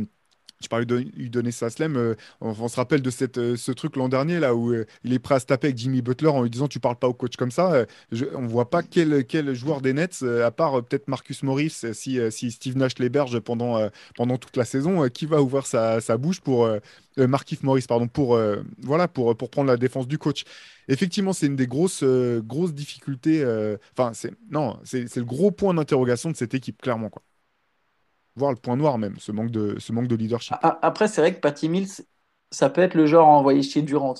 tu 0.61 0.69
parlais 0.69 0.87
de 0.87 0.97
lui 0.97 1.31
donner. 1.31 1.51
Euh, 1.81 2.15
on, 2.41 2.69
se 2.69 2.77
rappelle 2.77 3.01
de 3.01 3.11
cette, 3.11 3.39
euh, 3.39 3.57
ce 3.57 3.73
truc 3.73 3.97
l'an 3.97 4.09
dernier, 4.09 4.39
là, 4.41 4.55
où 4.55 4.73
euh, 4.73 4.85
il 5.05 5.13
est 5.13 5.19
prêt 5.19 5.37
à 5.37 5.41
se 5.41 5.47
taper 5.47 5.69
avec 5.69 5.79
Jimmy 5.79 6.03
Butler 6.03 6.29
en 6.29 6.43
lui 6.43 6.51
disant 6.51 6.69
Tu 6.69 6.81
parles 6.81 6.97
pas 6.97 7.09
au 7.09 7.15
coach 7.15 7.37
comme 7.37 7.51
ça. 7.51 7.87
on 8.35 8.47
voit 8.47 8.69
pas 8.69 8.83
quel, 8.83 9.25
quel 9.25 9.55
joueur 9.55 9.81
des 9.81 9.95
Nets, 9.95 10.23
à 10.23 10.51
part 10.51 10.83
peut-être 10.85 11.09
Marcus 11.09 11.43
Morris, 11.43 11.83
si, 11.93 12.19
si 12.31 12.51
Steve 12.51 12.77
Nash 12.77 12.99
l'héberge 12.99 13.41
pendant, 13.41 13.89
pendant 14.15 14.37
toute 14.37 14.57
la 14.57 14.65
saison, 14.65 15.09
qui 15.09 15.27
va 15.27 15.41
ouvrir 15.43 15.67
sa, 15.67 16.01
sa 16.01 16.17
bouche 16.17 16.41
pour. 16.41 16.69
Markif 17.17 17.65
Morris, 17.65 17.85
pardon, 17.87 18.09
pour, 18.09 18.39
voilà, 18.79 19.09
pour, 19.09 19.37
pour 19.37 19.51
prendre 19.51 19.69
la 19.69 19.77
défense 19.77 20.07
du 20.09 20.17
coach. 20.17 20.45
Effectivement, 20.89 21.33
c'est 21.33 21.47
une 21.47 21.57
des 21.57 21.67
grosses, 21.67 22.05
grosses 22.05 22.73
difficultés. 22.73 23.45
Enfin, 23.93 24.13
c'est 24.15 24.33
non, 24.51 24.79
c'est 24.85 25.17
le 25.17 25.25
gros 25.25 25.51
point 25.51 25.75
d'interrogation 25.75 26.31
de 26.31 26.37
cette 26.37 26.55
équipe, 26.55 26.81
clairement. 26.81 27.11
Quoi 27.11 27.23
voir 28.41 28.51
le 28.51 28.57
point 28.57 28.77
noir 28.77 28.99
même, 28.99 29.17
ce 29.19 29.31
manque 29.31 29.51
de, 29.51 29.79
ce 29.79 29.93
manque 29.93 30.09
de 30.09 30.17
leadership. 30.17 30.57
Après, 30.61 31.07
c'est 31.07 31.21
vrai 31.21 31.35
que 31.35 31.41
Patty 31.41 31.69
Mills, 31.69 32.05
ça 32.51 32.69
peut 32.69 32.81
être 32.81 32.95
le 32.95 33.07
genre 33.07 33.29
à 33.29 33.31
envoyer 33.31 33.63
chier 33.63 33.83
Durant. 33.83 34.15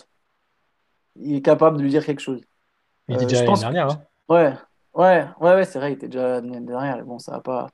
Il 1.17 1.35
est 1.35 1.43
capable 1.43 1.79
de 1.79 1.83
lui 1.83 1.91
dire 1.91 2.07
quelque 2.07 2.21
chose. 2.21 2.41
Il 3.09 3.17
était 3.17 3.25
euh, 3.25 3.27
déjà 3.27 3.45
l'année 3.45 3.59
dernière. 3.59 3.89
Hein. 3.89 4.03
Ouais, 4.29 4.55
ouais, 4.95 5.27
ouais, 5.41 5.55
ouais 5.55 5.65
c'est 5.65 5.81
vrai, 5.81 5.91
il 5.91 5.95
était 5.95 6.07
déjà 6.07 6.41
l'année 6.41 6.61
dernière. 6.61 7.05
Bon, 7.05 7.19
ça 7.19 7.33
va 7.33 7.41
pas. 7.41 7.69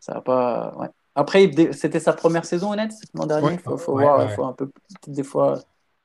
Ça 0.00 0.14
va 0.14 0.20
pas 0.20 0.74
ouais. 0.78 0.88
Après, 1.14 1.48
c'était 1.72 2.00
sa 2.00 2.12
première 2.12 2.44
saison 2.44 2.72
honnête 2.72 2.92
l'an 3.14 3.26
dernier. 3.26 3.52
Il 3.52 3.58
faut, 3.60 3.76
faut 3.76 3.92
voir, 3.92 4.28
faut 4.32 4.44
un 4.44 4.52
peu. 4.52 4.70
Des 5.06 5.22
fois, 5.22 5.60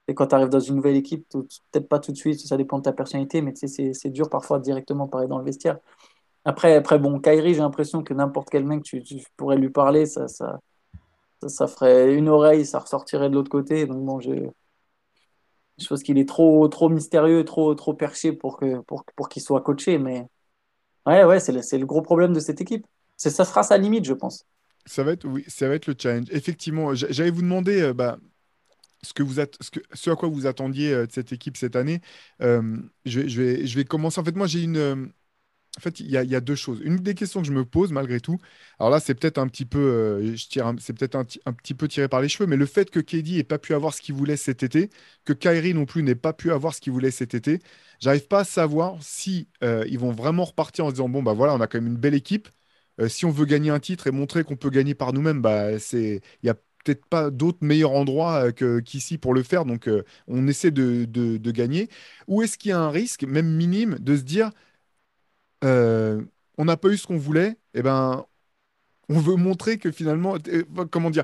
et 0.08 0.14
quand 0.14 0.28
tu 0.28 0.36
arrives 0.36 0.50
dans 0.50 0.60
une 0.60 0.76
nouvelle 0.76 0.96
équipe, 0.96 1.28
peut-être 1.30 1.90
pas 1.90 2.00
tout 2.00 2.12
de 2.12 2.18
suite, 2.18 2.40
ça 2.40 2.56
dépend 2.56 2.78
de 2.78 2.84
ta 2.84 2.94
personnalité, 2.94 3.42
mais 3.42 3.54
c'est 3.56 4.10
dur 4.10 4.30
parfois 4.30 4.60
directement 4.60 5.08
parler 5.08 5.28
dans 5.28 5.38
le 5.38 5.44
vestiaire. 5.44 5.80
Après, 6.48 6.76
après 6.76 6.98
bon, 6.98 7.20
Kyrie, 7.20 7.56
j'ai 7.56 7.60
l'impression 7.60 8.04
que 8.04 8.14
n'importe 8.14 8.48
quel 8.50 8.64
mec, 8.64 8.82
tu, 8.82 9.04
pourrais 9.36 9.58
lui 9.58 9.70
parler, 9.70 10.06
ça, 10.06 10.30
ça, 10.30 10.62
ça, 11.46 11.68
ferait 11.68 12.16
une 12.16 12.30
oreille, 12.30 12.66
ça 12.66 12.80
ressortirait 12.80 13.30
de 13.30 13.36
l'autre 13.36 13.50
côté. 13.50 13.86
Donc 13.86 14.06
bon, 14.06 14.22
je, 14.22 14.32
je 15.78 15.88
pense 15.88 16.04
qu'il 16.04 16.18
est 16.18 16.28
trop, 16.28 16.66
trop 16.70 16.88
mystérieux, 16.88 17.44
trop, 17.44 17.76
trop 17.76 17.94
perché 17.94 18.32
pour 18.32 18.58
que, 18.58 18.80
pour, 18.84 19.04
pour 19.18 19.28
qu'il 19.28 19.42
soit 19.42 19.60
coaché. 19.60 19.98
Mais 19.98 20.26
ouais, 21.06 21.26
ouais, 21.26 21.42
c'est 21.42 21.52
le, 21.52 21.62
le 21.78 21.86
gros 21.86 22.02
problème 22.02 22.32
de 22.32 22.40
cette 22.40 22.62
équipe. 22.62 22.88
Ça 23.18 23.30
sera 23.30 23.62
sa 23.62 23.78
limite, 23.78 24.06
je 24.06 24.14
pense. 24.14 24.46
Ça 24.86 25.04
va 25.04 25.12
être, 25.12 25.26
oui, 25.28 25.44
ça 25.50 25.68
va 25.68 25.76
être 25.76 25.88
le 25.88 25.96
challenge. 26.00 26.28
Effectivement, 26.32 26.96
j'allais 26.96 27.30
vous 27.30 27.42
demander, 27.42 27.82
euh, 27.82 27.94
bah, 27.94 28.20
ce, 29.04 29.12
que 29.12 29.22
vous 29.22 29.34
ce, 29.34 29.70
ce 29.92 30.10
à 30.10 30.16
quoi 30.16 30.30
vous 30.30 30.46
attendiez 30.46 30.94
euh, 30.94 31.08
de 31.08 31.12
cette 31.12 31.34
équipe 31.34 31.58
cette 31.58 31.76
année. 31.76 32.00
Euh, 32.42 32.78
je, 33.06 33.28
je, 33.28 33.42
vais, 33.42 33.68
je 33.68 33.76
vais 33.76 33.84
commencer. 33.84 34.22
En 34.22 34.24
fait, 34.24 34.38
moi, 34.38 34.48
j'ai 34.48 34.64
une, 34.64 35.12
en 35.78 35.80
fait, 35.80 36.00
il 36.00 36.10
y, 36.10 36.18
a 36.18 36.40
deux 36.42 36.56
choses. 36.56 36.82
Une 36.84 36.98
des 36.98 37.14
questions 37.14 37.42
que 37.42 37.48
je 37.48 37.52
me 37.52 37.64
pose 37.64 37.92
malgré 37.92 38.20
tout, 38.20 38.40
alors 38.80 38.90
là, 38.90 39.00
c'est 39.00 39.14
peut-être 39.14 39.38
un 39.38 39.48
petit 39.48 39.66
peu, 39.66 39.78
euh, 39.80 40.36
je 40.36 40.48
tire, 40.48 40.74
c'est 40.80 40.94
peut-être 40.94 41.16
un, 41.16 41.24
petit 41.54 41.74
peu 41.76 41.88
tiré 41.88 42.08
par 42.08 42.20
les 42.20 42.30
cheveux, 42.30 42.48
mais 42.48 42.56
le 42.56 42.66
fait 42.66 42.90
que 42.90 43.00
KD 43.00 43.38
n'ait 43.38 43.44
pas 43.44 43.60
pu 43.60 43.76
avoir 43.76 43.94
ce 43.94 44.02
qu'il 44.02 44.16
voulait 44.16 44.38
cet 44.38 44.64
été, 44.64 44.90
que 45.24 45.34
Kyrie 45.34 45.76
non 45.76 45.86
plus 45.86 46.02
n'ait 46.02 46.16
pas 46.16 46.34
pu 46.34 46.52
avoir 46.52 46.74
ce 46.74 46.82
qu'il 46.82 46.94
voulait 46.94 47.12
cet 47.12 47.36
été, 47.36 47.60
j'arrive 48.00 48.28
pas 48.28 48.40
à 48.40 48.44
savoir 48.44 48.98
si 49.02 49.50
euh, 49.64 49.86
ils 49.88 50.00
vont 50.00 50.12
vraiment 50.12 50.46
repartir 50.46 50.86
en 50.86 50.92
disant 50.92 51.10
bon 51.10 51.22
bah 51.22 51.34
voilà, 51.34 51.54
on 51.54 51.62
a 51.62 51.68
quand 51.68 51.80
même 51.80 51.92
une 51.92 51.98
belle 51.98 52.16
équipe. 52.16 52.50
Euh, 53.00 53.08
si 53.08 53.26
on 53.26 53.32
veut 53.32 53.46
gagner 53.46 53.70
un 53.70 53.80
titre 53.80 54.08
et 54.08 54.12
montrer 54.12 54.44
qu'on 54.44 54.56
peut 54.56 54.72
gagner 54.72 54.96
par 54.96 55.14
nous-mêmes, 55.14 55.42
bah 55.42 55.78
c'est, 55.80 56.22
il 56.42 56.48
y 56.48 56.50
a 56.50 56.56
peut-être 56.84 57.06
pas 57.06 57.30
d'autres 57.30 57.60
meilleurs 57.62 57.92
endroits 57.92 58.52
qu'ici 58.54 59.18
pour 59.18 59.34
le 59.34 59.44
faire, 59.44 59.66
donc 59.66 59.90
on 60.28 60.48
essaie 60.48 60.72
de 60.72 61.52
gagner. 61.52 61.90
Ou 62.28 62.42
est-ce 62.44 62.58
qu'il 62.58 62.70
y 62.70 62.72
a 62.72 62.80
un 62.80 62.90
risque, 62.90 63.24
même 63.26 63.48
minime, 63.54 63.98
de 64.00 64.16
se 64.16 64.22
dire 64.24 64.52
euh, 65.64 66.22
on 66.58 66.66
n'a 66.66 66.78
pas 66.78 66.90
eu 66.90 66.98
ce 66.98 67.08
qu'on 67.08 67.18
voulait, 67.18 67.50
et 67.50 67.80
eh 67.80 67.82
ben, 67.82 68.26
on 69.10 69.20
veut 69.20 69.36
montrer 69.36 69.78
que 69.78 69.92
finalement, 69.92 70.36
euh, 70.48 70.64
comment 70.92 71.10
dire, 71.10 71.24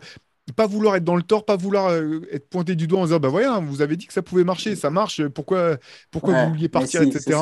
pas 0.55 0.67
vouloir 0.67 0.95
être 0.95 1.03
dans 1.03 1.15
le 1.15 1.23
tort, 1.23 1.45
pas 1.45 1.55
vouloir 1.55 1.87
euh, 1.87 2.21
être 2.31 2.49
pointé 2.49 2.75
du 2.75 2.87
doigt 2.87 2.99
en 2.99 3.05
disant 3.05 3.19
bah 3.19 3.29
voilà, 3.29 3.59
vous 3.59 3.81
avez 3.81 3.95
dit 3.95 4.07
que 4.07 4.13
ça 4.13 4.21
pouvait 4.21 4.43
marcher, 4.43 4.75
ça 4.75 4.89
marche, 4.89 5.25
pourquoi, 5.27 5.77
pourquoi 6.11 6.43
vous 6.43 6.49
vouliez 6.49 6.69
partir, 6.69 7.01
etc. 7.01 7.37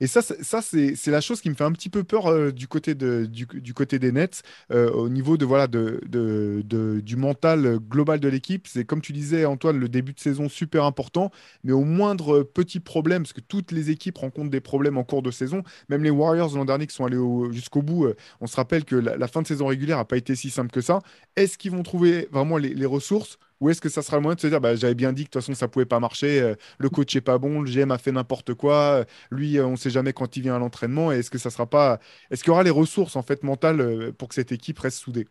Et 0.00 0.06
ça, 0.06 0.22
ça 0.22 0.60
c'est 0.62 1.06
la 1.08 1.20
chose 1.20 1.40
qui 1.40 1.50
me 1.50 1.54
fait 1.54 1.64
un 1.64 1.72
petit 1.72 1.88
peu 1.88 2.04
peur 2.04 2.26
euh, 2.26 2.50
du, 2.52 2.68
côté 2.68 2.94
des 2.94 4.12
Nets, 4.12 4.42
euh, 4.70 4.90
au 4.90 5.08
niveau 5.08 5.36
de, 5.36 5.44
voilà, 5.44 5.66
du 5.66 7.16
mental 7.16 7.78
global 7.78 8.20
de 8.20 8.28
l'équipe. 8.28 8.66
C'est 8.66 8.84
comme 8.84 9.00
tu 9.00 9.12
disais, 9.12 9.44
Antoine, 9.44 9.78
le 9.78 9.88
début 9.88 10.12
de 10.12 10.20
saison 10.20 10.48
super 10.48 10.84
important, 10.84 11.30
mais 11.64 11.72
au 11.72 11.84
moindre 11.84 12.42
petit 12.42 12.80
problème, 12.80 13.22
parce 13.22 13.32
que 13.32 13.40
toutes 13.40 13.72
les 13.72 13.90
équipes 13.90 14.18
rencontrent 14.18 14.50
des 14.50 14.60
problèmes 14.60 14.98
en 14.98 15.04
cours 15.04 15.22
de 15.22 15.30
saison, 15.30 15.62
même 15.88 16.02
les 16.02 16.10
Warriors 16.10 16.56
l'an 16.56 16.64
dernier 16.64 16.86
qui 16.86 16.94
sont 16.94 17.04
allés 17.04 17.18
jusqu'au 17.52 17.82
bout, 17.82 18.06
euh, 18.06 18.16
on 18.40 18.46
se 18.46 18.56
rappelle 18.56 18.84
que 18.84 18.96
la, 18.96 19.28
fin 19.28 19.42
de 19.42 19.46
saison 19.46 19.66
régulière 19.66 19.98
n'a 19.98 20.04
pas 20.04 20.16
été 20.16 20.34
si 20.34 20.50
simple 20.50 20.70
que 20.70 20.80
ça. 20.80 21.00
Est-ce 21.36 21.58
qu'ils 21.58 21.70
vont 21.70 21.82
trouver 21.82 22.28
vraiment 22.30 22.58
les 22.58 22.86
ressources? 22.86 23.38
Ou 23.62 23.70
est-ce 23.70 23.80
que 23.80 23.88
ça 23.88 24.02
sera 24.02 24.16
le 24.16 24.22
moyen 24.22 24.34
de 24.34 24.40
se 24.40 24.48
dire, 24.48 24.60
bah, 24.60 24.74
j'avais 24.74 24.96
bien 24.96 25.12
dit 25.12 25.22
que 25.22 25.28
de 25.28 25.32
toute 25.34 25.40
façon, 25.40 25.54
ça 25.54 25.68
pouvait 25.68 25.86
pas 25.86 26.00
marcher, 26.00 26.40
euh, 26.40 26.56
le 26.78 26.90
coach 26.90 27.14
est 27.14 27.20
pas 27.20 27.38
bon, 27.38 27.60
le 27.60 27.70
GM 27.70 27.92
a 27.92 27.98
fait 27.98 28.10
n'importe 28.10 28.54
quoi, 28.54 28.74
euh, 28.74 29.04
lui, 29.30 29.56
euh, 29.56 29.64
on 29.64 29.72
ne 29.72 29.76
sait 29.76 29.88
jamais 29.88 30.12
quand 30.12 30.36
il 30.36 30.42
vient 30.42 30.56
à 30.56 30.58
l'entraînement, 30.58 31.12
est-ce 31.12 31.30
que 31.30 31.38
ça 31.38 31.48
sera 31.48 31.66
pas. 31.66 32.00
Est-ce 32.32 32.42
qu'il 32.42 32.50
y 32.50 32.50
aura 32.50 32.64
les 32.64 32.70
ressources 32.70 33.14
en 33.14 33.22
fait 33.22 33.44
mentales 33.44 34.12
pour 34.14 34.26
que 34.26 34.34
cette 34.34 34.50
équipe 34.50 34.80
reste 34.80 34.98
soudée? 34.98 35.28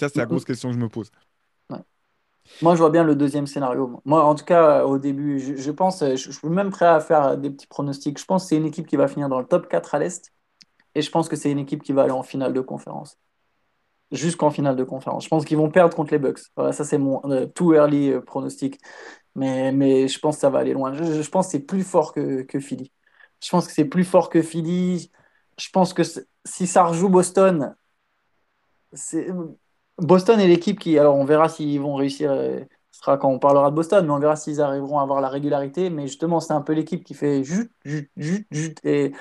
Ça, 0.00 0.08
c'est 0.08 0.18
la 0.18 0.24
grosse 0.24 0.46
question 0.46 0.70
que 0.70 0.76
je 0.76 0.80
me 0.80 0.88
pose. 0.88 1.10
Moi, 2.62 2.74
je 2.74 2.78
vois 2.78 2.90
bien 2.90 3.04
le 3.04 3.16
deuxième 3.16 3.46
scénario. 3.46 4.00
Moi, 4.06 4.24
en 4.24 4.34
tout 4.34 4.44
cas, 4.44 4.84
au 4.84 4.98
début, 4.98 5.40
je, 5.58 5.70
pense, 5.72 6.00
je, 6.00 6.16
je, 6.16 6.30
suis 6.30 6.48
même 6.48 6.70
prêt 6.70 6.86
à 6.86 7.00
faire 7.00 7.36
des 7.36 7.50
petits 7.50 7.66
pronostics. 7.66 8.18
Je 8.18 8.24
pense 8.24 8.44
que 8.44 8.48
c'est 8.48 8.56
une 8.56 8.66
équipe 8.66 8.86
qui 8.86 8.96
va 8.96 9.08
finir 9.08 9.28
dans 9.28 9.40
le 9.40 9.46
top 9.46 9.68
4 9.68 9.94
à 9.96 9.98
l'Est. 9.98 10.32
Et 10.94 11.02
je 11.02 11.10
pense 11.10 11.28
que 11.28 11.36
c'est 11.36 11.50
une 11.50 11.58
équipe 11.58 11.82
qui 11.82 11.92
va 11.92 12.04
aller 12.04 12.12
en 12.12 12.22
finale 12.22 12.54
de 12.54 12.60
conférence 12.60 13.18
jusqu'en 14.12 14.50
finale 14.50 14.76
de 14.76 14.84
conférence. 14.84 15.24
Je 15.24 15.28
pense 15.28 15.44
qu'ils 15.44 15.56
vont 15.56 15.70
perdre 15.70 15.94
contre 15.96 16.12
les 16.12 16.18
Bucks. 16.18 16.40
Voilà, 16.56 16.72
ça, 16.72 16.84
c'est 16.84 16.98
mon 16.98 17.20
euh, 17.30 17.46
too 17.46 17.74
early 17.74 18.10
euh, 18.10 18.20
pronostic. 18.20 18.78
Mais, 19.34 19.72
mais 19.72 20.08
je 20.08 20.18
pense 20.18 20.36
que 20.36 20.40
ça 20.40 20.50
va 20.50 20.60
aller 20.60 20.72
loin. 20.72 20.92
Je, 20.94 21.28
pense 21.28 21.46
que 21.46 21.52
c'est 21.52 21.66
plus 21.66 21.82
fort 21.82 22.12
que, 22.12 22.42
que, 22.42 22.60
Philly. 22.60 22.92
Je 23.42 23.50
pense 23.50 23.66
que 23.66 23.72
c'est 23.72 23.84
plus 23.84 24.04
fort 24.04 24.30
que 24.30 24.42
Philly. 24.42 25.10
Je 25.58 25.68
pense 25.70 25.92
que 25.92 26.02
si 26.44 26.66
ça 26.66 26.84
rejoue 26.84 27.08
Boston, 27.08 27.74
Boston 29.98 30.40
est 30.40 30.48
l'équipe 30.48 30.78
qui. 30.78 30.98
Alors, 30.98 31.16
on 31.16 31.24
verra 31.24 31.48
s'ils 31.48 31.80
vont 31.80 31.94
réussir. 31.94 32.30
Euh, 32.30 32.60
ce 32.92 33.00
sera 33.00 33.18
quand 33.18 33.28
on 33.30 33.38
parlera 33.38 33.70
de 33.70 33.76
Boston, 33.76 34.06
mais 34.06 34.12
on 34.12 34.18
verra 34.18 34.36
s'ils 34.36 34.62
arriveront 34.62 34.98
à 35.00 35.02
avoir 35.02 35.20
la 35.20 35.28
régularité. 35.28 35.90
Mais 35.90 36.06
justement, 36.06 36.40
c'est 36.40 36.54
un 36.54 36.62
peu 36.62 36.72
l'équipe 36.72 37.04
qui 37.04 37.12
fait 37.12 37.44
jut, 37.44 37.70
jut, 37.84 38.10
jut, 38.16 38.46
jut. 38.50 38.74
Et 38.84 39.12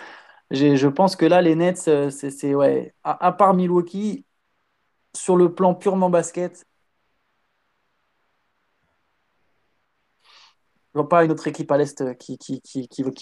je 0.51 0.87
pense 0.87 1.17
que 1.17 1.25
là, 1.25 1.41
les 1.41 1.55
Nets, 1.55 2.09
c'est. 2.09 2.55
Ouais, 2.55 2.93
à 3.03 3.31
part 3.33 3.53
Milwaukee, 3.53 4.25
sur 5.15 5.35
le 5.35 5.53
plan 5.53 5.73
purement 5.75 6.09
basket, 6.09 6.65
je 10.95 10.99
vois 11.01 11.09
pas 11.09 11.25
une 11.25 11.31
autre 11.31 11.45
équipe 11.47 11.69
à 11.71 11.77
l'Est 11.77 12.17
qui, 12.17 12.37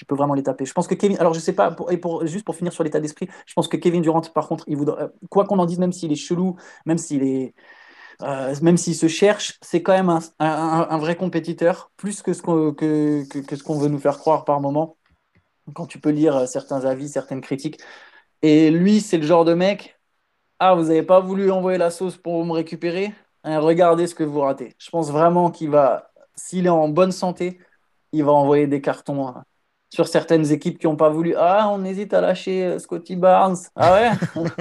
peut 0.08 0.16
vraiment 0.16 0.36
les 0.36 0.44
taper. 0.44 0.64
Je 0.64 0.74
pense 0.74 0.88
que 0.88 0.94
Kevin, 0.94 1.18
alors 1.18 1.34
je 1.34 1.40
sais 1.40 1.54
pas, 1.54 1.76
et 1.90 2.00
juste 2.28 2.46
pour 2.46 2.56
finir 2.56 2.72
sur 2.72 2.84
l'état 2.84 3.00
d'esprit, 3.00 3.28
je 3.48 3.54
pense 3.56 3.68
que 3.68 3.78
Kevin 3.78 4.04
Durant, 4.04 4.22
par 4.22 4.48
contre, 4.48 4.66
voudra, 4.70 5.10
quoi 5.32 5.46
qu'on 5.46 5.58
en 5.58 5.66
dise, 5.66 5.80
même 5.80 5.92
s'il 5.92 6.12
est 6.12 6.16
chelou, 6.16 6.56
même 6.86 7.00
s'il 7.00 7.24
est, 7.24 7.56
même 8.62 8.78
s'il 8.78 8.96
se 8.96 9.08
cherche, 9.08 9.58
c'est 9.62 9.82
quand 9.82 9.94
même 9.94 10.16
un, 10.40 10.98
vrai 11.00 11.16
compétiteur, 11.16 11.92
plus 11.98 12.22
que 12.22 12.34
ce 12.34 12.44
qu'on 12.44 12.74
que, 12.74 13.24
que, 13.28 13.56
ce 13.56 13.64
qu'on 13.64 13.80
veut 13.80 13.90
nous 13.90 14.00
faire 14.00 14.20
croire 14.20 14.46
par 14.46 14.62
moment, 14.62 14.98
quand 15.74 15.88
tu 15.88 16.00
peux 16.00 16.12
lire 16.12 16.48
certains 16.48 16.86
avis, 16.86 17.10
certaines 17.10 17.42
critiques. 17.42 17.80
Et 18.44 18.70
lui, 18.70 19.02
c'est 19.02 19.18
le 19.18 19.26
genre 19.26 19.46
de 19.46 19.56
mec, 19.56 20.00
ah, 20.66 20.76
vous 20.76 20.84
n'avez 20.84 21.04
pas 21.04 21.20
voulu 21.20 21.52
envoyer 21.52 21.78
la 21.78 21.90
sauce 21.90 22.16
pour 22.16 22.46
me 22.46 22.54
récupérer? 22.54 23.14
Hein, 23.44 23.60
Regardez 23.60 24.08
ce 24.08 24.16
que 24.16 24.24
vous 24.24 24.40
ratez. 24.40 24.74
Je 24.78 24.90
pense 24.90 25.12
vraiment 25.12 25.52
qu'il 25.52 25.70
va, 25.70 26.12
s'il 26.36 26.68
est 26.68 26.70
en 26.70 26.88
bonne 26.88 27.12
santé, 27.12 27.60
il 28.14 28.24
va 28.24 28.32
envoyer 28.32 28.66
des 28.66 28.80
cartons 28.80 29.28
hein, 29.28 29.44
sur 29.90 30.08
certaines 30.08 30.54
équipes 30.54 30.80
qui 30.80 30.88
n'ont 30.88 30.96
pas 30.96 31.10
voulu. 31.10 31.36
Ah, 31.38 31.68
on 31.70 31.84
hésite 31.84 32.14
à 32.14 32.22
lâcher 32.22 32.64
euh, 32.64 32.80
Scotty 32.80 33.18
Barnes. 33.18 33.58
Ah 33.76 33.94
ouais? 33.94 34.12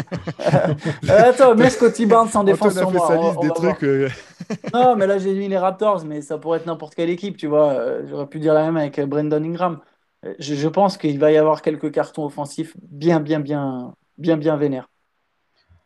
Euh, 1.08 1.30
Attends, 1.30 1.54
mets 1.54 1.70
Scotty 1.70 2.06
Barnes 2.06 2.30
en 2.34 2.42
défense 2.42 2.76
sur 2.76 2.90
moi. 2.90 3.36
des 3.40 3.48
trucs, 3.50 3.84
euh. 3.84 4.08
non, 4.74 4.96
mais 4.96 5.06
là, 5.06 5.18
j'ai 5.18 5.34
mis 5.34 5.48
les 5.48 5.58
Raptors, 5.58 6.04
mais 6.04 6.20
ça 6.20 6.36
pourrait 6.36 6.58
être 6.58 6.66
n'importe 6.66 6.96
quelle 6.96 7.10
équipe, 7.10 7.36
tu 7.36 7.46
vois. 7.46 8.04
J'aurais 8.08 8.26
pu 8.26 8.40
dire 8.40 8.54
la 8.54 8.64
même 8.64 8.76
avec 8.76 9.00
Brandon 9.00 9.42
Ingram. 9.42 9.78
Je, 10.38 10.68
pense 10.68 10.96
qu'il 10.96 11.18
va 11.18 11.30
y 11.30 11.36
avoir 11.36 11.62
quelques 11.62 11.92
cartons 11.92 12.24
offensifs 12.24 12.74
bien, 12.80 13.20
bien, 13.20 13.40
bien, 13.40 13.94
bien, 14.18 14.36
bien 14.36 14.56
vénères. 14.56 14.91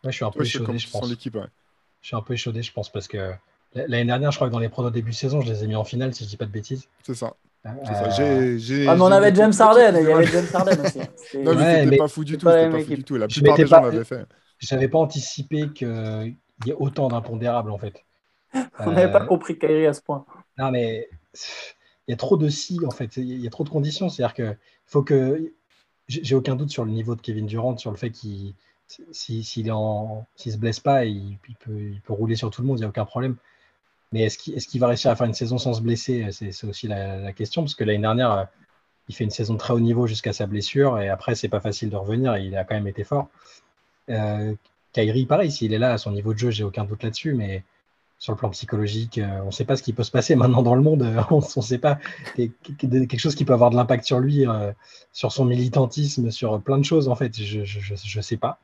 Je 0.04 0.10
suis 0.10 0.24
un 0.24 0.30
peu 0.30 0.42
échaudé, 0.42 0.78
je 0.78 0.90
pense. 0.90 1.08
Je 1.08 2.08
suis 2.08 2.16
un 2.16 2.22
peu 2.22 2.34
échaudé, 2.34 2.62
je 2.62 2.72
pense, 2.72 2.90
parce 2.90 3.08
que 3.08 3.32
l'année 3.74 4.04
dernière, 4.04 4.30
je 4.30 4.36
crois 4.36 4.48
que 4.48 4.52
dans 4.52 4.58
les 4.58 4.68
pronos 4.68 4.92
début 4.92 5.10
de 5.10 5.16
saison, 5.16 5.40
je 5.40 5.52
les 5.52 5.64
ai 5.64 5.66
mis 5.66 5.76
en 5.76 5.84
finale, 5.84 6.14
si 6.14 6.24
je 6.24 6.28
dis 6.28 6.36
pas 6.36 6.46
de 6.46 6.50
bêtises. 6.50 6.88
C'est 7.02 7.14
ça. 7.14 7.34
Euh, 7.66 8.86
ah, 8.88 8.94
mais 8.94 9.02
on 9.02 9.10
avait 9.10 9.34
James 9.34 9.52
Harden, 9.58 9.96
il 9.98 10.08
y 10.08 10.12
avait 10.12 10.26
James 10.26 10.46
Harden 10.52 10.80
aussi. 10.80 10.98
non, 11.38 11.54
mais 11.54 11.84
c'était 11.84 11.96
pas 11.96 12.08
fou 12.08 12.24
du 12.24 12.38
tout. 12.38 12.46
Pas 12.46 12.70
fou 12.70 12.94
du 12.94 13.04
tout. 13.04 13.16
La 13.16 13.26
plupart 13.26 13.56
des 13.56 13.66
gens 13.66 13.82
l'avaient 13.82 14.04
fait. 14.04 14.26
J'avais 14.58 14.88
pas 14.88 14.98
anticipé 14.98 15.68
qu'il 15.74 16.36
y 16.64 16.70
ait 16.70 16.76
autant 16.78 17.08
d'impondérables 17.08 17.70
en 17.70 17.78
fait. 17.78 18.04
on 18.78 18.92
n'avait 18.92 19.12
pas 19.12 19.22
euh, 19.22 19.26
compris 19.26 19.58
Kyrie 19.58 19.86
à 19.86 19.92
ce 19.92 20.00
point. 20.00 20.24
Non, 20.58 20.70
mais 20.70 21.08
il 22.06 22.12
y 22.12 22.14
a 22.14 22.16
trop 22.16 22.36
de 22.36 22.48
si 22.48 22.78
en 22.86 22.90
fait. 22.90 23.16
Il 23.16 23.40
y 23.40 23.46
a 23.46 23.50
trop 23.50 23.64
de 23.64 23.68
conditions. 23.68 24.08
C'est-à-dire 24.08 24.34
que 24.34 24.56
faut 24.86 25.02
que. 25.02 25.52
J'ai 26.08 26.36
aucun 26.36 26.54
doute 26.54 26.70
sur 26.70 26.84
le 26.84 26.92
niveau 26.92 27.16
de 27.16 27.20
Kevin 27.20 27.46
Durant, 27.46 27.76
sur 27.78 27.90
le 27.90 27.96
fait 27.96 28.10
qu'il 28.10 28.54
s'il 29.10 29.44
se 29.44 30.56
blesse 30.56 30.80
pas, 30.80 31.04
il, 31.04 31.38
peut, 31.60 31.92
rouler 32.08 32.36
sur 32.36 32.50
tout 32.50 32.62
le 32.62 32.68
monde, 32.68 32.78
il 32.78 32.82
n'y 32.82 32.86
a 32.86 32.88
aucun 32.88 33.04
problème. 33.04 33.36
Mais 34.12 34.22
est-ce 34.22 34.38
qu'il 34.38 34.80
va 34.80 34.88
réussir 34.88 35.10
à 35.10 35.16
faire 35.16 35.26
une 35.26 35.34
saison 35.34 35.58
sans 35.58 35.74
se 35.74 35.80
blesser? 35.80 36.28
C'est 36.30 36.66
aussi 36.66 36.86
la, 36.88 37.32
question, 37.32 37.62
parce 37.62 37.74
que 37.74 37.84
l'année 37.84 38.02
dernière, 38.02 38.32
euh, 38.32 38.44
il 39.08 39.14
fait 39.14 39.24
une 39.24 39.30
saison 39.30 39.56
très 39.56 39.72
haut 39.72 39.80
niveau 39.80 40.06
jusqu'à 40.06 40.32
sa 40.32 40.46
blessure, 40.46 40.98
et 40.98 41.08
après, 41.08 41.34
c'est 41.34 41.48
pas 41.48 41.60
facile 41.60 41.90
de 41.90 41.96
revenir, 41.96 42.36
il 42.36 42.56
a 42.56 42.64
quand 42.64 42.74
même 42.74 42.88
été 42.88 43.04
fort. 43.04 43.28
Euh, 44.10 44.54
Kyrie, 44.92 45.26
pareil, 45.26 45.50
s'il 45.50 45.72
est 45.72 45.78
là 45.78 45.92
à 45.92 45.98
son 45.98 46.12
niveau 46.12 46.32
de 46.32 46.38
jeu, 46.38 46.50
j'ai 46.50 46.64
aucun 46.64 46.84
doute 46.84 47.02
là-dessus, 47.02 47.34
mais 47.34 47.64
sur 48.18 48.32
le 48.32 48.38
plan 48.38 48.48
psychologique, 48.50 49.18
euh, 49.18 49.40
on 49.42 49.46
ne 49.46 49.50
sait 49.50 49.64
pas 49.64 49.76
ce 49.76 49.82
qui 49.82 49.92
peut 49.92 50.04
se 50.04 50.10
passer 50.10 50.36
maintenant 50.36 50.62
dans 50.62 50.74
le 50.76 50.82
monde, 50.82 51.02
on 51.30 51.38
ne 51.38 51.62
sait 51.62 51.78
pas 51.78 51.98
quelque 52.36 53.18
chose 53.18 53.34
qui 53.34 53.44
peut 53.44 53.52
avoir 53.52 53.70
de 53.70 53.76
l'impact 53.76 54.04
sur 54.04 54.20
lui, 54.20 54.44
sur 55.12 55.32
son 55.32 55.44
militantisme, 55.44 56.30
sur 56.30 56.60
plein 56.62 56.78
de 56.78 56.84
choses, 56.84 57.08
en 57.08 57.16
fait, 57.16 57.34
je 57.34 58.18
ne 58.18 58.22
sais 58.22 58.36
pas. 58.36 58.60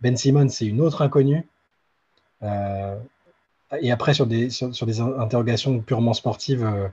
Ben 0.00 0.16
Simmons, 0.16 0.48
c'est 0.48 0.66
une 0.66 0.80
autre 0.80 1.02
inconnue. 1.02 1.46
Et 3.80 3.90
après, 3.90 4.14
sur 4.14 4.26
des, 4.26 4.50
sur, 4.50 4.86
des 4.86 5.00
interrogations 5.00 5.80
purement 5.80 6.14
sportives, 6.14 6.64
euh, 6.64 6.88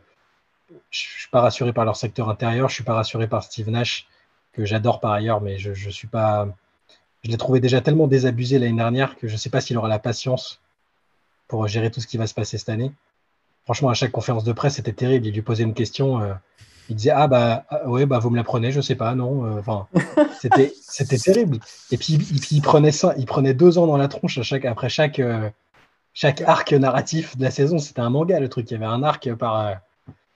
je 0.89 1.05
ne 1.05 1.19
suis 1.19 1.29
pas 1.29 1.41
rassuré 1.41 1.73
par 1.73 1.85
leur 1.85 1.95
secteur 1.95 2.29
intérieur, 2.29 2.69
je 2.69 2.73
ne 2.73 2.75
suis 2.75 2.83
pas 2.83 2.95
rassuré 2.95 3.27
par 3.27 3.43
Steve 3.43 3.69
Nash, 3.69 4.07
que 4.53 4.65
j'adore 4.65 4.99
par 4.99 5.11
ailleurs, 5.11 5.41
mais 5.41 5.57
je, 5.57 5.73
je 5.73 5.89
suis 5.89 6.07
pas. 6.07 6.47
Je 7.23 7.29
l'ai 7.29 7.37
trouvé 7.37 7.59
déjà 7.59 7.79
tellement 7.79 8.07
désabusé 8.07 8.59
l'année 8.59 8.75
dernière 8.75 9.15
que 9.15 9.27
je 9.27 9.33
ne 9.33 9.37
sais 9.37 9.49
pas 9.49 9.61
s'il 9.61 9.77
aura 9.77 9.87
la 9.87 9.99
patience 9.99 10.61
pour 11.47 11.67
gérer 11.67 11.89
tout 11.89 12.01
ce 12.01 12.07
qui 12.07 12.17
va 12.17 12.27
se 12.27 12.33
passer 12.33 12.57
cette 12.57 12.69
année. 12.69 12.91
Franchement, 13.63 13.89
à 13.89 13.93
chaque 13.93 14.11
conférence 14.11 14.43
de 14.43 14.51
presse, 14.51 14.75
c'était 14.75 14.93
terrible. 14.93 15.27
Il 15.27 15.33
lui 15.33 15.41
posait 15.41 15.63
une 15.63 15.73
question. 15.73 16.19
Euh, 16.19 16.33
il 16.89 16.95
disait 16.95 17.11
Ah, 17.11 17.27
bah, 17.27 17.65
ah, 17.69 17.87
ouais, 17.87 18.05
bah, 18.05 18.19
vous 18.19 18.29
me 18.29 18.35
la 18.35 18.43
prenez, 18.43 18.71
je 18.71 18.77
ne 18.77 18.81
sais 18.81 18.95
pas, 18.95 19.15
non. 19.15 19.45
Euh, 19.45 19.59
enfin, 19.59 19.87
c'était, 20.39 20.73
c'était 20.81 21.17
terrible. 21.17 21.59
Et 21.91 21.97
puis, 21.97 22.13
il, 22.51 22.61
prenait 22.61 22.91
ça, 22.91 23.13
il 23.17 23.25
prenait 23.25 23.53
deux 23.53 23.77
ans 23.77 23.87
dans 23.87 23.97
la 23.97 24.07
tronche 24.07 24.37
à 24.37 24.43
chaque, 24.43 24.65
après 24.65 24.89
chaque, 24.89 25.21
chaque 26.13 26.41
arc 26.41 26.71
narratif 26.73 27.37
de 27.37 27.43
la 27.43 27.51
saison, 27.51 27.79
c'était 27.79 28.01
un 28.01 28.09
manga 28.09 28.39
le 28.39 28.49
truc. 28.49 28.69
Il 28.69 28.73
y 28.73 28.77
avait 28.77 28.85
un 28.85 29.03
arc 29.03 29.33
par. 29.35 29.59
Euh, 29.59 29.73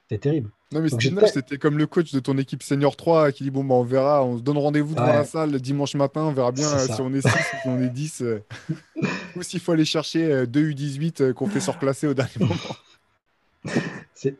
c'était 0.10 0.30
terrible. 0.30 0.50
Non, 0.74 0.82
mais 0.82 0.90
c'était 1.28 1.58
comme 1.58 1.78
le 1.78 1.88
coach 1.88 2.12
de 2.12 2.20
ton 2.20 2.38
équipe 2.38 2.62
Senior 2.62 2.96
3 2.96 3.32
qui 3.32 3.44
dit 3.44 3.52
Bon, 3.52 3.64
bah, 3.64 3.76
on 3.76 3.84
verra, 3.84 4.24
on 4.24 4.38
se 4.38 4.42
donne 4.42 4.58
rendez-vous 4.58 4.96
devant 4.96 5.06
la 5.06 5.24
salle 5.24 5.60
dimanche 5.62 5.96
matin, 5.96 6.22
on 6.22 6.34
verra 6.34 6.52
bien 6.52 6.68
si 6.78 7.02
on 7.02 7.14
est 7.14 7.22
6 7.22 7.28
ou 7.28 7.58
si 7.62 7.68
on 7.68 7.82
est 7.82 7.90
10. 7.90 8.22
Euh. 8.22 8.44
ou 9.36 9.44
s'il 9.44 9.60
faut 9.60 9.72
aller 9.72 9.86
chercher 9.86 10.46
2 10.48 10.72
U18 10.72 11.34
qu'on 11.34 11.48
fait 11.48 11.60
surclasser 11.60 12.08
au 12.08 12.14
dernier 12.14 12.32
moment. 12.40 12.56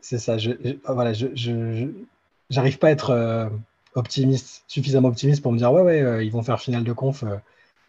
C'est 0.02 0.18
ça. 0.18 0.38
Je, 0.38 0.52
voilà, 0.88 1.14
je, 1.14 1.92
j'arrive 2.50 2.80
pas 2.80 2.88
à 2.88 2.92
être 2.92 3.12
euh, 3.12 3.50
optimiste, 3.96 4.64
suffisamment 4.68 5.10
optimiste 5.10 5.42
pour 5.42 5.52
me 5.52 5.58
dire 5.58 5.72
Ouais, 5.72 5.82
ouais, 5.82 6.26
ils 6.26 6.32
vont 6.32 6.44
faire 6.44 6.60
finale 6.60 6.84
de 6.84 6.94
conf 6.94 7.24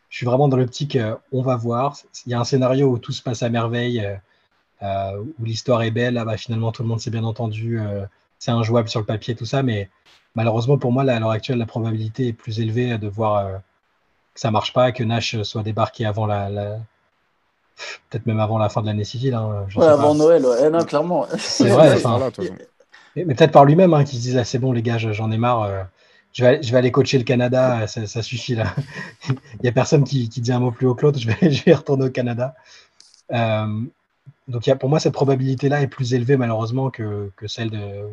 je 0.08 0.16
suis 0.16 0.26
vraiment 0.26 0.48
dans 0.48 0.56
l'optique, 0.56 0.96
euh, 0.96 1.16
on 1.32 1.42
va 1.42 1.56
voir. 1.56 1.96
Il 2.26 2.32
y 2.32 2.34
a 2.34 2.40
un 2.40 2.44
scénario 2.44 2.88
où 2.88 2.98
tout 2.98 3.12
se 3.12 3.22
passe 3.22 3.42
à 3.42 3.48
merveille, 3.48 4.00
euh, 4.04 4.16
euh, 4.82 5.22
où 5.38 5.44
l'histoire 5.44 5.82
est 5.82 5.90
belle, 5.90 6.14
là, 6.14 6.24
bah, 6.24 6.36
finalement 6.36 6.72
tout 6.72 6.82
le 6.82 6.88
monde 6.88 7.00
s'est 7.00 7.10
bien 7.10 7.24
entendu, 7.24 7.80
c'est 8.38 8.52
injouable 8.52 8.88
sur 8.88 9.00
le 9.00 9.06
papier, 9.06 9.34
tout 9.34 9.44
ça, 9.44 9.62
mais 9.62 9.90
malheureusement 10.34 10.78
pour 10.78 10.92
moi, 10.92 11.02
à 11.02 11.18
l'heure 11.18 11.30
actuelle, 11.30 11.58
la 11.58 11.66
probabilité 11.66 12.28
est 12.28 12.32
plus 12.32 12.60
élevée 12.60 12.96
de 12.98 13.08
voir 13.08 13.60
que 14.34 14.40
ça 14.40 14.50
marche 14.52 14.72
pas, 14.72 14.92
que 14.92 15.02
Nash 15.02 15.40
soit 15.42 15.64
débarqué 15.64 16.06
avant 16.06 16.26
la, 16.26 16.78
peut-être 18.10 18.26
même 18.26 18.40
avant 18.40 18.58
la 18.58 18.68
fin 18.68 18.82
de 18.82 18.86
l'année 18.86 19.04
civile. 19.04 19.34
Hein, 19.34 19.66
avant 19.80 20.14
Noël, 20.14 20.44
ouais. 20.44 20.70
non, 20.70 20.84
clairement. 20.84 21.26
C'est 21.38 21.68
vrai. 21.68 21.96
mais, 23.16 23.34
peut-être 23.34 23.52
par 23.52 23.64
lui-même, 23.64 23.94
hein, 23.94 24.04
qui 24.04 24.16
se 24.16 24.22
disent 24.22 24.36
ah, 24.36 24.44
c'est 24.44 24.58
bon, 24.58 24.72
les 24.72 24.82
gars, 24.82 24.98
j'en 24.98 25.30
ai 25.30 25.38
marre 25.38 25.68
je 26.32 26.44
vais, 26.44 26.76
aller 26.76 26.92
coacher 26.92 27.18
le 27.18 27.24
Canada, 27.24 27.86
ça, 27.86 28.22
suffit 28.22 28.54
là. 28.54 28.74
Il 29.28 29.62
n'y 29.62 29.68
a 29.68 29.72
personne 29.72 30.04
qui, 30.04 30.28
dit 30.28 30.52
un 30.52 30.60
mot 30.60 30.70
plus 30.70 30.86
haut 30.86 30.94
que 30.94 31.02
l'autre, 31.02 31.18
je 31.18 31.28
vais, 31.28 31.50
je 31.50 31.64
vais 31.64 31.74
retourner 31.74 32.06
au 32.06 32.10
Canada. 32.10 32.54
Euh, 33.32 33.82
donc 34.46 34.66
y 34.66 34.70
a, 34.70 34.76
pour 34.76 34.88
moi, 34.88 35.00
cette 35.00 35.12
probabilité-là 35.12 35.82
est 35.82 35.88
plus 35.88 36.14
élevée 36.14 36.36
malheureusement 36.36 36.90
que, 36.90 37.30
celle 37.46 37.70
de, 37.70 38.04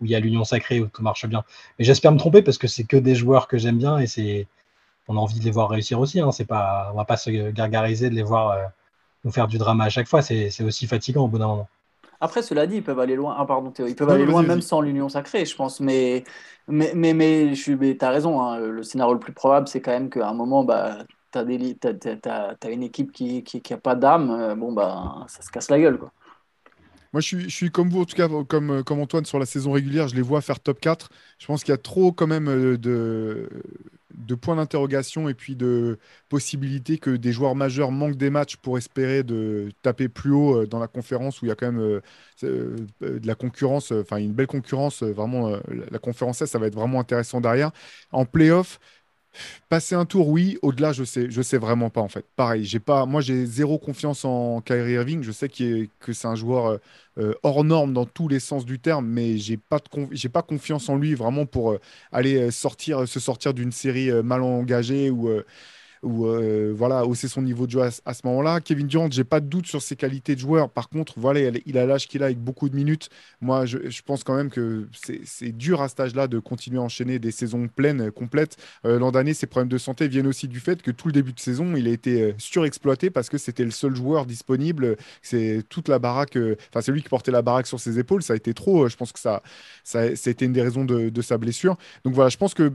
où 0.00 0.04
il 0.04 0.10
y 0.10 0.14
a 0.14 0.20
l'union 0.20 0.44
sacrée, 0.44 0.80
où 0.80 0.86
tout 0.86 1.02
marche 1.02 1.26
bien. 1.26 1.44
Mais 1.78 1.84
j'espère 1.84 2.12
me 2.12 2.18
tromper 2.18 2.42
parce 2.42 2.58
que 2.58 2.68
c'est 2.68 2.84
que 2.84 2.96
des 2.96 3.14
joueurs 3.14 3.48
que 3.48 3.58
j'aime 3.58 3.78
bien 3.78 3.98
et 3.98 4.06
c'est 4.06 4.46
on 5.06 5.16
a 5.16 5.20
envie 5.20 5.38
de 5.38 5.44
les 5.44 5.50
voir 5.50 5.68
réussir 5.68 6.00
aussi. 6.00 6.20
Hein. 6.20 6.32
C'est 6.32 6.46
pas, 6.46 6.90
on 6.94 6.96
va 6.96 7.04
pas 7.04 7.18
se 7.18 7.50
gargariser 7.50 8.08
de 8.08 8.14
les 8.14 8.22
voir 8.22 8.56
faire 9.30 9.48
du 9.48 9.58
drama 9.58 9.84
à 9.84 9.88
chaque 9.88 10.08
fois. 10.08 10.22
C'est 10.22 10.62
aussi 10.62 10.86
fatigant 10.86 11.24
au 11.24 11.28
bout 11.28 11.38
d'un 11.38 11.46
moment. 11.46 11.68
Après, 12.20 12.42
cela 12.42 12.66
dit, 12.66 12.76
ils 12.76 12.82
peuvent 12.82 13.00
aller 13.00 13.16
loin. 13.16 13.34
Ah, 13.38 13.44
pardon, 13.44 13.70
Théo. 13.70 13.86
Ils 13.86 13.94
peuvent 13.94 14.08
aller 14.08 14.24
loin 14.24 14.42
même 14.42 14.62
sans 14.62 14.80
l'union 14.80 15.08
sacrée, 15.08 15.44
je 15.44 15.54
pense. 15.54 15.80
Mais, 15.80 16.24
mais, 16.68 16.92
mais, 16.94 17.12
mais, 17.12 17.52
tu 17.54 17.96
as 18.00 18.10
raison. 18.10 18.40
Hein. 18.40 18.58
Le 18.58 18.82
scénario 18.82 19.12
le 19.12 19.20
plus 19.20 19.32
probable, 19.32 19.68
c'est 19.68 19.80
quand 19.80 19.90
même 19.90 20.08
qu'à 20.08 20.28
un 20.28 20.34
moment, 20.34 20.64
bah, 20.64 20.98
tu 21.32 21.38
as, 21.38 22.56
as, 22.62 22.70
une 22.70 22.82
équipe 22.82 23.12
qui 23.12 23.36
n'a 23.36 23.40
qui, 23.42 23.60
qui 23.60 23.74
a 23.74 23.76
pas 23.76 23.94
d'âme. 23.94 24.30
Euh, 24.30 24.54
bon, 24.54 24.72
bah, 24.72 25.26
ça 25.28 25.42
se 25.42 25.50
casse 25.50 25.70
la 25.70 25.78
gueule. 25.78 25.98
Quoi. 25.98 26.12
Moi, 27.12 27.20
je 27.20 27.26
suis, 27.26 27.42
je 27.42 27.54
suis, 27.54 27.70
comme 27.70 27.90
vous, 27.90 28.00
en 28.00 28.04
tout 28.04 28.16
cas, 28.16 28.28
comme, 28.48 28.82
comme 28.82 29.00
Antoine 29.00 29.24
sur 29.24 29.38
la 29.38 29.46
saison 29.46 29.72
régulière, 29.72 30.08
je 30.08 30.16
les 30.16 30.22
vois 30.22 30.40
faire 30.40 30.60
top 30.60 30.80
4. 30.80 31.10
Je 31.38 31.46
pense 31.46 31.62
qu'il 31.62 31.72
y 31.72 31.74
a 31.74 31.78
trop 31.78 32.12
quand 32.12 32.26
même 32.26 32.48
euh, 32.48 32.78
de, 32.78 33.48
de 34.16 34.34
points 34.34 34.56
d'interrogation 34.56 35.28
et 35.28 35.34
puis 35.34 35.56
de 35.56 35.98
possibilités 36.28 36.98
que 36.98 37.10
des 37.10 37.32
joueurs 37.32 37.54
majeurs 37.54 37.90
manquent 37.90 38.16
des 38.16 38.30
matchs 38.30 38.56
pour 38.56 38.78
espérer 38.78 39.22
de 39.22 39.70
taper 39.82 40.08
plus 40.08 40.32
haut 40.32 40.62
euh, 40.62 40.66
dans 40.66 40.78
la 40.78 40.88
conférence 40.88 41.42
où 41.42 41.46
il 41.46 41.48
y 41.48 41.52
a 41.52 41.54
quand 41.54 41.72
même 41.72 41.80
euh, 41.80 42.00
euh, 42.44 42.76
de 43.00 43.26
la 43.26 43.34
concurrence, 43.34 43.92
enfin 43.92 44.16
une 44.18 44.32
belle 44.32 44.46
concurrence. 44.46 45.02
Vraiment, 45.02 45.58
la 45.90 45.98
conférence, 45.98 46.44
ça 46.44 46.58
va 46.58 46.66
être 46.66 46.74
vraiment 46.74 47.00
intéressant 47.00 47.40
derrière. 47.40 47.70
En 48.12 48.24
playoff, 48.24 48.78
Passer 49.68 49.94
un 49.94 50.04
tour, 50.04 50.28
oui. 50.28 50.58
Au-delà, 50.62 50.92
je 50.92 51.04
sais, 51.04 51.30
je 51.30 51.42
sais 51.42 51.58
vraiment 51.58 51.90
pas 51.90 52.00
en 52.00 52.08
fait. 52.08 52.24
Pareil, 52.36 52.64
j'ai 52.64 52.80
pas, 52.80 53.06
moi 53.06 53.20
j'ai 53.20 53.46
zéro 53.46 53.78
confiance 53.78 54.24
en 54.24 54.60
Kyrie 54.60 54.92
Irving. 54.92 55.22
Je 55.22 55.32
sais 55.32 55.48
que 55.48 56.12
c'est 56.12 56.28
un 56.28 56.34
joueur 56.34 56.66
euh, 56.66 56.78
euh, 57.18 57.34
hors 57.42 57.64
norme 57.64 57.92
dans 57.92 58.06
tous 58.06 58.28
les 58.28 58.40
sens 58.40 58.64
du 58.64 58.78
terme, 58.78 59.06
mais 59.06 59.36
j'ai 59.38 59.56
pas 59.56 59.78
j'ai 60.12 60.28
pas 60.28 60.42
confiance 60.42 60.88
en 60.88 60.96
lui 60.96 61.14
vraiment 61.14 61.46
pour 61.46 61.72
euh, 61.72 61.80
aller 62.12 62.50
sortir, 62.50 63.06
se 63.08 63.20
sortir 63.20 63.54
d'une 63.54 63.72
série 63.72 64.10
mal 64.22 64.42
engagée 64.42 65.10
ou 65.10 65.28
ou 66.04 66.26
euh, 66.26 66.72
voilà, 66.76 67.06
hausser 67.06 67.28
son 67.28 67.42
niveau 67.42 67.66
de 67.66 67.72
jeu 67.72 67.80
à, 67.82 68.14
ce 68.14 68.20
moment-là. 68.24 68.60
Kevin 68.60 68.86
Durant, 68.86 69.10
j'ai 69.10 69.24
pas 69.24 69.40
de 69.40 69.46
doute 69.46 69.66
sur 69.66 69.82
ses 69.82 69.96
qualités 69.96 70.34
de 70.34 70.40
joueur. 70.40 70.70
Par 70.70 70.88
contre, 70.88 71.14
voilà, 71.16 71.40
il 71.66 71.78
a 71.78 71.86
l'âge 71.86 72.06
qu'il 72.06 72.22
a 72.22 72.26
avec 72.26 72.38
beaucoup 72.38 72.68
de 72.68 72.76
minutes. 72.76 73.08
Moi, 73.40 73.66
je, 73.66 73.78
pense 74.04 74.22
quand 74.22 74.34
même 74.34 74.50
que 74.50 74.86
c'est 75.24 75.52
dur 75.52 75.80
à 75.80 75.88
cet 75.88 76.00
âge-là 76.00 76.28
de 76.28 76.38
continuer 76.38 76.78
à 76.78 76.82
enchaîner 76.82 77.18
des 77.18 77.30
saisons 77.30 77.68
pleines, 77.68 78.10
complètes. 78.10 78.56
Euh, 78.84 78.98
l'an 78.98 79.10
dernier, 79.10 79.34
ses 79.34 79.46
problèmes 79.46 79.68
de 79.68 79.78
santé 79.78 80.08
viennent 80.08 80.26
aussi 80.26 80.46
du 80.46 80.60
fait 80.60 80.82
que 80.82 80.90
tout 80.90 81.08
le 81.08 81.12
début 81.12 81.32
de 81.32 81.40
saison, 81.40 81.74
il 81.76 81.88
a 81.88 81.90
été 81.90 82.22
euh, 82.22 82.32
surexploité 82.38 83.10
parce 83.10 83.28
que 83.28 83.38
c'était 83.38 83.64
le 83.64 83.70
seul 83.70 83.96
joueur 83.96 84.26
disponible. 84.26 84.96
C'est 85.22 85.62
toute 85.68 85.88
la 85.88 85.98
baraque, 85.98 86.36
enfin, 86.70 86.80
c'est 86.82 86.92
lui 86.92 87.02
qui 87.02 87.08
portait 87.08 87.32
la 87.32 87.42
baraque 87.42 87.66
sur 87.66 87.80
ses 87.80 87.98
épaules. 87.98 88.22
Ça 88.22 88.34
a 88.34 88.36
été 88.36 88.54
trop. 88.54 88.88
Je 88.88 88.96
pense 88.96 89.12
que 89.12 89.18
ça, 89.18 89.42
ça, 89.82 90.04
été 90.06 90.44
une 90.44 90.52
des 90.52 90.62
raisons 90.62 90.84
de 90.84 91.22
sa 91.22 91.38
blessure. 91.38 91.76
Donc 92.04 92.14
voilà, 92.14 92.28
je 92.28 92.36
pense 92.36 92.54
que 92.54 92.72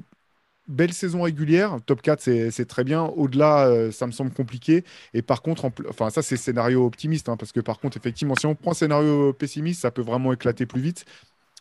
belle 0.70 0.94
saison 0.94 1.24
régulière, 1.24 1.78
top 1.86 2.02
4 2.02 2.22
c'est 2.22 2.66
très 2.68 2.84
bien. 2.84 3.04
Au-delà, 3.04 3.68
euh, 3.68 3.92
ça 3.92 4.08
me 4.08 4.12
semble 4.12 4.32
compliqué. 4.32 4.86
Et 5.14 5.22
par 5.22 5.42
contre, 5.42 5.72
enfin 5.90 6.10
ça 6.10 6.22
c'est 6.22 6.38
scénario 6.38 6.86
optimiste, 6.86 7.28
hein, 7.28 7.38
parce 7.38 7.52
que 7.52 7.60
par 7.60 7.80
contre, 7.80 7.98
effectivement, 7.98 8.36
si 8.36 8.46
on 8.46 8.56
prend 8.56 8.74
scénario 8.74 9.34
pessimiste, 9.34 9.82
ça 9.82 9.92
peut 9.92 10.02
vraiment 10.04 10.32
éclater 10.32 10.66
plus 10.66 10.82
vite. 10.82 11.06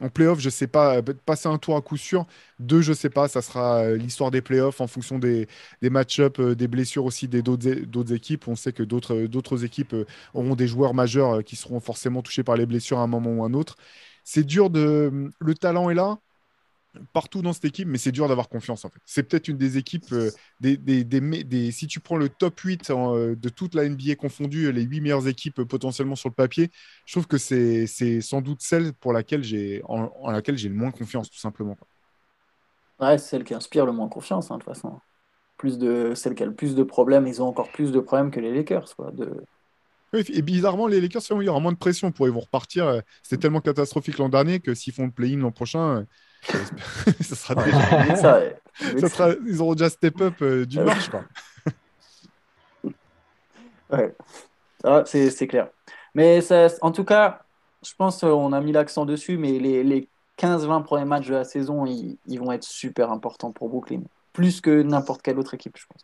En 0.01 0.11
playoff, 0.11 0.39
je 0.39 0.49
sais 0.49 0.69
pas, 0.69 1.03
passer 1.27 1.49
un 1.49 1.59
tour 1.59 1.77
à 1.77 1.81
coup 1.83 1.97
sûr. 1.97 2.25
Deux, 2.61 2.83
je 2.83 2.93
sais 2.93 3.11
pas, 3.11 3.27
ça 3.27 3.43
sera 3.43 3.81
euh, 3.83 3.97
l'histoire 3.97 4.31
des 4.31 4.43
playoffs 4.43 4.81
en 4.81 4.87
fonction 4.87 5.19
des, 5.19 5.49
match-ups, 5.83 6.39
euh, 6.39 6.55
des 6.55 6.69
blessures 6.69 7.05
aussi 7.05 7.27
des 7.29 7.43
d'autres 7.43 8.13
équipes. 8.15 8.47
On 8.47 8.55
sait 8.57 8.73
que 8.73 8.85
d'autres 8.85 9.65
équipes 9.65 9.97
auront 10.35 10.55
des 10.55 10.69
joueurs 10.69 10.95
majeurs 10.95 11.43
qui 11.45 11.57
seront 11.57 11.81
forcément 11.81 12.23
touchés 12.23 12.45
par 12.45 12.57
les 12.57 12.67
blessures 12.67 12.99
à 12.99 13.03
un 13.03 13.07
moment 13.09 13.31
ou 13.33 13.45
un 13.45 13.55
autre. 13.55 13.77
C'est 14.25 14.45
dur 14.45 14.71
de. 14.71 15.31
Le 15.41 15.55
talent 15.55 15.91
est 15.91 15.95
là, 15.95 16.19
partout 17.13 17.43
dans 17.43 17.53
cette 17.53 17.65
équipe, 17.65 17.89
mais 17.89 17.99
c'est 17.99 18.13
dur 18.13 18.29
d'avoir 18.29 18.49
confiance 18.49 18.85
en 18.85 18.89
fait. 18.89 19.01
C'est 19.05 19.23
peut-être 19.23 19.49
une 19.49 19.59
des 19.59 19.79
équipes, 19.79 20.13
euh, 20.13 20.31
des, 20.61 20.77
des, 20.77 21.05
des, 21.05 21.71
si 21.71 21.87
tu 21.87 22.01
prends 22.01 22.17
le 22.17 22.29
top 22.29 22.59
8 22.61 22.91
euh, 22.91 23.35
de 23.37 23.49
toute 23.49 23.75
la 23.75 23.89
NBA 23.89 24.17
confondue, 24.17 24.73
les 24.73 24.83
8 24.83 25.01
meilleures 25.01 25.29
équipes 25.29 25.61
euh, 25.61 25.65
potentiellement 25.65 26.17
sur 26.17 26.29
le 26.29 26.35
papier, 26.35 26.71
je 27.07 27.13
trouve 27.13 27.27
que 27.27 27.39
c'est 27.39 27.87
sans 28.21 28.41
doute 28.41 28.61
celle 28.61 28.93
pour 28.95 29.13
laquelle 29.13 29.45
j'ai 29.45 29.83
en, 29.85 30.31
laquelle 30.31 30.57
j'ai 30.57 30.69
le 30.69 30.75
moins 30.75 30.91
confiance 30.91 31.31
tout 31.31 31.39
simplement. 31.39 31.77
Ouais, 33.01 33.19
c'est 33.19 33.29
celle 33.29 33.45
qui 33.45 33.55
inspire 33.55 33.87
le 33.87 33.93
moins 33.93 34.09
confiance 34.09 34.51
hein, 34.51 34.59
de 34.59 34.65
toute 34.65 34.75
façon. 34.75 34.99
Plus 35.57 35.79
de 35.79 36.15
celle 36.15 36.35
qui 36.35 36.43
a 36.43 36.47
le 36.47 36.55
plus 36.55 36.75
de 36.75 36.83
problèmes, 36.83 37.27
ils 37.27 37.43
ont 37.43 37.47
encore 37.47 37.71
plus 37.71 37.93
de 37.93 38.01
problèmes 38.01 38.31
que 38.31 38.41
les 38.41 38.55
Lakers 38.55 38.95
quoi, 38.97 39.11
de 39.11 39.43
et 40.15 40.41
bizarrement, 40.41 40.87
les 40.87 41.03
Lakers, 41.03 41.21
il 41.33 41.43
y 41.43 41.49
aura 41.51 41.61
moins 41.61 41.73
de 41.73 41.77
pression 41.77 42.11
pour 42.13 42.27
ils 42.27 42.33
vont 42.33 42.41
repartir. 42.41 43.03
C'était 43.23 43.43
tellement 43.43 43.61
catastrophique 43.61 44.17
l'an 44.17 44.31
dernier 44.31 44.59
que 44.59 44.73
s'ils 44.73 44.95
font 44.95 45.05
le 45.05 45.11
play-in 45.11 45.37
l'an 45.37 45.51
prochain, 45.51 46.07
ça 47.21 47.35
sera 47.35 47.55
déjà... 47.55 48.41
Ils 49.47 49.61
auront 49.61 49.75
déjà 49.75 49.91
step 49.91 50.21
up 50.21 50.35
euh, 50.43 50.65
du 50.65 50.81
marche, 50.81 51.09
quoi. 51.09 51.25
ouais, 53.91 54.15
ah, 54.85 55.03
c'est 55.05 55.47
clair. 55.47 55.69
Mais 56.15 56.41
ça, 56.41 56.69
en 56.81 56.93
tout 56.93 57.05
cas, 57.05 57.43
je 57.85 57.93
pense 57.97 58.21
qu'on 58.21 58.53
a 58.53 58.61
mis 58.61 58.73
l'accent 58.73 59.05
dessus, 59.05 59.37
mais 59.37 59.59
les, 59.59 59.83
les 59.83 60.09
15-20 60.39 60.83
premiers 60.85 61.05
matchs 61.05 61.27
de 61.29 61.35
la 61.35 61.45
saison, 61.45 61.87
ils, 61.87 62.17
ils, 62.27 62.39
vont 62.39 62.53
être 62.53 62.65
super 62.65 63.11
importants 63.11 63.53
pour 63.53 63.69
Brooklyn. 63.69 64.03
Plus 64.33 64.61
que 64.61 64.83
n'importe 64.83 65.23
quelle 65.23 65.39
autre 65.39 65.55
équipe, 65.55 65.77
je 65.77 65.87
pense. 65.87 66.03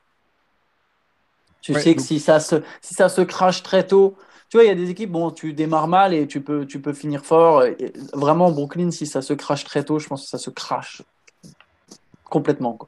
Tu 1.61 1.73
sais 1.75 1.95
que 1.95 2.03
si, 2.03 2.21
ça 2.21 2.41
se, 2.41 2.57
si 2.83 2.93
ça 2.93 3.09
se 3.09 3.23
crache 3.23 3.63
très 3.63 3.87
tôt, 3.87 4.17
tu 4.55 4.59
vois, 4.59 4.65
il 4.67 4.69
y 4.69 4.71
a 4.71 4.77
des 4.77 4.89
équipes, 4.89 5.11
bon, 5.11 5.33
tu 5.33 5.53
démarres 5.53 5.89
mal 5.89 6.15
et 6.15 6.29
tu 6.29 6.41
peux, 6.41 6.65
tu 6.65 6.81
peux 6.81 6.93
finir 6.93 7.25
fort. 7.25 7.65
vraiment, 8.13 8.53
Brooklyn, 8.53 8.93
si 8.93 9.05
ça 9.05 9.21
se 9.21 9.33
crache 9.33 9.65
très 9.65 9.83
tôt, 9.83 9.99
je 9.99 10.07
pense 10.07 10.23
que 10.23 10.29
ça 10.29 10.39
se 10.39 10.49
crache 10.49 11.03
complètement. 12.23 12.79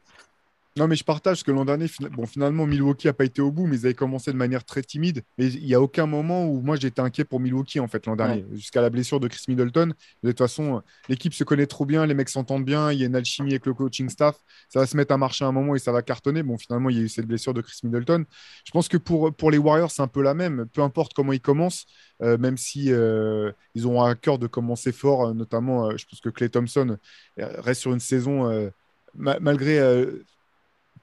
Non, 0.76 0.88
mais 0.88 0.96
je 0.96 1.04
partage 1.04 1.42
que 1.42 1.50
l'an 1.50 1.64
dernier, 1.64 1.86
bon, 2.12 2.26
finalement, 2.26 2.66
Milwaukee 2.66 3.06
n'a 3.06 3.14
pas 3.14 3.24
été 3.24 3.40
au 3.40 3.50
bout, 3.50 3.66
mais 3.66 3.76
ils 3.78 3.86
avaient 3.86 3.94
commencé 3.94 4.30
de 4.30 4.36
manière 4.36 4.62
très 4.62 4.82
timide. 4.82 5.22
Mais 5.38 5.46
il 5.46 5.64
n'y 5.64 5.74
a 5.74 5.80
aucun 5.80 6.04
moment 6.04 6.46
où 6.46 6.60
moi 6.60 6.76
j'étais 6.76 7.00
inquiet 7.00 7.24
pour 7.24 7.40
Milwaukee, 7.40 7.80
en 7.80 7.88
fait, 7.88 8.04
l'an 8.04 8.14
dernier, 8.14 8.44
jusqu'à 8.52 8.82
la 8.82 8.90
blessure 8.90 9.18
de 9.18 9.26
Chris 9.26 9.44
Middleton. 9.48 9.94
De 10.22 10.30
toute 10.30 10.38
façon, 10.38 10.82
l'équipe 11.08 11.32
se 11.32 11.44
connaît 11.44 11.66
trop 11.66 11.86
bien, 11.86 12.04
les 12.04 12.12
mecs 12.12 12.28
s'entendent 12.28 12.66
bien, 12.66 12.92
il 12.92 13.00
y 13.00 13.04
a 13.04 13.06
une 13.06 13.16
alchimie 13.16 13.52
avec 13.52 13.64
le 13.64 13.72
coaching 13.72 14.10
staff. 14.10 14.36
Ça 14.68 14.80
va 14.80 14.86
se 14.86 14.98
mettre 14.98 15.14
à 15.14 15.16
marcher 15.16 15.46
à 15.46 15.48
un 15.48 15.52
moment 15.52 15.74
et 15.74 15.78
ça 15.78 15.92
va 15.92 16.02
cartonner. 16.02 16.42
Bon, 16.42 16.58
finalement, 16.58 16.90
il 16.90 16.96
y 16.98 17.00
a 17.00 17.04
eu 17.04 17.08
cette 17.08 17.26
blessure 17.26 17.54
de 17.54 17.62
Chris 17.62 17.80
Middleton. 17.82 18.26
Je 18.66 18.70
pense 18.70 18.88
que 18.88 18.98
pour, 18.98 19.34
pour 19.34 19.50
les 19.50 19.58
Warriors, 19.58 19.90
c'est 19.90 20.02
un 20.02 20.08
peu 20.08 20.20
la 20.20 20.34
même. 20.34 20.66
Peu 20.74 20.82
importe 20.82 21.14
comment 21.14 21.32
ils 21.32 21.40
commencent, 21.40 21.86
euh, 22.22 22.36
même 22.36 22.58
si 22.58 22.92
euh, 22.92 23.50
ils 23.74 23.88
ont 23.88 24.02
à 24.02 24.14
cœur 24.14 24.38
de 24.38 24.46
commencer 24.46 24.92
fort, 24.92 25.28
euh, 25.28 25.32
notamment, 25.32 25.96
je 25.96 26.04
pense 26.04 26.20
que 26.20 26.28
Clay 26.28 26.50
Thompson 26.50 26.98
reste 27.38 27.80
sur 27.80 27.94
une 27.94 28.00
saison. 28.00 28.70
malgré 29.14 29.80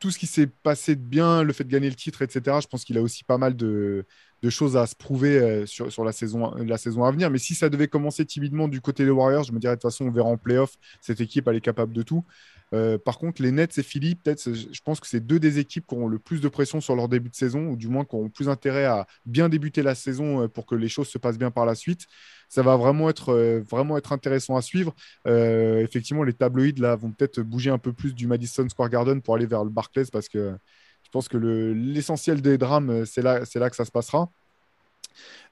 tout 0.04 0.12
ce 0.12 0.20
qui 0.20 0.28
s'est 0.28 0.48
passé 0.48 0.98
de 0.98 1.02
bien, 1.02 1.44
le 1.44 1.54
fait 1.54 1.64
de 1.64 1.70
gagner 1.70 1.88
le 1.90 1.96
titre, 1.96 2.24
etc., 2.24 2.58
je 2.62 2.68
pense 2.68 2.84
qu'il 2.84 2.98
a 2.98 3.02
aussi 3.02 3.24
pas 3.24 3.38
mal 3.38 3.56
de, 3.56 4.06
choses 4.50 4.76
à 4.76 4.86
se 4.86 4.96
prouver 4.98 5.40
euh, 5.40 5.66
sur, 5.66 6.04
la, 6.04 6.12
saison, 6.12 6.54
la 6.56 6.78
saison 6.78 7.06
à 7.06 7.12
venir. 7.12 7.30
Mais 7.30 7.38
si 7.38 7.56
ça 7.56 7.70
devait 7.70 7.88
commencer 7.88 8.26
timidement 8.26 8.68
du 8.68 8.82
côté 8.82 9.06
des 9.06 9.12
Warriors, 9.12 9.46
je 9.46 9.54
me 9.54 9.60
dirais 9.60 9.78
de 9.78 9.80
toute 9.80 9.90
façon, 9.90 10.04
on 10.04 10.12
verra 10.12 10.28
en 10.28 10.36
playoff. 10.36 10.76
Cette 11.00 11.22
équipe, 11.22 11.48
elle 11.48 11.56
est 11.56 11.62
capable 11.62 11.94
de 11.94 12.02
tout. 12.02 12.26
Euh, 12.74 12.98
par 12.98 13.18
contre, 13.18 13.42
les 13.42 13.52
Nets 13.52 13.78
et 13.78 13.84
Philly, 13.84 14.16
peut-être, 14.16 14.54
je 14.54 14.82
pense 14.84 15.00
que 15.00 15.08
c'est 15.08 15.22
deux 15.22 15.40
des 15.40 15.60
équipes 15.60 15.88
qui 15.88 15.96
ont 15.96 16.10
le 16.10 16.20
plus 16.20 16.42
de 16.42 16.50
pression 16.50 16.82
sur 16.82 16.98
leur 16.98 17.08
début 17.08 17.30
de 17.30 17.36
saison, 17.36 17.68
ou 17.68 17.78
du 17.78 17.88
moins 17.88 18.04
qui 18.04 18.16
ont 18.16 18.30
plus 18.30 18.50
intérêt 18.50 18.84
à 18.84 19.08
bien 19.26 19.48
débuter 19.48 19.84
la 19.84 19.96
saison 19.96 20.42
euh, 20.42 20.48
pour 20.50 20.66
que 20.66 20.76
les 20.76 20.90
choses 20.90 21.08
se 21.08 21.18
passent 21.18 21.38
bien 21.38 21.50
par 21.52 21.66
la 21.66 21.76
suite. 21.76 22.08
Ça 22.54 22.62
va 22.62 22.78
vraiment 22.78 23.10
être, 23.10 23.30
euh, 23.30 23.64
vraiment 23.68 23.98
être 23.98 24.14
intéressant 24.14 24.56
à 24.56 24.62
suivre. 24.62 24.94
effectivement, 25.26 26.24
les 26.24 26.34
tabloïds 26.34 26.80
là, 26.80 26.96
vont 26.96 27.12
peut-être 27.12 27.42
bouger 27.42 27.72
un 27.72 27.80
peu 27.80 27.94
plus 27.94 28.14
du 28.14 28.28
Madison 28.28 28.70
Square 28.70 28.90
Garden 28.90 29.22
pour 29.24 29.34
aller 29.34 29.48
vers 29.48 29.64
le 29.64 29.72
Barclays 29.72 30.06
parce 30.12 30.30
que 30.30 30.56
je 31.04 31.10
pense 31.10 31.28
que 31.28 31.38
l'essentiel 31.38 32.42
des 32.44 32.60
drames, 32.60 33.06
c'est 33.06 33.24
là, 33.24 33.42
là 33.56 33.70
que 33.72 33.76
ça 33.76 33.86
se 33.86 33.92
passera. 33.92 34.30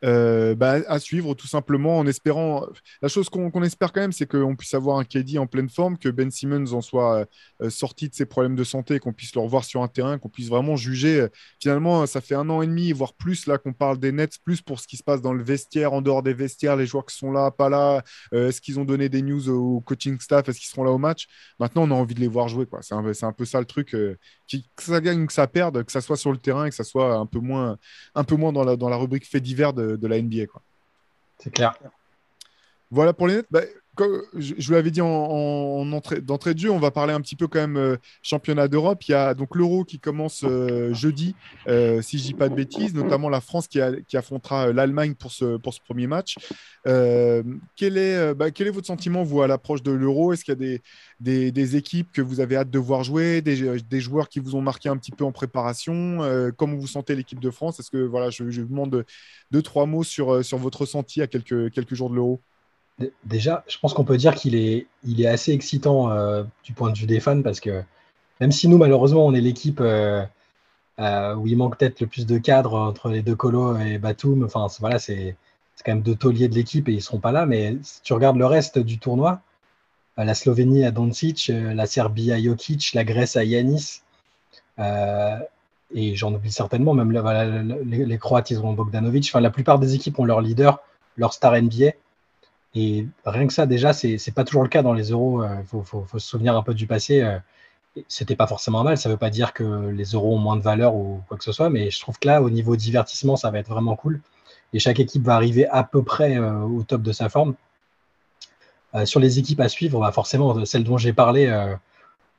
Euh, 0.04 0.56
bah, 0.56 0.80
à 0.88 1.00
suivre 1.00 1.36
tout 1.36 1.48
simplement 1.48 2.00
en 2.00 2.08
espérant. 2.08 2.66
La 3.02 3.08
chose 3.08 3.30
qu'on 3.30 3.64
espère 3.64 3.92
quand 3.94 4.02
même, 4.02 4.12
c'est 4.12 4.26
qu'on 4.26 4.56
puisse 4.56 4.74
avoir 4.74 4.98
un 4.98 5.04
KD 5.04 5.38
en 5.38 5.46
pleine 5.46 5.70
forme, 5.70 5.98
que 5.98 6.10
Ben 6.10 6.32
Simmons 6.32 6.74
en 6.74 6.82
soit 6.82 7.28
euh, 7.62 7.70
sorti 7.70 8.10
de 8.10 8.16
ses 8.16 8.26
problèmes 8.26 8.56
de 8.56 8.64
santé, 8.64 9.00
qu'on 9.00 9.14
puisse 9.14 9.36
le 9.36 9.42
revoir 9.42 9.64
sur 9.64 9.84
un 9.84 9.88
terrain, 9.88 10.18
qu'on 10.18 10.30
puisse 10.30 10.50
vraiment 10.50 10.76
juger. 10.76 11.28
Finalement, 11.60 12.06
ça 12.08 12.22
fait 12.22 12.36
un 12.36 12.50
an 12.50 12.62
et 12.62 12.68
demi, 12.68 12.92
voire 12.94 13.14
plus, 13.14 13.46
là 13.46 13.58
qu'on 13.58 13.74
parle 13.74 14.00
des 14.00 14.12
Nets, 14.12 14.40
plus 14.44 14.62
pour 14.62 14.80
ce 14.80 14.88
qui 14.88 14.98
se 14.98 15.04
passe 15.04 15.22
dans 15.22 15.34
le 15.34 15.44
vestiaire, 15.44 15.94
en 15.94 16.02
dehors 16.02 16.24
des 16.24 16.34
vestiaires, 16.34 16.76
les 16.76 16.88
joueurs 16.88 17.06
qui 17.06 17.16
sont 17.16 17.32
là, 17.32 17.52
pas 17.52 17.70
là. 17.70 18.04
Euh, 18.34 18.50
est-ce 18.50 18.62
qu'ils 18.62 18.80
ont 18.80 18.86
donné 18.86 19.08
des 19.10 19.22
news 19.22 19.50
au 19.50 19.82
coaching 19.82 20.20
staff 20.20 20.50
Est-ce 20.50 20.60
qu'ils 20.60 20.70
seront 20.70 20.84
là 20.84 20.92
au 20.92 20.98
match? 20.98 21.28
Maintenant, 21.60 21.84
on 21.84 21.92
a 21.92 21.96
envie 21.96 22.16
de 22.16 22.20
les 22.20 22.28
voir 22.28 22.48
jouer. 22.48 22.66
C'est 22.82 22.96
un, 22.96 23.06
un, 23.06 23.34
peu 23.34 23.46
ça 23.46 23.60
le 23.60 23.66
truc. 23.66 23.90
Que 23.90 24.18
ça 24.80 25.00
gagne 25.00 25.22
ou 25.22 25.28
que 25.28 25.34
ça 25.34 25.48
perde, 25.48 25.84
que 25.84 25.92
ça 25.92 26.02
soit 26.02 26.18
sur 26.18 26.32
le 26.32 26.38
terrain 26.38 26.66
et 26.66 26.70
que 26.70 26.76
ça 26.76 26.84
soit 26.84 27.16
un 27.16 27.26
peu 27.26 27.40
moins, 27.40 27.78
un 28.16 28.24
peu 28.24 28.36
moins 28.36 28.52
dans, 28.52 28.64
la, 28.64 28.76
dans 28.76 28.90
la 28.90 28.98
rubrique 28.98 29.26
fait 29.26 29.40
de, 29.56 29.96
de 29.96 30.08
la 30.08 30.22
NBA. 30.22 30.48
Quoi. 30.48 30.62
C'est 31.38 31.52
clair. 31.52 31.74
Voilà 32.90 33.14
pour 33.14 33.28
les 33.28 33.38
nets. 33.38 33.46
Bah, 33.50 33.62
je, 34.00 34.54
vous 34.66 34.72
l'avais 34.72 34.92
dit 34.92 35.02
en, 35.02 35.92
entrée, 35.92 36.22
d'entrée 36.22 36.54
de 36.54 36.60
jeu, 36.60 36.72
on 36.72 36.80
va 36.80 36.92
parler 36.92 37.14
un 37.14 37.22
petit 37.22 37.36
peu 37.36 37.48
quand 37.48 37.60
même 37.60 37.78
euh, 37.78 37.98
championnat 38.22 38.68
d'Europe. 38.68 39.04
Il 39.08 39.12
y 39.12 39.14
a 39.14 39.34
donc 39.34 39.56
l'Euro 39.56 39.84
qui 39.84 40.00
commence 40.00 40.44
euh, 40.44 40.94
jeudi, 40.94 41.36
euh, 41.68 42.02
si 42.02 42.18
je 42.18 42.24
dis 42.24 42.34
pas 42.34 42.50
de 42.50 42.56
bêtises, 42.56 42.94
notamment 42.94 43.30
la 43.30 43.42
France 43.42 43.68
qui, 43.68 43.80
affrontera 44.16 44.72
l'Allemagne 44.72 45.16
pour 45.16 45.32
ce, 45.32 45.58
premier 45.86 46.08
match. 46.08 46.38
quel, 46.86 47.98
est, 47.98 48.34
bah, 48.34 48.52
quel 48.52 48.68
est 48.68 48.72
votre 48.72 48.88
sentiment, 48.88 49.24
vous, 49.24 49.42
à 49.42 49.48
l'approche 49.48 49.84
de 49.84 49.92
l'Euro? 49.92 50.34
Est-ce 50.34 50.46
qu'il 50.46 50.54
y 50.62 50.76
a 50.76 51.52
des, 51.52 51.76
équipes 51.76 52.12
que 52.12 52.22
vous 52.22 52.40
avez 52.40 52.58
hâte 52.58 52.70
de 52.70 52.80
voir 52.80 53.04
jouer, 53.04 53.42
des, 53.42 54.00
joueurs 54.00 54.30
qui 54.30 54.40
vous 54.40 54.56
ont 54.56 54.62
marqué 54.62 54.90
un 54.90 54.98
petit 54.98 55.12
peu 55.12 55.26
en 55.26 55.32
préparation? 55.32 56.20
Comment 56.58 56.76
vous 56.76 56.88
sentez 56.88 57.16
l'équipe 57.16 57.40
de 57.40 57.50
France? 57.50 57.80
Est-ce 57.80 57.92
que 57.92 57.98
voilà, 57.98 58.30
je, 58.30 58.44
vous 58.44 58.68
demande 58.68 59.06
deux, 59.52 59.62
trois 59.62 59.86
mots 59.86 60.04
sur, 60.04 60.42
votre 60.58 60.82
ressenti 60.82 61.22
à 61.22 61.28
quelques 61.28 61.94
jours 61.94 62.10
de 62.10 62.16
l'Euro? 62.16 62.42
Déjà, 63.26 63.64
je 63.68 63.78
pense 63.80 63.94
qu'on 63.94 64.04
peut 64.04 64.18
dire 64.18 64.36
qu'il 64.36 64.56
est, 64.56 64.88
assez 65.26 65.52
excitant 65.52 66.12
euh, 66.12 66.44
du 66.64 66.74
point 66.74 66.92
de 66.92 66.98
vue 66.98 67.06
des 67.06 67.20
fans 67.20 67.42
parce 67.42 67.60
que 67.60 67.84
même 68.40 68.52
si 68.52 68.68
nous, 68.68 68.78
malheureusement, 68.78 69.26
on 69.26 69.34
est 69.34 69.42
l'équipe 69.42 69.80
euh, 69.82 70.24
euh, 71.00 71.36
où 71.36 71.48
il 71.48 71.58
manque 71.58 71.78
peut-être 71.78 72.02
le 72.02 72.08
plus 72.08 72.26
de 72.26 72.38
cadres 72.38 72.74
entre 72.74 73.10
les 73.10 73.22
deux 73.22 73.36
Colo 73.36 73.78
et 73.78 73.98
Batum, 73.98 74.44
enfin 74.44 74.68
voilà, 74.80 75.00
c'est 75.00 75.36
quand 75.86 75.94
même 75.94 76.02
deux 76.02 76.16
tauliers 76.16 76.48
de 76.48 76.56
l'équipe 76.56 76.88
et 76.90 76.92
ils 76.92 76.98
ne 76.98 77.02
seront 77.02 77.20
pas 77.20 77.32
là. 77.32 77.46
Mais 77.46 77.78
si 77.84 78.02
tu 78.02 78.14
regardes 78.14 78.38
le 78.38 78.46
reste 78.46 78.80
du 78.80 79.00
tournoi, 79.00 79.42
la 80.18 80.34
Slovénie 80.34 80.86
à 80.86 80.92
Doncic, 80.92 81.52
la 81.54 81.86
Serbie 81.86 82.32
à 82.32 82.42
Jokic, 82.42 82.94
la 82.94 83.04
Grèce 83.04 83.36
à 83.36 83.44
Yanis, 83.44 84.02
et 85.94 86.16
j'en 86.16 86.34
oublie 86.34 86.52
certainement, 86.52 86.94
même 86.94 87.12
les, 87.12 88.06
les, 88.06 88.18
Croates, 88.18 88.52
ils 88.52 88.60
ont 88.60 88.74
Bogdanovic. 88.74 89.26
Enfin, 89.30 89.42
la 89.42 89.50
plupart 89.50 89.80
des 89.80 89.96
équipes 89.96 90.20
ont 90.20 90.26
leur 90.26 90.42
leader, 90.42 90.80
leur 91.18 91.34
star 91.34 91.60
NBA. 91.60 91.92
Et 92.74 93.06
rien 93.26 93.48
que 93.48 93.54
ça, 93.54 93.66
déjà, 93.66 93.94
c'est 93.94 94.18
n'est 94.26 94.34
pas 94.34 94.44
toujours 94.44 94.64
le 94.64 94.70
cas 94.70 94.82
dans 94.82 94.94
les 94.94 95.12
euros. 95.12 95.44
Il 95.44 95.48
euh, 95.48 95.84
faut, 95.84 96.06
se 96.14 96.20
souvenir 96.20 96.56
un 96.56 96.64
peu 96.64 96.74
du 96.74 96.88
passé. 96.88 97.22
Euh, 97.22 97.38
c'était 98.08 98.38
pas 98.38 98.48
forcément 98.48 98.84
mal. 98.84 98.98
Ça 98.98 99.10
ne 99.10 99.14
veut 99.14 99.20
pas 99.20 99.30
dire 99.30 99.54
que 99.54 99.90
les 99.90 100.06
euros 100.12 100.36
ont 100.36 100.40
moins 100.40 100.56
de 100.56 100.62
valeur 100.62 100.96
ou 100.96 101.22
quoi 101.28 101.38
que 101.38 101.44
ce 101.44 101.52
soit, 101.52 101.70
mais 101.70 101.92
je 101.92 102.00
trouve 102.00 102.18
que 102.20 102.28
là, 102.28 102.42
au 102.42 102.50
niveau 102.50 102.76
divertissement, 102.78 103.36
ça 103.36 103.52
va 103.52 103.60
être 103.60 103.70
vraiment 103.70 103.96
cool. 103.96 104.22
Et 104.74 104.80
chaque 104.80 105.00
équipe 105.02 105.24
va 105.24 105.36
arriver 105.36 105.68
à 105.68 105.84
peu 105.84 106.02
près 106.04 106.38
euh, 106.38 106.62
au 106.62 106.84
top 106.84 107.02
de 107.02 107.12
sa 107.12 107.30
forme. 107.30 107.56
sur 109.06 109.20
les 109.20 109.40
équipes 109.40 109.60
à 109.62 109.70
suivre, 109.70 110.00
bah, 110.00 110.12
forcément, 110.12 110.66
celle 110.66 110.84
dont 110.84 110.98
j'ai 110.98 111.14
parlé, 111.14 111.48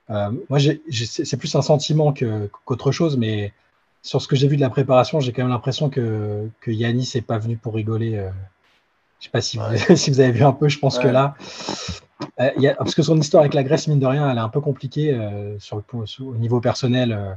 moi, 0.09 0.59
c'est 1.01 1.37
plus 1.37 1.55
un 1.55 1.62
sentiment 1.62 2.14
qu'autre 2.64 2.93
chose, 2.93 3.16
mais 3.16 3.53
sur 4.03 4.20
ce 4.20 4.28
que 4.28 4.37
j'ai 4.37 4.49
vu 4.49 4.57
de 4.57 4.61
la 4.62 4.70
préparation, 4.70 5.20
j'ai 5.20 5.33
quand 5.33 5.43
même 5.43 5.51
l'impression 5.51 5.91
que, 5.91 6.49
que 6.61 6.70
Yanis 6.70 7.11
n'est 7.14 7.22
pas 7.22 7.39
venu 7.39 7.57
pour 7.57 7.74
rigoler 7.74 8.30
je 9.23 9.27
sais 9.27 9.31
pas 9.31 9.41
si, 9.41 9.57
vous, 9.57 9.64
si 9.97 10.11
vous 10.11 10.18
avez 10.18 10.33
vu 10.33 10.43
un 10.43 10.53
peu, 10.53 10.68
je 10.68 10.81
pense 10.81 10.99
que 10.99 11.07
là, 11.07 11.37
euh, 12.41 12.51
y 12.57 12.66
a, 12.66 12.75
parce 12.75 12.97
que 12.97 13.03
son 13.03 13.16
histoire 13.16 13.43
avec 13.43 13.55
la 13.55 13.62
Grèce, 13.62 13.87
mine 13.87 14.01
de 14.01 14.07
rien, 14.07 14.29
elle 14.29 14.37
est 14.37 14.41
un 14.41 14.49
peu 14.49 14.61
compliquée 14.61 15.14
euh, 15.14 15.57
sur 15.61 15.77
le, 15.77 15.85
au 16.25 16.35
niveau 16.35 16.61
personnel. 16.61 17.12
Euh, 17.12 17.33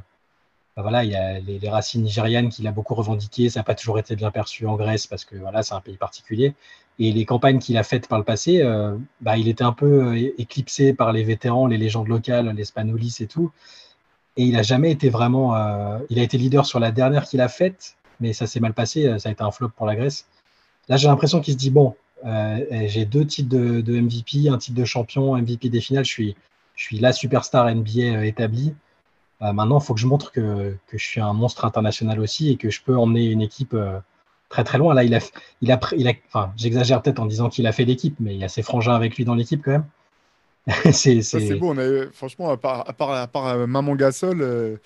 bah 0.75 0.81
voilà, 0.81 1.03
il 1.03 1.11
y 1.11 1.15
a 1.15 1.39
les, 1.39 1.69
racines 1.69 2.01
nigérianes 2.01 2.49
qu'il 2.49 2.65
a 2.67 2.71
beaucoup 2.71 2.95
revendiquées. 2.95 3.49
Ça 3.49 3.59
n'a 3.59 3.63
pas 3.63 3.75
toujours 3.75 3.99
été 3.99 4.15
bien 4.15 4.31
perçu 4.31 4.65
en 4.65 4.75
Grèce 4.77 5.05
parce 5.05 5.25
que 5.25 5.35
voilà, 5.35 5.61
c'est 5.61 5.75
un 5.75 5.79
pays 5.79 5.97
particulier. 5.97 6.55
Et 6.97 7.11
les 7.11 7.23
campagnes 7.23 7.59
qu'il 7.59 7.77
a 7.77 7.83
faites 7.83 8.07
par 8.07 8.17
le 8.17 8.25
passé, 8.25 8.63
bah, 9.21 9.37
il 9.37 9.47
était 9.47 9.63
un 9.63 9.71
peu 9.71 10.17
éclipsé 10.37 10.93
par 10.93 11.13
les 11.13 11.23
vétérans, 11.23 11.67
les 11.67 11.77
légendes 11.77 12.07
locales, 12.09 12.49
les 12.49 12.65
Spanolis 12.65 13.17
et 13.21 13.27
tout. 13.27 13.51
Et 14.35 14.43
il 14.43 14.53
n'a 14.53 14.63
jamais 14.63 14.91
été 14.91 15.09
vraiment. 15.09 15.55
il 16.09 16.19
a 16.19 16.23
été 16.23 16.37
leader 16.37 16.65
sur 16.65 16.79
la 16.81 16.91
dernière 16.91 17.23
qu'il 17.23 17.39
a 17.39 17.47
faite, 17.47 17.95
mais 18.19 18.33
ça 18.33 18.45
s'est 18.45 18.59
mal 18.59 18.73
passé. 18.73 19.17
Ça 19.17 19.29
a 19.29 19.31
été 19.31 19.43
un 19.43 19.51
flop 19.51 19.69
pour 19.69 19.85
la 19.85 19.95
Grèce. 19.95 20.25
Là, 20.89 20.97
j'ai 20.97 21.07
l'impression 21.07 21.41
qu'il 21.41 21.53
se 21.53 21.57
dit 21.57 21.71
bon, 21.71 21.95
j'ai 22.23 23.05
deux 23.05 23.25
titres 23.25 23.49
de, 23.49 23.81
de, 23.81 23.99
MVP, 23.99 24.49
un 24.49 24.57
titre 24.57 24.77
de 24.77 24.85
champion, 24.85 25.35
MVP 25.35 25.69
des 25.69 25.81
finales. 25.81 26.05
Je 26.05 26.11
suis, 26.11 26.35
je 26.75 26.83
suis 26.83 26.99
la 26.99 27.13
superstar 27.13 27.73
NBA 27.73 28.25
établie. 28.25 28.73
Euh, 29.41 29.53
maintenant, 29.53 29.79
il 29.79 29.83
faut 29.83 29.93
que 29.93 29.99
je 29.99 30.07
montre 30.07 30.31
que, 30.31 30.77
je 30.91 30.97
suis 30.97 31.21
un 31.21 31.33
monstre 31.33 31.65
international 31.65 32.19
aussi 32.19 32.51
et 32.51 32.57
que 32.57 32.69
je 32.69 32.81
peux 32.81 32.97
emmener 32.97 33.25
une 33.25 33.41
équipe 33.41 33.73
euh, 33.73 33.99
très 34.49 34.63
très 34.63 34.77
loin. 34.77 34.93
Là, 34.93 35.03
il 35.03 35.13
a, 35.13 35.19
il 35.61 35.71
a, 35.71 35.79
il 35.97 36.07
a 36.07 36.13
enfin, 36.27 36.53
j'exagère 36.55 37.01
peut-être 37.01 37.19
en 37.19 37.25
disant 37.25 37.49
qu'il 37.49 37.67
a 37.67 37.71
fait 37.71 37.85
l'équipe, 37.85 38.15
mais 38.19 38.33
il 38.33 38.39
y 38.39 38.43
a 38.43 38.49
ses 38.49 38.61
frangins 38.61 38.95
avec 38.95 39.17
lui 39.17 39.25
dans 39.25 39.35
l'équipe 39.35 39.61
quand 39.63 39.71
même. 39.71 39.85
c'est 40.91 41.59
beau. 41.59 41.75
On 41.77 42.11
franchement, 42.11 42.49
à 42.49 42.57
part, 42.57 42.89
à 42.89 42.93
part, 42.93 43.11
à 43.11 43.27
part 43.27 43.47
euh, 43.47 43.67
Maman 43.67 43.95
Gasol, 43.95 44.41
euh, 44.41 44.77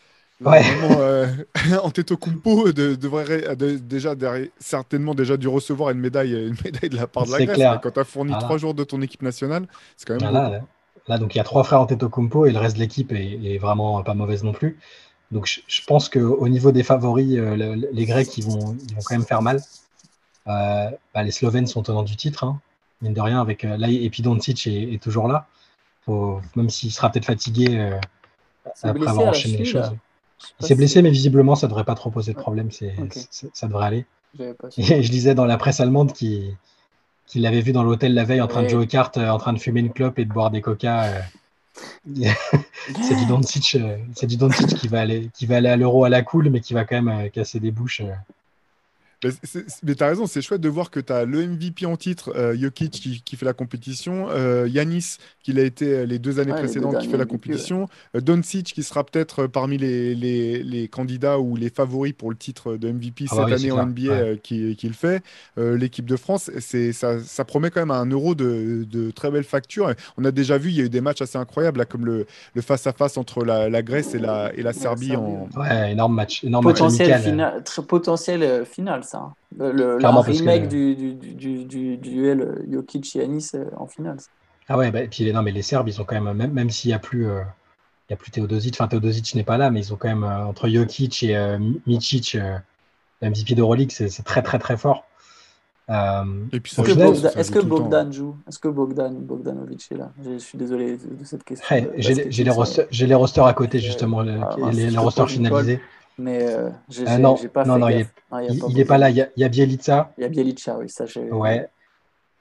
ouais. 0.46 0.64
euh, 1.00 1.28
Antetokounmpo 1.84 2.72
de, 2.72 2.96
devrait 2.96 3.56
déjà 3.56 4.16
certainement 4.60 5.16
déjà 5.16 5.38
dû 5.38 5.48
recevoir 5.48 5.92
une 5.92 6.00
médaille, 6.00 6.34
une 6.34 6.58
médaille 6.64 6.90
de 6.90 6.98
la 6.98 7.08
part 7.08 7.26
de 7.26 7.32
la 7.32 7.46
Grèce. 7.46 7.80
Quand 7.82 7.92
tu 7.92 8.00
as 8.00 8.04
fourni 8.04 8.34
trois 8.40 8.58
jours 8.58 8.74
de 8.74 8.84
ton 8.84 9.02
équipe 9.02 9.22
nationale, 9.22 9.68
c'est 9.98 10.08
quand 10.08 10.22
même. 10.22 10.62
Là, 11.10 11.18
donc 11.18 11.34
il 11.34 11.40
y 11.40 11.42
a 11.42 11.44
trois 11.44 11.64
frères 11.64 11.80
en 11.80 11.84
Antetokounmpo 11.84 12.46
et 12.46 12.52
le 12.52 12.60
reste 12.60 12.76
de 12.76 12.82
l'équipe 12.82 13.12
est, 13.12 13.58
vraiment 13.58 14.04
pas 14.04 14.14
mauvaise 14.14 14.44
non 14.44 14.54
plus. 14.54 14.78
Donc 15.32 15.48
je, 15.48 15.82
pense 15.86 16.08
qu'au 16.08 16.48
niveau 16.48 16.72
des 16.72 16.84
favoris, 16.84 17.38
euh, 17.38 17.76
les 17.92 18.06
Grecs 18.06 18.38
ils 18.38 18.46
vont, 18.46 18.76
ils 18.88 18.96
vont 18.96 19.02
quand 19.04 19.16
même 19.16 19.26
faire 19.26 19.42
mal. 19.42 19.60
Euh, 20.48 20.90
bah, 21.14 21.24
les 21.24 21.32
Slovènes 21.32 21.68
sont 21.68 21.82
tenants 21.84 22.04
du 22.04 22.16
titre, 22.16 22.44
hein, 22.44 22.60
mine 23.02 23.14
de 23.14 23.22
rien, 23.22 23.42
avec 23.42 23.66
euh, 23.66 23.78
là, 23.78 23.90
et 23.90 24.10
puis 24.10 24.24
Doncic 24.24 24.68
est, 24.68 25.02
toujours 25.02 25.28
là. 25.28 25.48
même 26.56 26.70
s'il 26.70 26.92
sera 26.92 27.12
peut-être 27.12 27.26
fatigué 27.26 27.92
après 28.84 29.08
avoir 29.08 29.30
enchaîné 29.30 29.58
les 29.58 29.66
choses. 29.66 29.92
Il 30.60 30.66
s'est 30.66 30.76
blessé, 30.76 31.02
mais 31.02 31.10
visiblement 31.10 31.56
ça 31.56 31.68
devrait 31.68 31.84
pas 31.84 31.96
trop 31.96 32.10
poser 32.10 32.34
de 32.34 32.40
problème. 32.40 32.72
C'est, 32.72 32.96
ça 33.30 33.68
devrait 33.68 33.86
aller. 33.86 34.06
Et 34.78 35.04
je 35.04 35.12
lisais 35.12 35.36
dans 35.36 35.46
la 35.46 35.58
presse 35.58 35.80
allemande 35.80 36.14
qui 36.14 36.52
qu'il 37.30 37.44
l'avait 37.44 37.62
vu 37.62 37.72
dans 37.72 37.84
l'hôtel 37.84 38.16
la 38.16 38.24
veille 38.24 38.42
en 38.42 38.48
train 38.48 38.64
de 38.64 38.70
jouer 38.70 38.84
aux 38.84 38.88
cartes, 38.88 39.18
euh, 39.18 39.30
en 39.30 39.38
train 39.38 39.54
de 39.54 39.60
fumer 39.60 39.82
une 39.82 39.94
clope 39.94 40.18
et 40.18 40.26
de 40.26 40.34
boire 40.34 40.50
des 40.50 40.62
coca. 40.62 41.04
Euh. 41.04 41.22
c'est 43.04 43.16
du 43.16 43.26
Doncic, 43.28 43.76
euh, 43.76 43.98
c'est 44.16 44.26
qui 44.26 44.88
va 44.88 45.02
aller, 45.02 45.30
qui 45.36 45.46
va 45.46 45.58
aller 45.58 45.70
à 45.70 45.78
l'euro 45.78 46.06
à 46.06 46.10
la 46.10 46.24
cool, 46.24 46.50
mais 46.50 46.60
qui 46.60 46.74
va 46.74 46.86
quand 46.86 47.00
même 47.02 47.30
casser 47.30 47.60
des 47.60 47.70
bouches. 47.70 48.02
Mais, 49.24 49.96
tu 49.96 50.04
as 50.04 50.08
raison, 50.08 50.28
c'est 50.28 50.42
chouette 50.42 50.62
de 50.62 50.70
voir 50.70 50.92
que 50.92 51.00
tu 51.00 51.12
as 51.12 51.26
le 51.26 51.46
MVP 51.46 51.86
en 51.86 51.98
titre, 51.98 52.32
euh, 52.36 52.56
Jokic, 52.58 53.22
qui, 53.26 53.36
fait 53.36 53.46
la 53.46 53.54
compétition, 53.54 54.28
euh, 54.30 54.68
Yanis, 54.70 55.18
qui 55.44 55.52
l'a 55.52 55.64
été 55.64 55.94
euh, 55.94 56.06
les 56.06 56.20
deux 56.20 56.40
années 56.40 56.54
précédentes, 56.54 57.00
qui 57.00 57.08
fait 57.08 57.18
la 57.18 57.26
compétition, 57.26 57.88
ouais. 58.14 58.22
Doncic, 58.22 58.74
qui 58.74 58.84
sera 58.84 59.04
peut-être 59.04 59.48
parmi 59.48 59.78
les, 59.78 60.16
les, 60.16 60.88
candidats 60.88 61.40
ou 61.40 61.56
les 61.56 61.70
favoris 61.70 62.14
pour 62.14 62.32
le 62.32 62.38
titre 62.38 62.78
de 62.78 62.92
MVP 62.92 63.26
ah 63.30 63.36
cette 63.36 63.60
année 63.60 63.72
en 63.72 63.86
NBA 63.86 64.38
qui, 64.42 64.78
le 64.84 64.94
fait. 64.94 65.22
L'équipe 65.58 66.06
de 66.06 66.16
France, 66.16 66.50
ça, 66.60 67.20
ça 67.20 67.46
promet 67.46 67.70
quand 67.70 67.82
même 67.82 67.92
un 67.92 68.06
euro 68.06 68.36
de, 68.36 68.86
de, 68.90 69.12
très 69.12 69.32
belle 69.32 69.44
facture. 69.44 69.94
On 70.18 70.26
a 70.26 70.32
déjà 70.32 70.58
vu, 70.58 70.70
il 70.70 70.78
y 70.78 70.82
a 70.82 70.86
eu 70.86 70.90
des 70.90 71.02
matchs 71.02 71.22
assez 71.22 71.38
incroyables, 71.38 71.80
là, 71.80 71.86
comme 71.86 72.06
le 72.06 72.26
face-à--face 72.62 73.18
entre 73.18 73.44
la, 73.44 73.82
Grèce 73.82 74.16
et 74.16 74.20
la, 74.20 74.52
et 74.56 74.62
la 74.62 74.74
Serbie. 74.74 75.16
En... 75.16 75.50
Ouais, 75.56 75.92
énorme 75.92 76.16
match. 76.16 76.44
Énorme 76.44 76.66
potentiel, 76.66 77.10
match 77.10 77.24
final, 77.24 77.64
potentiel 77.88 78.66
final 78.66 79.04
ça. 79.10 79.34
Le, 79.58 79.98
remake 79.98 80.68
du, 80.68 80.96
du, 80.96 81.14
du, 81.14 81.66
du, 81.66 81.98
duel 81.98 82.66
Jokic-Yanis 82.70 83.52
euh, 83.56 83.66
en 83.78 83.88
finale. 83.88 84.18
Ah 84.70 84.78
ouais, 84.78 84.92
bah, 84.92 85.02
et 85.02 85.08
puis 85.08 85.34
non, 85.34 85.42
mais 85.42 85.52
les 85.52 85.64
Serbes, 85.64 85.88
ils 85.88 86.00
ont 86.00 86.06
quand 86.06 86.22
même, 86.22 86.32
même, 86.38 86.54
même 86.54 86.70
s'il 86.70 86.90
n'y 86.90 86.94
a 86.94 87.00
plus. 87.00 87.28
Euh, 87.28 87.42
il 88.08 88.14
y 88.14 88.16
a 88.16 88.18
plus 88.18 88.32
Teodosic, 88.32 88.76
enfin 88.76 88.88
Teodosic 88.88 89.36
n'est 89.36 89.44
pas 89.44 89.58
là, 89.58 89.70
mais 89.70 89.82
ils 89.82 89.94
ont 89.94 89.96
quand 89.96 90.08
même 90.08 90.24
euh, 90.24 90.46
entre 90.46 90.68
Jokic 90.68 91.22
et 91.22 91.36
euh, 91.36 91.60
Micic, 91.86 92.38
MVP 93.22 93.54
d'Euroleague, 93.54 93.92
c'est 93.92 94.24
très 94.24 94.42
très 94.42 94.58
très 94.58 94.78
fort. 94.78 95.06
Est-ce 95.90 96.82
que, 97.52 97.62
Bogdan, 97.62 98.12
joue? 98.12 98.36
Est-ce 98.48 98.60
que 98.60 98.68
Bogdan 98.68 99.12
Bogdanovic 99.12 99.92
est 99.92 99.96
là? 99.96 100.12
Je 100.24 100.38
suis 100.38 100.58
désolé 100.58 100.98
de, 100.98 101.24
cette 101.24 101.44
question. 101.44 101.66
J'ai 101.98 102.44
les, 102.44 102.50
rosters, 102.52 102.86
les 102.92 103.16
rosters 103.16 103.46
à 103.46 103.54
côté 103.54 103.80
justement, 103.80 104.20
ah, 104.20 104.56
les, 104.72 104.90
les 104.92 104.98
rosters 104.98 105.30
finalisés. 105.30 105.82
Mais 106.20 106.44
euh, 106.44 106.70
j'ai 106.90 107.08
euh, 107.08 107.18
non, 107.18 107.36
pas 107.54 107.64
non, 107.64 107.80
non, 107.80 107.88
il 107.90 108.06
n'est 108.76 108.86
pas, 108.86 108.98
là. 108.98 109.10
Il 109.10 109.16
y, 109.16 109.22
a, 109.22 109.30
il 109.36 109.42
y 109.42 109.44
a 109.46 109.50
Bielica. 109.50 110.12
Il 110.18 110.22
y 110.22 110.26
a 110.26 110.30
Bielica, 110.30 110.78
oui, 110.78 110.90
ça 110.90 111.06
j'ai. 111.06 111.32
Ouais. 111.32 111.70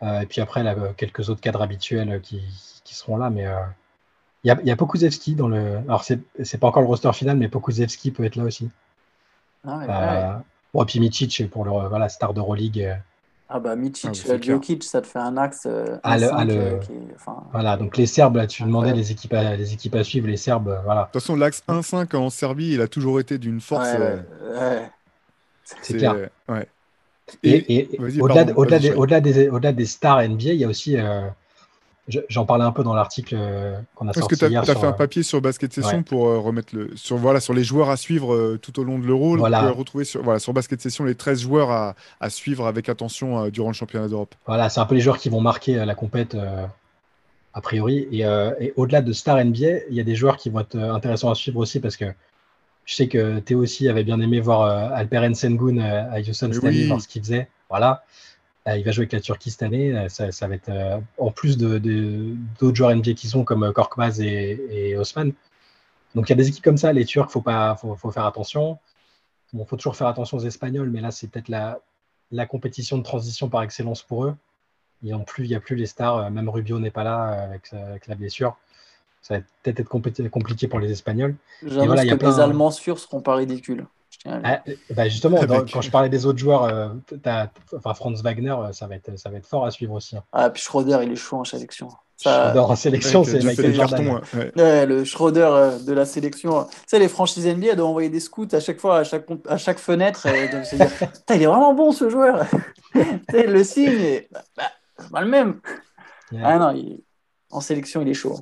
Euh, 0.03 0.21
et 0.21 0.27
puis 0.27 0.41
après, 0.41 0.63
là, 0.63 0.75
quelques 0.97 1.31
autres 1.31 1.41
cadres 1.41 1.63
habituels 1.63 2.21
qui, 2.21 2.43
qui 2.85 2.95
seront 2.95 3.17
là. 3.17 3.31
Mais 3.31 3.47
il, 4.43 4.49
y 4.49 4.51
a, 4.51 4.59
il 4.61 4.67
y 4.67 4.71
a 4.71 4.77
Pokusevski 4.77 5.37
dans 5.37 5.49
le. 5.49 5.79
Alors, 5.87 6.03
c'est 6.05 6.59
pas 6.59 6.67
encore 6.67 6.83
le 6.83 6.89
roster 6.89 7.13
final, 7.13 7.37
mais 7.37 7.49
Pokusevski 7.49 8.11
peut 8.11 8.25
être 8.25 8.37
là 8.37 8.45
aussi. 8.45 8.69
Ah, 9.65 9.79
ouais, 9.79 10.45
Bon, 10.75 10.83
et 10.83 10.87
puis 10.87 11.01
Micic 11.01 11.49
pour 11.51 11.65
le 11.65 11.71
voilà, 11.89 12.09
star 12.09 12.35
d'Euroleague. 12.35 13.01
Ah 13.51 13.61
bah 13.61 13.77
Micic, 13.77 14.11
ah, 14.29 14.39
Djokic, 14.39 14.85
ça 14.85 15.01
te 15.01 15.07
fait 15.07 15.19
un 15.19 15.37
axe. 15.39 15.67
Ah, 16.03 16.17
Voilà, 17.53 17.77
donc 17.79 17.97
les 17.97 18.07
Serbes, 18.07 18.37
là, 18.37 18.47
tu 18.47 18.63
demandais 18.63 18.93
les 18.93 19.11
équipes, 19.11 19.33
à, 19.33 19.57
les 19.57 19.73
équipes 19.73 19.95
à 19.95 20.05
suivre, 20.05 20.27
les 20.27 20.37
Serbes, 20.37 20.81
voilà. 20.85 21.03
De 21.03 21.07
toute 21.07 21.23
façon, 21.23 21.35
l'axe 21.35 21.63
1-5 21.67 22.15
en 22.15 22.29
Serbie, 22.29 22.75
il 22.75 22.81
a 22.83 22.89
toujours 22.89 23.21
été 23.21 23.39
d'une 23.39 23.61
force. 23.61 23.89
Ouais, 23.93 24.19
ouais. 24.61 24.91
C'est 25.83 25.97
clair. 25.97 26.29
Ouais. 26.49 26.67
Et, 27.43 27.89
au-delà 28.21 28.47
au-delà 28.57 29.21
des, 29.21 29.49
au 29.49 29.59
des, 29.61 29.85
stars 29.87 30.29
NBA, 30.29 30.53
il 30.53 30.57
y 30.57 30.65
a 30.65 30.69
aussi 30.69 30.97
J'en 32.29 32.47
parlais 32.47 32.65
un 32.65 32.73
peu 32.73 32.83
dans 32.83 32.95
l'article 32.95 33.37
euh, 33.39 33.79
qu'on 33.95 34.09
a 34.09 34.15
sorti 34.15 34.33
Est-ce 34.33 34.41
que 34.41 34.47
tu 34.47 34.57
as, 34.57 34.65
fait 34.65 34.87
un 34.87 34.93
papier 34.93 35.23
sur 35.23 35.43
Basket 35.43 35.71
Session 35.71 36.03
pour 36.03 36.29
euh, 36.29 36.39
remettre 36.39 36.75
le 36.75 36.91
sur 36.97 37.19
voilà 37.19 37.39
sur 37.39 37.53
les 37.53 37.65
joueurs 37.65 37.91
à 37.91 37.99
suivre 37.99 38.35
euh, 38.35 38.59
tout 38.61 38.81
au 38.81 38.85
long 38.85 38.99
de 38.99 39.07
l'Euro. 39.07 39.37
Voilà. 39.37 39.65
On 39.65 39.67
peut 39.67 39.79
retrouver 39.79 40.05
sur 40.05 40.23
voilà 40.23 40.39
sur 40.39 40.55
Basket 40.55 40.81
Session 40.81 41.05
les 41.05 41.15
13 41.15 41.43
joueurs 41.43 41.71
à, 41.71 41.95
à 42.21 42.31
suivre 42.31 42.67
avec 42.67 42.89
attention 42.89 43.49
durant 43.49 43.69
le 43.69 43.75
championnat 43.75 44.09
d'Europe. 44.09 44.35
Voilà, 44.47 44.71
c'est 44.71 44.81
un 44.81 44.87
peu 44.87 44.95
les 44.95 45.03
joueurs 45.03 45.19
qui 45.19 45.29
vont 45.29 45.43
marquer 45.43 45.85
la 45.85 45.95
compète 45.95 46.35
a 47.53 47.61
priori. 47.61 48.09
Et, 48.11 48.21
et 48.21 48.73
au-delà 48.77 49.03
de 49.03 49.13
Star 49.13 49.45
NBA, 49.45 49.87
il 49.91 49.95
y 49.95 50.01
a 50.01 50.05
des 50.05 50.15
joueurs 50.15 50.39
qui 50.39 50.49
vont 50.49 50.61
être 50.61 50.79
intéressants 50.79 51.31
à 51.31 51.35
suivre 51.35 51.59
aussi 51.59 51.79
parce 51.79 51.97
que 51.99 52.07
je 52.87 52.95
sais 52.95 53.09
que 53.09 53.41
Théo 53.41 53.61
aussi 53.61 53.87
avait 53.87 54.05
bien 54.05 54.19
aimé 54.21 54.41
voir 54.41 54.63
Alperen 54.95 55.35
Sengun 55.35 55.79
à 55.79 56.21
Houston 56.21 56.51
cette 56.55 56.65
année, 56.65 56.87
voir 56.87 57.03
ce 57.03 57.09
qu'il 57.09 57.21
faisait. 57.21 57.49
Voilà. 57.69 58.03
Euh, 58.69 58.77
il 58.77 58.85
va 58.85 58.91
jouer 58.91 59.03
avec 59.03 59.13
la 59.13 59.21
Turquie 59.21 59.51
cette 59.51 59.63
année. 59.63 59.97
Euh, 59.97 60.09
ça, 60.09 60.47
va 60.47 60.55
être 60.55 60.69
euh, 60.69 61.01
en 61.17 61.31
plus 61.31 61.57
d'autres 61.57 61.79
de, 61.79 62.75
joueurs 62.75 62.95
NBA 62.95 63.15
qui 63.15 63.29
sont 63.29 63.45
comme 63.45 63.73
Korkmaz 63.73 64.21
et, 64.21 64.97
Osman. 64.97 65.33
Donc 66.15 66.29
il 66.29 66.31
y 66.31 66.33
a 66.33 66.37
des 66.37 66.49
équipes 66.49 66.65
comme 66.65 66.79
ça, 66.79 66.93
les 66.93 67.05
Turcs, 67.05 67.31
faut 67.31 67.41
pas, 67.41 67.77
faut, 67.77 68.11
faire 68.11 68.27
attention. 68.27 68.79
Il 69.53 69.65
faut 69.67 69.77
toujours 69.77 69.97
faire 69.97 70.07
attention 70.07 70.39
aux 70.39 70.45
Espagnols, 70.45 70.91
mais 70.91 71.01
là 71.01 71.11
c'est 71.11 71.29
peut-être 71.29 71.49
la, 71.49 71.81
la, 72.31 72.47
compétition 72.47 72.99
de 72.99 73.03
transition 73.03 73.49
par 73.49 73.63
excellence 73.63 74.03
pour 74.03 74.25
eux. 74.25 74.35
Il 75.03 75.15
n'y 75.15 75.25
plus, 75.25 75.55
a 75.55 75.61
plus 75.61 75.77
les 75.77 75.87
stars, 75.87 76.31
même 76.31 76.49
Rubio 76.49 76.79
n'est 76.81 76.91
pas 76.91 77.05
là 77.05 77.43
avec, 77.43 77.71
la 78.09 78.15
blessure. 78.15 78.57
Ça 79.23 79.39
va 79.39 79.45
peut-être 79.63 79.81
être 79.81 80.31
compliqué 80.31 80.67
pour 80.67 80.81
les 80.81 80.91
Espagnols. 80.91 81.37
J'annonce 81.65 82.01
que 82.01 82.27
les 82.27 82.41
Allemands 82.41 82.71
sûrs 82.71 82.99
seront 82.99 83.21
pas 83.21 83.37
ridicules. 83.37 83.87
Ah, 84.27 84.63
bah, 84.91 85.09
justement, 85.09 85.39
quand 85.47 85.81
je 85.81 85.91
parlais 85.91 86.09
des 86.09 86.27
autres 86.27 86.39
joueurs, 86.39 86.65
euh, 86.65 86.89
enfin, 87.77 87.95
Franz 87.95 88.23
Wagner, 88.23 88.51
euh, 88.51 88.73
ça 88.73 88.87
va, 88.87 88.97
être, 88.97 89.17
ça 89.19 89.31
va 89.31 89.39
être 89.39 89.47
fort 89.47 89.65
à 89.65 89.71
suivre 89.71 89.95
aussi. 89.95 90.17
Hein. 90.17 90.25
Ah, 90.33 90.51
puis 90.51 90.63
Schroeder, 90.63 90.99
il 91.03 91.13
est 91.13 91.17
chaud 91.17 91.39
en 91.39 91.45
sélection. 91.45 91.89
Schroeder 92.21 92.59
en 92.59 92.75
sélection, 92.75 93.23
c'est 93.23 93.43
Michael 93.45 93.75
Jordan. 93.75 94.21
Ouais. 94.57 94.87
le 94.87 95.05
Schroeder 95.05 95.49
euh, 95.51 95.79
de 95.79 95.93
la 95.93 96.05
sélection. 96.05 96.65
Tu 96.65 96.77
sais, 96.89 96.99
les 96.99 97.09
franchises 97.09 97.47
NBA 97.47 97.77
doivent 97.77 97.91
envoyer 97.91 98.09
des 98.09 98.21
scouts 98.21 98.49
à 98.53 98.61
chaque 98.61 98.81
fois, 98.81 98.99
à 98.99 99.05
chaque, 99.05 99.27
à 99.49 99.57
chaque 99.57 99.79
fenêtre. 99.79 100.27
il 101.31 101.43
est 101.43 101.47
vraiment 101.47 101.75
bon 101.75 101.93
ce 101.93 102.11
joueur. 102.11 102.45
le 103.33 103.63
signe, 103.63 104.23
bah, 104.33 104.43
bah, 104.57 104.71
c'est 104.99 105.11
pas 105.11 105.21
le 105.21 105.29
même. 105.29 105.61
Ah 106.43 106.59
non, 106.59 106.99
en 107.51 107.61
sélection, 107.61 108.03
il 108.03 108.09
est 108.09 108.15
chaud 108.15 108.37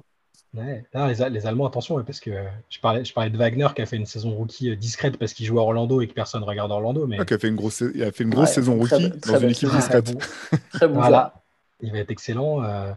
les, 0.65 1.47
Allemands, 1.47 1.67
attention, 1.67 2.03
parce 2.03 2.21
que 2.21 2.31
je 2.71 2.81
parlais, 2.81 3.05
je 3.05 3.13
parlais 3.13 3.31
de 3.31 3.37
Wagner 3.37 3.69
qui 3.75 3.83
a 3.83 3.87
fait 3.87 3.97
une 3.97 4.07
saison 4.07 4.31
rookie 4.31 4.71
euh, 4.71 4.77
discrète 4.77 5.17
parce 5.19 5.33
qu'il 5.33 5.47
joue 5.47 5.59
à 5.59 5.63
Orlando 5.63 6.01
et 6.01 6.07
que 6.07 6.15
personne 6.15 6.41
ne 6.41 6.47
regarde 6.47 6.71
Orlando. 6.71 7.07
Mais... 7.07 7.25
qui 7.25 7.35
a 7.35 7.39
fait 7.39 7.49
une 7.49 7.57
grosse, 7.57 7.83
il 7.95 8.03
a 8.03 8.13
fait 8.13 8.25
une 8.25 8.31
grosse 8.31 8.51
saison 8.51 8.77
rookie 8.77 9.11
dans 9.27 9.39
une 9.39 9.51
équipe 9.51 9.71
discrète. 9.71 10.17
Très 10.73 10.89
bon. 10.89 10.95
voilà. 10.95 11.35
Il 11.81 11.93
va 11.93 11.99
être 11.99 12.11
excellent. 12.11 12.65
Euh, 12.65 12.93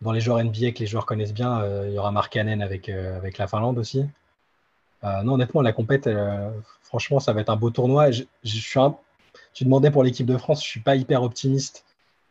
dans 0.00 0.12
les 0.12 0.20
joueurs 0.20 0.42
NBA 0.42 0.72
que 0.72 0.80
les 0.80 0.86
joueurs 0.86 1.06
connaissent 1.06 1.32
bien, 1.32 1.60
euh, 1.60 1.86
il 1.88 1.94
y 1.94 1.98
aura 1.98 2.12
Mark 2.12 2.32
Cannon 2.32 2.60
avec, 2.60 2.88
avec 2.88 3.38
la 3.38 3.46
Finlande 3.48 3.78
aussi. 3.78 4.04
non, 5.02 5.34
honnêtement, 5.34 5.62
la 5.62 5.72
compète, 5.72 6.08
franchement, 6.82 7.20
ça 7.20 7.32
va 7.32 7.40
être 7.40 7.48
un 7.48 7.56
beau 7.56 7.70
tournoi. 7.70 8.10
Je, 8.10 8.24
suis 8.44 8.80
Tu 9.54 9.64
demandais 9.64 9.90
pour 9.90 10.04
l'équipe 10.04 10.26
de 10.26 10.36
France, 10.36 10.62
je 10.62 10.68
ne 10.68 10.70
suis 10.70 10.80
pas 10.80 10.94
hyper 10.94 11.22
optimiste 11.22 11.84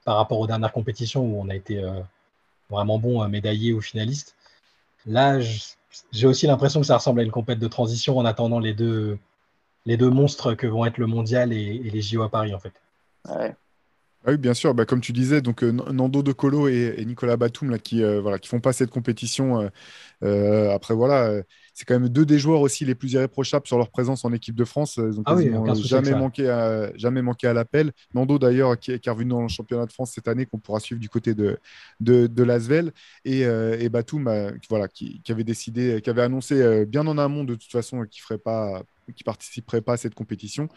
par 0.06 0.18
rapport 0.18 0.40
aux 0.40 0.48
dernières 0.48 0.72
compétitions 0.72 1.24
où 1.24 1.42
on 1.42 1.50
a 1.50 1.56
été 1.56 1.84
vraiment 2.70 3.00
bon 3.00 3.28
médaillé 3.28 3.74
ou 3.74 3.82
finaliste. 3.82 4.37
Là, 5.08 5.40
j'ai 6.12 6.28
aussi 6.28 6.48
l'impression 6.48 6.82
que 6.82 6.86
ça 6.86 6.98
ressemble 6.98 7.22
à 7.22 7.24
une 7.24 7.32
compète 7.32 7.60
de 7.60 7.68
transition 7.68 8.18
en 8.18 8.26
attendant 8.26 8.60
les 8.60 8.74
deux, 8.74 9.18
les 9.86 9.98
deux 9.98 10.10
monstres 10.10 10.54
que 10.54 10.68
vont 10.68 10.86
être 10.86 10.98
le 10.98 11.08
mondial 11.08 11.54
et, 11.54 11.80
les 11.80 12.02
JO 12.02 12.22
à 12.22 12.30
Paris, 12.30 12.54
en 12.54 12.60
fait. 12.60 12.74
Ouais. 13.28 13.56
Ah 14.26 14.32
oui, 14.32 14.38
bien 14.38 14.54
sûr. 14.54 14.74
Bah, 14.74 14.86
comme 14.86 15.02
tu 15.02 15.14
disais, 15.14 15.42
donc 15.42 15.64
Nando 15.64 16.22
De 16.22 16.34
Colo 16.34 16.68
et, 16.68 17.04
Nicolas 17.06 17.38
Batum 17.38 17.70
là, 17.70 17.80
qui 17.80 17.98
ne 17.98 18.20
voilà, 18.20 18.38
qui 18.38 18.50
font 18.50 18.60
pas 18.60 18.74
cette 18.74 18.92
compétition. 18.92 19.72
après, 20.22 20.94
voilà 20.94 21.42
c'est 21.78 21.86
quand 21.86 22.00
même 22.00 22.10
deux 22.10 22.26
des 22.26 22.40
joueurs 22.40 22.62
aussi 22.62 22.86
les 22.86 22.96
plus 22.96 23.14
irréprochables 23.14 23.68
sur 23.68 23.78
leur 23.78 23.92
présence 23.92 24.26
en 24.26 24.34
équipe 24.34 24.56
de 24.56 24.66
France. 24.66 24.98
Ils 24.98 25.20
ont 25.20 25.24
ah 25.28 25.36
jamais, 25.76 26.16
manqué 26.16 26.50
à, 26.50 26.92
jamais 26.98 27.22
manqué 27.22 27.46
à 27.46 27.54
l'appel. 27.54 27.92
Nando, 28.16 28.40
d'ailleurs, 28.40 28.80
qui, 28.80 28.94
est 28.94 29.08
revenu 29.08 29.30
dans 29.30 29.44
le 29.44 29.48
championnat 29.48 29.86
de 29.86 29.92
France 29.92 30.14
cette 30.16 30.28
année, 30.28 30.48
qu'on 30.48 30.58
pourra 30.58 30.80
suivre 30.80 31.00
du 31.00 31.08
côté 31.08 31.36
de, 31.36 31.60
de, 32.00 32.26
de 32.26 32.44
Lasvel. 32.44 32.94
Et, 33.26 33.46
euh, 33.46 33.78
et 33.80 33.90
Batum, 33.90 34.28
euh, 34.28 34.50
voilà, 34.72 34.88
qui, 34.88 35.22
avait 35.30 35.44
décidé, 35.44 36.02
qui 36.02 36.10
avait 36.10 36.24
annoncé 36.24 36.60
euh, 36.60 36.84
bien 36.84 37.06
en 37.06 37.20
amont 37.20 37.44
de 37.44 37.54
toute 37.54 37.72
façon 37.72 37.98
qu'il 38.06 38.22
ne 38.22 38.26
ferait 38.26 38.40
pas 38.40 38.82
qui 39.16 39.24
participerait 39.24 39.82
pas 39.82 39.94
à 39.94 39.98
cette 39.98 40.16
compétition. 40.16 40.70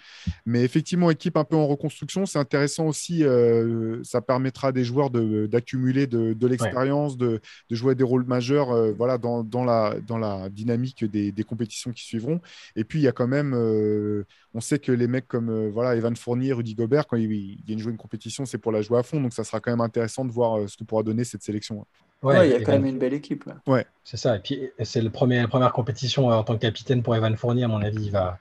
Mais 0.46 0.62
effectivement, 0.62 1.10
équipe 1.10 1.36
un 1.36 1.44
peu 1.44 1.56
en 1.56 1.66
reconstruction, 1.66 2.26
c'est 2.26 2.38
intéressant 2.38 2.86
aussi. 2.86 3.24
Euh, 3.24 4.02
ça 4.04 4.20
permettra 4.20 4.68
à 4.68 4.72
des 4.72 4.84
joueurs 4.84 5.10
d'accumuler 5.10 6.06
de, 6.06 6.32
de, 6.32 6.46
l'expérience, 6.46 7.16
de, 7.16 7.40
de, 7.68 7.76
jouer 7.76 7.94
des 7.94 8.04
rôles 8.04 8.24
majeurs 8.24 8.70
euh, 8.70 8.92
voilà, 8.92 9.18
dans, 9.18 9.42
dans, 9.42 9.64
la, 9.64 9.94
dans 10.06 10.18
la 10.18 10.48
dynamique 10.48 11.04
des, 11.04 11.32
des, 11.32 11.44
compétitions 11.44 11.92
qui 11.92 12.04
suivront. 12.04 12.40
Et 12.76 12.84
puis, 12.84 13.00
il 13.00 13.02
y 13.02 13.08
a 13.08 13.12
quand 13.12 13.28
même, 13.28 13.52
euh, 13.54 14.24
on 14.54 14.60
sait 14.60 14.78
que 14.78 14.92
les 14.92 15.06
mecs 15.06 15.28
comme 15.28 15.68
voilà, 15.70 15.96
Evan 15.96 16.16
Fournier, 16.16 16.52
Rudy 16.52 16.74
Gobert, 16.74 17.06
quand 17.06 17.16
ils, 17.16 17.60
viennent 17.64 17.78
jouer 17.78 17.92
une 17.92 17.98
compétition, 17.98 18.44
c'est 18.46 18.58
pour 18.58 18.72
la 18.72 18.82
jouer 18.82 18.98
à 18.98 19.02
fond. 19.02 19.20
Donc, 19.20 19.32
ça 19.32 19.44
sera 19.44 19.60
quand 19.60 19.70
même 19.70 19.80
intéressant 19.80 20.24
de 20.24 20.32
voir 20.32 20.68
ce 20.68 20.76
que 20.76 20.84
pourra 20.84 21.02
donner 21.02 21.24
cette 21.24 21.42
sélection. 21.42 21.86
Ouais, 22.22 22.48
il 22.48 22.52
y 22.52 22.54
a 22.54 22.60
quand 22.60 22.72
même 22.72 22.86
une 22.86 22.98
belle 22.98 23.14
équipe. 23.14 23.48
Ouais. 23.66 23.86
C'est 24.04 24.18
ça. 24.18 24.36
Et 24.36 24.40
puis, 24.40 24.70
c'est 24.82 25.00
le 25.00 25.10
premier, 25.10 25.40
la 25.40 25.48
première 25.48 25.72
compétition 25.72 26.30
euh, 26.30 26.34
en 26.34 26.44
tant 26.44 26.54
que 26.54 26.60
capitaine 26.60 27.02
pour 27.02 27.16
Evan 27.16 27.34
Fournier. 27.36 27.64
À 27.64 27.68
mon 27.68 27.80
avis, 27.82 28.04
il 28.04 28.10
va, 28.10 28.38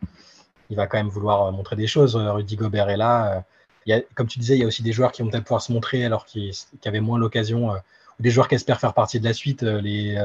il 0.70 0.76
va 0.76 0.88
quand 0.88 0.98
même 0.98 1.08
vouloir 1.08 1.46
euh, 1.46 1.52
montrer 1.52 1.78
des 1.78 1.88
choses. 1.88 2.16
Euh, 2.18 2.34
Rudy 2.34 2.58
Gobert 2.58 2.90
est 2.90 2.98
là. 2.98 3.46
Il 3.86 3.92
y 3.92 3.94
a, 3.94 4.02
comme 4.16 4.28
tu 4.28 4.38
disais, 4.40 4.56
il 4.56 4.60
y 4.60 4.64
a 4.64 4.68
aussi 4.68 4.84
des 4.84 4.92
joueurs 4.92 5.14
qui 5.14 5.22
vont 5.22 5.30
peut-être 5.30 5.46
pouvoir 5.46 5.62
se 5.62 5.72
montrer 5.72 6.04
alors 6.04 6.26
qu'ils 6.26 6.54
avaient 6.86 7.00
moins 7.00 7.18
l'occasion. 7.18 7.72
ou 7.72 7.78
des 8.22 8.32
joueurs 8.32 8.50
qui 8.50 8.56
espèrent 8.56 8.80
faire 8.82 8.94
partie 8.94 9.20
de 9.20 9.26
la 9.26 9.34
suite. 9.34 9.64
Les 9.64 10.18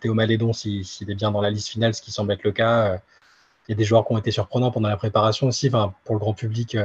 Théo 0.00 0.14
Malédon, 0.14 0.54
s'il 0.54 1.10
est 1.10 1.14
bien 1.14 1.30
dans 1.30 1.42
la 1.42 1.50
liste 1.50 1.68
finale, 1.68 1.94
ce 1.94 2.00
qui 2.00 2.10
semble 2.10 2.32
être 2.32 2.42
le 2.42 2.52
cas. 2.52 2.98
Il 3.68 3.72
y 3.72 3.74
a 3.74 3.76
des 3.76 3.84
joueurs 3.84 4.06
qui 4.06 4.14
ont 4.14 4.18
été 4.18 4.30
surprenants 4.30 4.70
pendant 4.70 4.88
la 4.88 4.96
préparation 4.96 5.48
aussi. 5.48 5.68
Enfin, 5.68 5.92
pour 6.04 6.14
le 6.14 6.20
grand 6.20 6.32
public, 6.32 6.76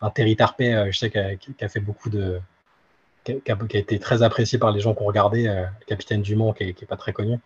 un 0.00 0.10
Terry 0.10 0.34
Tarpey, 0.34 0.90
je 0.90 0.98
sais, 0.98 1.10
qui 1.10 1.64
a 1.64 1.68
fait 1.68 1.80
beaucoup 1.80 2.10
de 2.10 2.40
qui 3.26 3.52
a, 3.52 3.78
été 3.78 3.98
très 3.98 4.22
apprécié 4.22 4.58
par 4.58 4.72
les 4.72 4.80
gens 4.80 4.94
qui 4.94 5.02
ont 5.02 5.06
regardé, 5.06 5.46
euh, 5.46 5.62
le 5.62 5.86
capitaine 5.86 6.22
Dumont, 6.22 6.52
qui 6.52 6.64
n'est 6.64 6.72
pas 6.88 6.96
très 6.96 7.12
connu. 7.12 7.38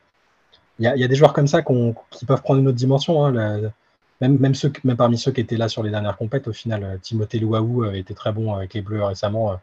Il 0.79 0.85
y, 0.85 1.05
a, 1.05 1.09
des 1.09 1.15
joueurs 1.15 1.35
comme 1.35 1.47
ça 1.47 1.61
qui 1.63 2.25
peuvent 2.27 2.41
prendre 2.41 2.61
une 2.61 2.69
autre 2.69 2.77
dimension. 2.79 3.27
Hein, 3.27 3.71
même, 4.21 4.55
ceux, 4.55 4.73
même 4.85 4.97
parmi 4.97 5.19
ceux 5.19 5.31
qui 5.31 5.43
étaient 5.43 5.59
là 5.59 5.69
sur 5.69 5.83
les 5.83 5.91
dernières 5.91 6.17
compètes, 6.17 6.49
au 6.49 6.55
final, 6.55 6.85
euh, 6.85 6.97
Timothée 6.97 7.39
Louaou 7.39 7.83
a 7.83 7.97
été 7.97 8.15
très 8.15 8.33
bon 8.33 8.55
avec 8.55 8.73
les 8.73 8.81
Bleus 8.81 9.05
récemment. 9.05 9.53
Euh, 9.53 9.57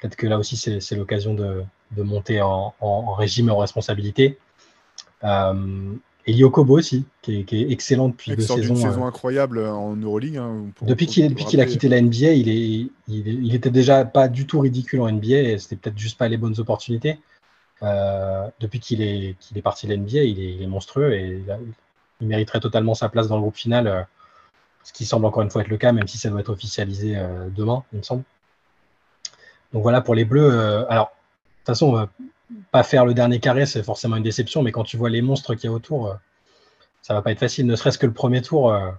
peut-être 0.00 0.16
que 0.16 0.26
là 0.26 0.38
aussi, 0.38 0.56
c'est 0.56 0.96
l'occasion 0.96 1.34
de, 1.34 1.64
monter 1.96 2.40
en, 2.40 3.14
régime 3.14 3.48
et 3.48 3.52
en 3.52 3.58
responsabilité. 3.58 4.38
Et 6.26 6.32
Yokobo 6.32 6.78
aussi, 6.78 7.04
qui 7.20 7.44
est, 7.50 7.70
excellent 7.70 8.08
depuis 8.08 8.34
deux 8.34 8.42
saisons. 8.42 8.74
Une 8.74 8.80
saison 8.80 9.04
incroyable 9.04 9.58
en 9.58 9.94
Euroleague. 9.94 10.38
Hein, 10.38 10.66
depuis 10.82 11.06
qu'il 11.06 11.60
a 11.60 11.66
quitté 11.66 11.88
la 11.88 12.00
NBA, 12.00 12.32
il, 12.32 12.48
est, 12.48 12.88
il, 13.08 13.54
était 13.54 13.70
déjà 13.70 14.06
pas 14.06 14.28
du 14.28 14.46
tout 14.46 14.60
ridicule 14.60 15.02
en 15.02 15.12
NBA 15.12 15.36
et 15.36 15.58
c'était 15.58 15.76
peut-être 15.76 15.98
juste 15.98 16.16
pas 16.16 16.28
les 16.28 16.38
bonnes 16.38 16.58
opportunités. 16.58 17.18
Euh, 17.82 18.48
depuis 18.58 18.80
qu'il 18.80 19.02
est, 19.02 19.36
est 19.54 19.62
parti 19.62 19.86
de 19.86 19.92
la 19.92 19.98
NBA, 19.98 20.22
il 20.22 20.62
est, 20.62 20.66
monstrueux 20.66 21.12
et 21.12 21.42
il, 22.20 22.26
mériterait 22.26 22.60
totalement 22.60 22.94
sa 22.94 23.10
place 23.10 23.28
dans 23.28 23.36
le 23.36 23.42
groupe 23.42 23.56
final, 23.56 23.86
euh, 23.86 24.02
ce 24.82 24.94
qui 24.94 25.04
semble 25.04 25.26
encore 25.26 25.42
une 25.42 25.50
fois 25.50 25.60
être 25.60 25.68
le 25.68 25.76
cas, 25.76 25.92
même 25.92 26.08
si 26.08 26.16
ça 26.16 26.30
doit 26.30 26.40
être 26.40 26.48
officialisé 26.48 27.16
euh, 27.16 27.48
demain, 27.54 27.84
il 27.92 27.98
me 27.98 28.02
semble. 28.02 28.22
Donc 29.74 29.82
voilà 29.82 30.00
pour 30.00 30.14
les 30.14 30.24
Bleus. 30.24 30.86
alors, 30.88 31.08
de 31.08 31.58
toute 31.58 31.66
façon, 31.66 32.08
pas 32.70 32.82
faire 32.82 33.06
le 33.06 33.14
dernier 33.14 33.40
carré, 33.40 33.66
c'est 33.66 33.82
forcément 33.82 34.16
une 34.16 34.22
déception, 34.22 34.62
mais 34.62 34.72
quand 34.72 34.84
tu 34.84 34.96
vois 34.96 35.10
les 35.10 35.22
monstres 35.22 35.54
qu'il 35.54 35.70
y 35.70 35.72
a 35.72 35.74
autour, 35.74 36.08
euh, 36.08 36.14
ça 37.02 37.14
va 37.14 37.22
pas 37.22 37.32
être 37.32 37.38
facile, 37.38 37.66
ne 37.66 37.76
serait-ce 37.76 37.98
que 37.98 38.06
le 38.06 38.12
premier 38.12 38.42
tour. 38.42 38.72
Euh, 38.72 38.90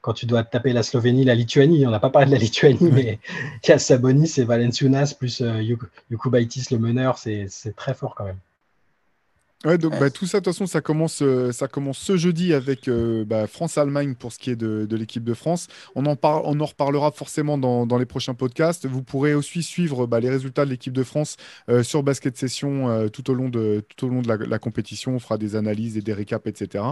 quand 0.00 0.12
tu 0.12 0.26
dois 0.26 0.44
taper 0.44 0.72
la 0.72 0.84
Slovénie, 0.84 1.24
la 1.24 1.34
Lituanie, 1.34 1.84
on 1.84 1.90
n'a 1.90 1.98
pas 1.98 2.10
parlé 2.10 2.26
de 2.26 2.32
la 2.32 2.38
Lituanie, 2.38 2.90
mais 2.92 3.18
il 3.64 3.68
y 3.68 3.72
a 3.72 3.78
Sabonis 3.78 4.34
et 4.38 4.44
Valenciunas, 4.44 5.16
plus 5.18 5.40
euh, 5.40 5.60
Yukubaitis, 6.10 6.66
le 6.70 6.78
meneur, 6.78 7.18
c'est 7.18 7.48
très 7.74 7.94
fort 7.94 8.14
quand 8.14 8.24
même. 8.24 8.38
Ouais, 9.66 9.78
donc 9.78 9.98
bah, 9.98 10.10
tout 10.10 10.26
ça, 10.26 10.38
de 10.38 10.44
toute 10.44 10.54
façon, 10.54 10.66
ça 10.66 10.80
commence, 10.80 11.22
euh, 11.22 11.50
ça 11.50 11.66
commence 11.66 11.98
ce 11.98 12.16
jeudi 12.16 12.54
avec 12.54 12.86
euh, 12.86 13.24
bah, 13.24 13.48
France-Allemagne 13.48 14.14
pour 14.14 14.32
ce 14.32 14.38
qui 14.38 14.50
est 14.50 14.56
de, 14.56 14.86
de 14.86 14.96
l'équipe 14.96 15.24
de 15.24 15.34
France. 15.34 15.66
On 15.96 16.06
en, 16.06 16.14
parle, 16.14 16.42
on 16.44 16.60
en 16.60 16.66
reparlera 16.66 17.10
forcément 17.10 17.58
dans, 17.58 17.84
dans, 17.84 17.98
les 17.98 18.06
prochains 18.06 18.34
podcasts. 18.34 18.86
Vous 18.86 19.02
pourrez 19.02 19.34
aussi 19.34 19.64
suivre 19.64 20.06
bah, 20.06 20.20
les 20.20 20.30
résultats 20.30 20.64
de 20.64 20.70
l'équipe 20.70 20.92
de 20.92 21.02
France 21.02 21.36
euh, 21.68 21.82
sur 21.82 22.04
Basket 22.04 22.36
Session 22.36 23.08
tout 23.08 23.28
au 23.28 23.34
long 23.34 23.48
de, 23.48 23.84
tout 23.96 24.06
au 24.06 24.08
long 24.08 24.22
de 24.22 24.32
la, 24.32 24.58
compétition. 24.60 25.16
On 25.16 25.18
fera 25.18 25.36
des 25.36 25.56
analyses 25.56 25.96
et 25.96 26.00
des 26.00 26.12
récaps, 26.12 26.46
etc. 26.46 26.84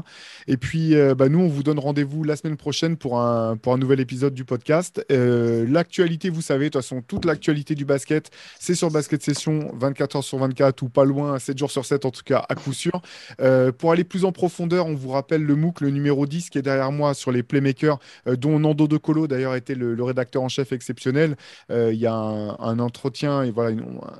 Et 0.48 0.56
puis, 0.56 0.96
nous, 0.96 1.40
on 1.40 1.48
vous 1.48 1.62
donne 1.62 1.78
rendez-vous 1.78 2.24
la 2.24 2.34
semaine 2.34 2.56
prochaine 2.56 2.96
pour 2.96 3.20
un, 3.20 3.56
pour 3.56 3.72
un 3.72 3.78
nouvel 3.78 4.00
épisode 4.00 4.34
du 4.34 4.44
podcast. 4.44 5.04
l'actualité, 5.10 6.28
vous 6.28 6.42
savez, 6.42 6.64
de 6.64 6.70
toute 6.70 6.82
façon, 6.82 7.02
toute 7.02 7.24
l'actualité 7.24 7.76
du 7.76 7.84
basket, 7.84 8.30
c'est 8.58 8.74
sur 8.74 8.90
Basket 8.90 9.22
Session 9.22 9.70
24 9.74 10.16
heures 10.16 10.24
sur 10.24 10.38
24 10.38 10.82
ou 10.82 10.88
pas 10.88 11.04
loin, 11.04 11.38
7 11.38 11.56
jours 11.56 11.70
sur 11.70 11.84
7 11.84 12.04
en 12.04 12.10
tout 12.10 12.22
cas 12.24 12.44
coup 12.64 12.72
sûr. 12.72 13.02
Euh, 13.40 13.72
pour 13.72 13.92
aller 13.92 14.04
plus 14.04 14.24
en 14.24 14.32
profondeur, 14.32 14.86
on 14.86 14.94
vous 14.94 15.10
rappelle 15.10 15.42
le 15.42 15.54
MOOC, 15.54 15.80
le 15.82 15.90
numéro 15.90 16.26
10 16.26 16.50
qui 16.50 16.58
est 16.58 16.62
derrière 16.62 16.92
moi 16.92 17.14
sur 17.14 17.30
les 17.30 17.42
playmakers, 17.42 17.98
euh, 18.26 18.36
dont 18.36 18.58
Nando 18.58 18.88
De 18.88 18.96
Colo 18.96 19.26
d'ailleurs 19.26 19.54
était 19.54 19.74
le, 19.74 20.02
rédacteur 20.02 20.42
en 20.42 20.48
chef 20.48 20.72
exceptionnel. 20.72 21.36
Euh, 21.70 21.92
il 21.92 21.98
y 21.98 22.06
a 22.06 22.14
un, 22.14 22.78
entretien 22.78 23.42
et 23.42 23.50
voilà, 23.50 23.76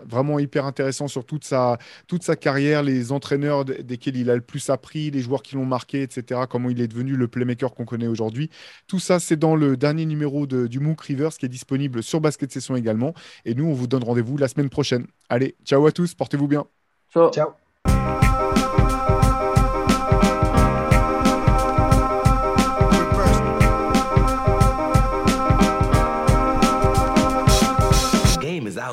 vraiment 0.07 0.39
hyper 0.39 0.65
intéressant 0.65 1.09
sur 1.09 1.25
toute 1.27 1.45
sa, 1.45 1.79
toute 2.07 2.23
sa 2.23 2.37
carrière, 2.37 2.83
les 2.83 3.13
entraîneurs 3.13 3.65
desquels 3.65 4.17
il 4.17 4.31
a 4.31 4.35
le 4.35 4.41
plus 4.41 4.71
appris, 4.71 5.11
les 5.11 5.21
joueurs 5.21 5.43
qui 5.43 5.57
l'ont 5.57 5.67
marqué, 5.67 6.03
etc. 6.03 6.43
Comment 6.49 6.71
il 6.71 6.81
est 6.81 6.89
devenu 6.89 7.17
le 7.17 7.29
playmaker 7.29 7.75
qu'on 7.75 7.85
connaît 7.85 8.07
aujourd'hui. 8.07 8.51
Tout 8.87 9.01
ça, 9.01 9.19
c'est 9.19 9.37
dans 9.37 9.57
le 9.57 9.77
dernier 9.77 10.07
numéro 10.07 10.47
de, 10.47 10.67
du 10.67 10.81
MOOC 10.81 11.01
Rivers 11.01 11.31
qui 11.31 11.47
est 11.47 11.49
disponible 11.49 12.03
sur 12.03 12.21
Basket 12.21 12.51
Session 12.51 12.77
également. 12.77 13.15
Et 13.45 13.55
nous, 13.55 13.67
on 13.67 13.73
vous 13.73 13.87
donne 13.87 14.05
rendez-vous 14.05 14.37
la 14.37 14.49
semaine 14.49 14.71
prochaine. 14.71 15.07
Allez, 15.29 15.57
ciao 15.65 15.85
à 15.87 15.93
tous, 15.93 16.15
portez-vous 16.15 16.49
bien. 16.49 16.67
Ciao. 17.13 17.31
ciao. 17.31 17.64